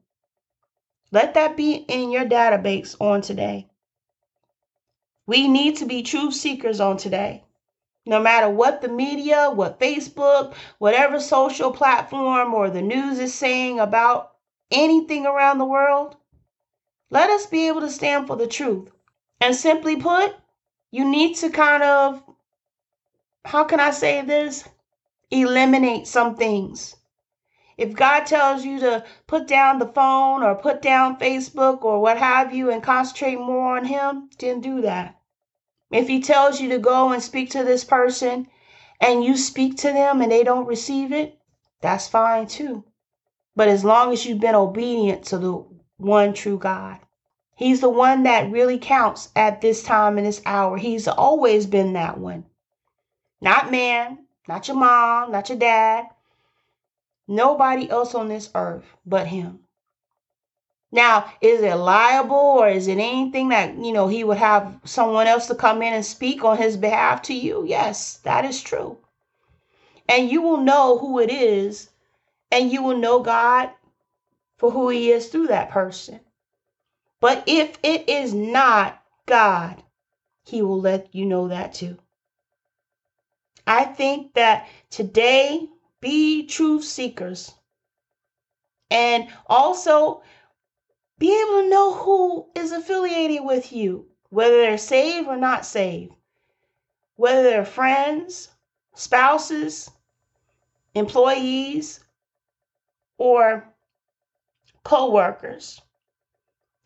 Let 1.11 1.34
that 1.34 1.57
be 1.57 1.73
in 1.73 2.11
your 2.11 2.26
database 2.26 2.95
on 2.99 3.22
today. 3.22 3.68
We 5.26 5.47
need 5.47 5.77
to 5.77 5.85
be 5.85 6.03
truth 6.03 6.34
seekers 6.34 6.80
on 6.80 6.97
today. 6.97 7.43
No 8.05 8.22
matter 8.22 8.49
what 8.49 8.81
the 8.81 8.89
media, 8.89 9.49
what 9.49 9.80
Facebook, 9.80 10.53
whatever 10.77 11.19
social 11.19 11.72
platform 11.72 12.53
or 12.53 12.69
the 12.69 12.81
news 12.81 13.19
is 13.19 13.34
saying 13.34 13.80
about 13.80 14.34
anything 14.72 15.26
around 15.26 15.57
the 15.57 15.65
world, 15.65 16.15
let 17.09 17.29
us 17.29 17.45
be 17.45 17.67
able 17.67 17.81
to 17.81 17.89
stand 17.89 18.27
for 18.27 18.35
the 18.35 18.47
truth. 18.47 18.91
And 19.39 19.55
simply 19.55 19.95
put, 19.95 20.35
you 20.91 21.05
need 21.09 21.35
to 21.38 21.49
kind 21.49 21.84
of, 21.84 22.23
how 23.45 23.63
can 23.63 23.79
I 23.79 23.91
say 23.91 24.21
this? 24.21 24.67
Eliminate 25.29 26.07
some 26.07 26.35
things. 26.35 26.95
If 27.77 27.93
God 27.93 28.25
tells 28.25 28.65
you 28.65 28.79
to 28.79 29.05
put 29.27 29.47
down 29.47 29.77
the 29.77 29.85
phone 29.85 30.41
or 30.41 30.55
put 30.55 30.81
down 30.81 31.19
Facebook 31.19 31.84
or 31.84 32.01
what 32.01 32.17
have 32.17 32.53
you 32.53 32.71
and 32.71 32.81
concentrate 32.81 33.35
more 33.35 33.77
on 33.77 33.85
Him, 33.85 34.29
then 34.39 34.61
do 34.61 34.81
that. 34.81 35.15
If 35.91 36.07
He 36.07 36.19
tells 36.19 36.59
you 36.59 36.69
to 36.69 36.79
go 36.79 37.11
and 37.11 37.21
speak 37.21 37.51
to 37.51 37.63
this 37.63 37.84
person 37.84 38.47
and 38.99 39.23
you 39.23 39.38
speak 39.38 39.77
to 39.77 39.93
them 39.93 40.21
and 40.21 40.31
they 40.31 40.43
don't 40.43 40.65
receive 40.65 41.13
it, 41.13 41.39
that's 41.81 42.07
fine 42.07 42.47
too. 42.47 42.84
But 43.55 43.67
as 43.67 43.85
long 43.85 44.11
as 44.11 44.25
you've 44.25 44.39
been 44.39 44.55
obedient 44.55 45.25
to 45.25 45.38
the 45.38 45.63
one 45.98 46.34
true 46.34 46.57
God, 46.57 46.99
He's 47.56 47.82
the 47.82 47.90
one 47.90 48.24
that 48.24 48.52
really 48.52 48.80
counts 48.80 49.30
at 49.36 49.61
this 49.61 49.84
time 49.84 50.18
and 50.18 50.26
this 50.26 50.41
hour. 50.45 50.78
He's 50.78 51.07
always 51.07 51.65
been 51.65 51.94
that 51.94 52.18
one. 52.18 52.45
Not 53.41 53.72
man, 53.72 54.26
not 54.48 54.68
your 54.68 54.78
mom, 54.78 55.32
not 55.32 55.49
your 55.49 55.57
dad, 55.57 56.07
Nobody 57.30 57.90
else 57.90 58.15
on 58.15 58.30
this 58.30 58.49
earth 58.56 58.86
but 59.06 59.28
him. 59.28 59.60
Now, 60.94 61.34
is 61.41 61.60
it 61.61 61.76
liable 61.76 62.38
or 62.38 62.69
is 62.69 62.88
it 62.88 62.99
anything 62.99 63.49
that, 63.49 63.76
you 63.76 63.91
know, 63.91 64.07
he 64.07 64.24
would 64.24 64.38
have 64.38 64.80
someone 64.86 65.28
else 65.28 65.48
to 65.48 65.56
come 65.56 65.82
in 65.82 65.94
and 65.94 66.06
speak 66.06 66.45
on 66.45 66.57
his 66.57 66.78
behalf 66.78 67.22
to 67.24 67.34
you? 67.34 67.65
Yes, 67.65 68.19
that 68.24 68.45
is 68.45 68.61
true. 68.61 68.98
And 70.07 70.30
you 70.30 70.41
will 70.41 70.57
know 70.57 70.98
who 70.98 71.19
it 71.19 71.30
is 71.30 71.90
and 72.49 72.72
you 72.72 72.82
will 72.82 72.98
know 72.98 73.19
God 73.19 73.72
for 74.57 74.71
who 74.71 74.89
he 74.89 75.11
is 75.11 75.27
through 75.27 75.47
that 75.47 75.69
person. 75.69 76.19
But 77.19 77.43
if 77.47 77.77
it 77.84 78.09
is 78.09 78.34
not 78.34 79.01
God, 79.25 79.84
he 80.45 80.61
will 80.61 80.79
let 80.79 81.13
you 81.13 81.25
know 81.25 81.47
that 81.47 81.73
too. 81.73 81.97
I 83.65 83.85
think 83.85 84.34
that 84.34 84.67
today 84.89 85.67
be 85.99 86.45
truth 86.47 86.84
seekers. 86.84 87.53
And 88.89 89.27
also 89.47 90.21
be 91.17 91.27
able 91.29 91.63
to 91.63 91.69
know 91.69 91.93
who 91.93 92.47
is 92.55 92.71
affiliated 92.71 93.43
with 93.43 93.73
you, 93.73 94.07
whether 94.29 94.57
they're 94.57 94.77
saved 94.77 95.27
or 95.27 95.35
not 95.35 95.65
saved, 95.65 96.13
whether 97.15 97.43
they're 97.43 97.65
friends, 97.65 98.49
spouses, 98.95 99.91
employees, 100.93 101.99
or 103.17 103.67
co 104.88 105.11
workers, 105.11 105.81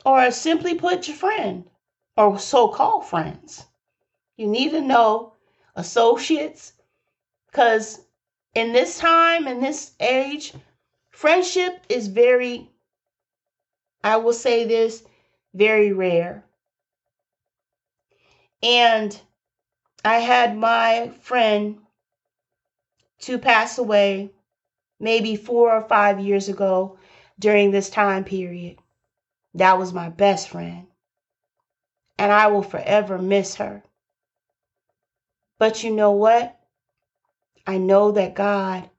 or 0.03 0.31
simply 0.31 0.73
put, 0.73 1.07
your 1.07 1.15
friend 1.15 1.69
or 2.17 2.39
so 2.39 2.67
called 2.67 3.05
friends. 3.05 3.67
You 4.37 4.47
need 4.47 4.71
to 4.71 4.81
know 4.81 5.33
associates 5.75 6.73
because 7.45 8.01
in 8.55 8.73
this 8.73 8.97
time, 8.97 9.47
in 9.47 9.61
this 9.61 9.91
age, 9.99 10.55
friendship 11.11 11.85
is 11.89 12.07
very, 12.07 12.71
I 14.03 14.17
will 14.17 14.33
say 14.33 14.65
this, 14.65 15.03
very 15.53 15.93
rare. 15.93 16.43
And 18.63 19.15
I 20.03 20.15
had 20.15 20.57
my 20.57 21.11
friend 21.21 21.77
to 23.19 23.37
pass 23.37 23.77
away 23.77 24.31
maybe 24.99 25.35
four 25.35 25.71
or 25.71 25.83
five 25.83 26.19
years 26.19 26.49
ago 26.49 26.97
during 27.41 27.71
this 27.71 27.89
time 27.89 28.23
period. 28.23 28.77
That 29.55 29.77
was 29.77 29.91
my 29.91 30.09
best 30.09 30.47
friend. 30.47 30.87
And 32.17 32.31
I 32.31 32.47
will 32.47 32.61
forever 32.61 33.17
miss 33.17 33.55
her. 33.55 33.83
But 35.57 35.83
you 35.83 35.91
know 35.91 36.11
what? 36.11 36.57
I 37.65 37.77
know 37.77 38.11
that 38.11 38.35
God 38.35 38.89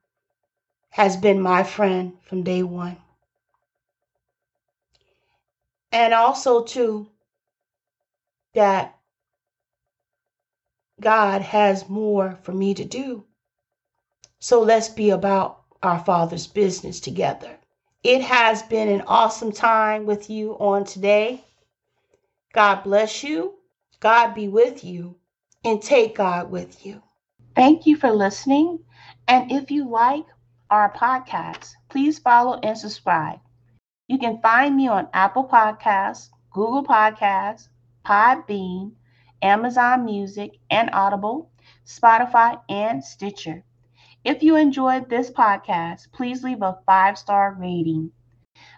has 0.89 1.17
been 1.17 1.39
my 1.39 1.63
friend 1.63 2.13
from 2.21 2.43
day 2.43 2.63
one. 2.63 2.97
And 5.91 6.13
also, 6.13 6.63
too, 6.63 7.07
that 8.53 8.97
God 10.99 11.41
has 11.41 11.87
more 11.87 12.39
for 12.43 12.51
me 12.51 12.73
to 12.73 12.83
do. 12.83 13.25
So 14.39 14.61
let's 14.61 14.89
be 14.89 15.11
about 15.11 15.63
our 15.81 16.03
Father's 16.03 16.47
business 16.47 16.99
together. 16.99 17.57
It 18.03 18.21
has 18.21 18.61
been 18.63 18.89
an 18.89 19.03
awesome 19.07 19.53
time 19.53 20.05
with 20.05 20.29
you 20.29 20.53
on 20.59 20.83
today. 20.83 21.41
God 22.53 22.83
bless 22.83 23.23
you. 23.23 23.53
God 24.01 24.33
be 24.33 24.49
with 24.49 24.83
you. 24.83 25.15
And 25.63 25.81
take 25.81 26.15
God 26.15 26.51
with 26.51 26.85
you. 26.85 27.01
Thank 27.55 27.85
you 27.85 27.95
for 27.95 28.11
listening. 28.11 28.79
And 29.29 29.49
if 29.49 29.71
you 29.71 29.89
like 29.89 30.25
our 30.69 30.91
podcast, 30.91 31.71
please 31.89 32.19
follow 32.19 32.59
and 32.61 32.77
subscribe. 32.77 33.39
You 34.09 34.17
can 34.17 34.41
find 34.41 34.75
me 34.75 34.89
on 34.89 35.07
Apple 35.13 35.47
Podcasts, 35.47 36.27
Google 36.51 36.83
Podcasts, 36.83 37.69
Podbean, 38.05 38.91
Amazon 39.41 40.03
Music 40.03 40.59
and 40.69 40.89
Audible, 40.91 41.51
Spotify, 41.85 42.59
and 42.67 43.01
Stitcher. 43.01 43.63
If 44.23 44.41
you 44.41 44.55
enjoyed 44.55 45.09
this 45.09 45.29
podcast, 45.29 46.11
please 46.13 46.43
leave 46.43 46.61
a 46.61 46.79
five 46.85 47.17
star 47.17 47.57
rating. 47.59 48.11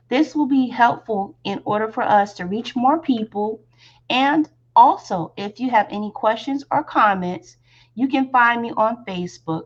This 0.10 0.36
will 0.36 0.48
be 0.48 0.68
helpful 0.68 1.38
in 1.44 1.62
order 1.66 1.92
for 1.92 2.02
us 2.02 2.34
to 2.36 2.46
reach 2.46 2.76
more 2.76 3.00
people. 3.00 3.62
And 4.10 4.50
also, 4.76 5.34
if 5.38 5.60
you 5.60 5.70
have 5.70 5.88
any 5.92 6.12
questions 6.12 6.64
or 6.72 6.84
comments, 6.84 7.58
you 7.94 8.08
can 8.08 8.30
find 8.30 8.62
me 8.62 8.72
on 8.76 9.06
Facebook 9.06 9.66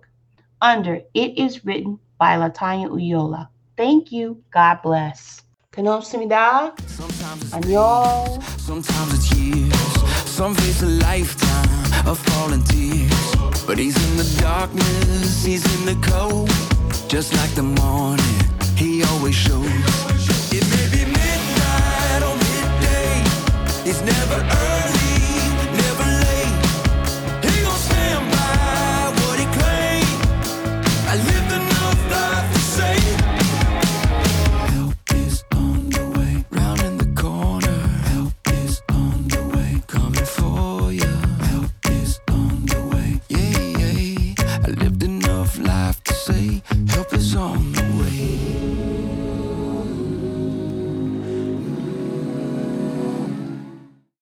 under 0.61 1.01
It 1.13 1.37
Is 1.37 1.63
Written 1.63 1.97
by 2.17 2.35
Latanya 2.35 2.89
Uyola. 2.89 3.47
Thank 3.77 4.11
you. 4.11 4.43
God 4.51 4.81
bless. 4.83 5.43
Kanomsumida. 5.71 6.77
Sometimes 6.89 7.53
it's, 7.53 8.63
sometimes 8.65 9.13
it's 9.13 9.33
years. 9.37 9.73
Some 10.29 10.55
face 10.55 10.81
a 10.81 10.87
lifetime 10.87 11.78
of 12.05 12.17
falling 12.19 12.63
tears. 12.63 13.35
But 13.65 13.77
he's 13.77 13.97
in 14.09 14.17
the 14.17 14.41
darkness, 14.41 15.43
he's 15.43 15.65
in 15.75 15.85
the 15.85 16.07
cold. 16.07 16.49
Just 17.07 17.33
like 17.33 17.51
the 17.51 17.63
morning, 17.63 18.39
he 18.75 19.03
always 19.03 19.35
shows. 19.35 19.65
It 20.51 20.65
may 20.73 20.87
be 20.95 21.05
midnight 21.05 22.21
or 22.23 22.35
midday, 22.35 23.23
he's 23.83 24.01
never 24.01 24.35
early. 24.35 24.78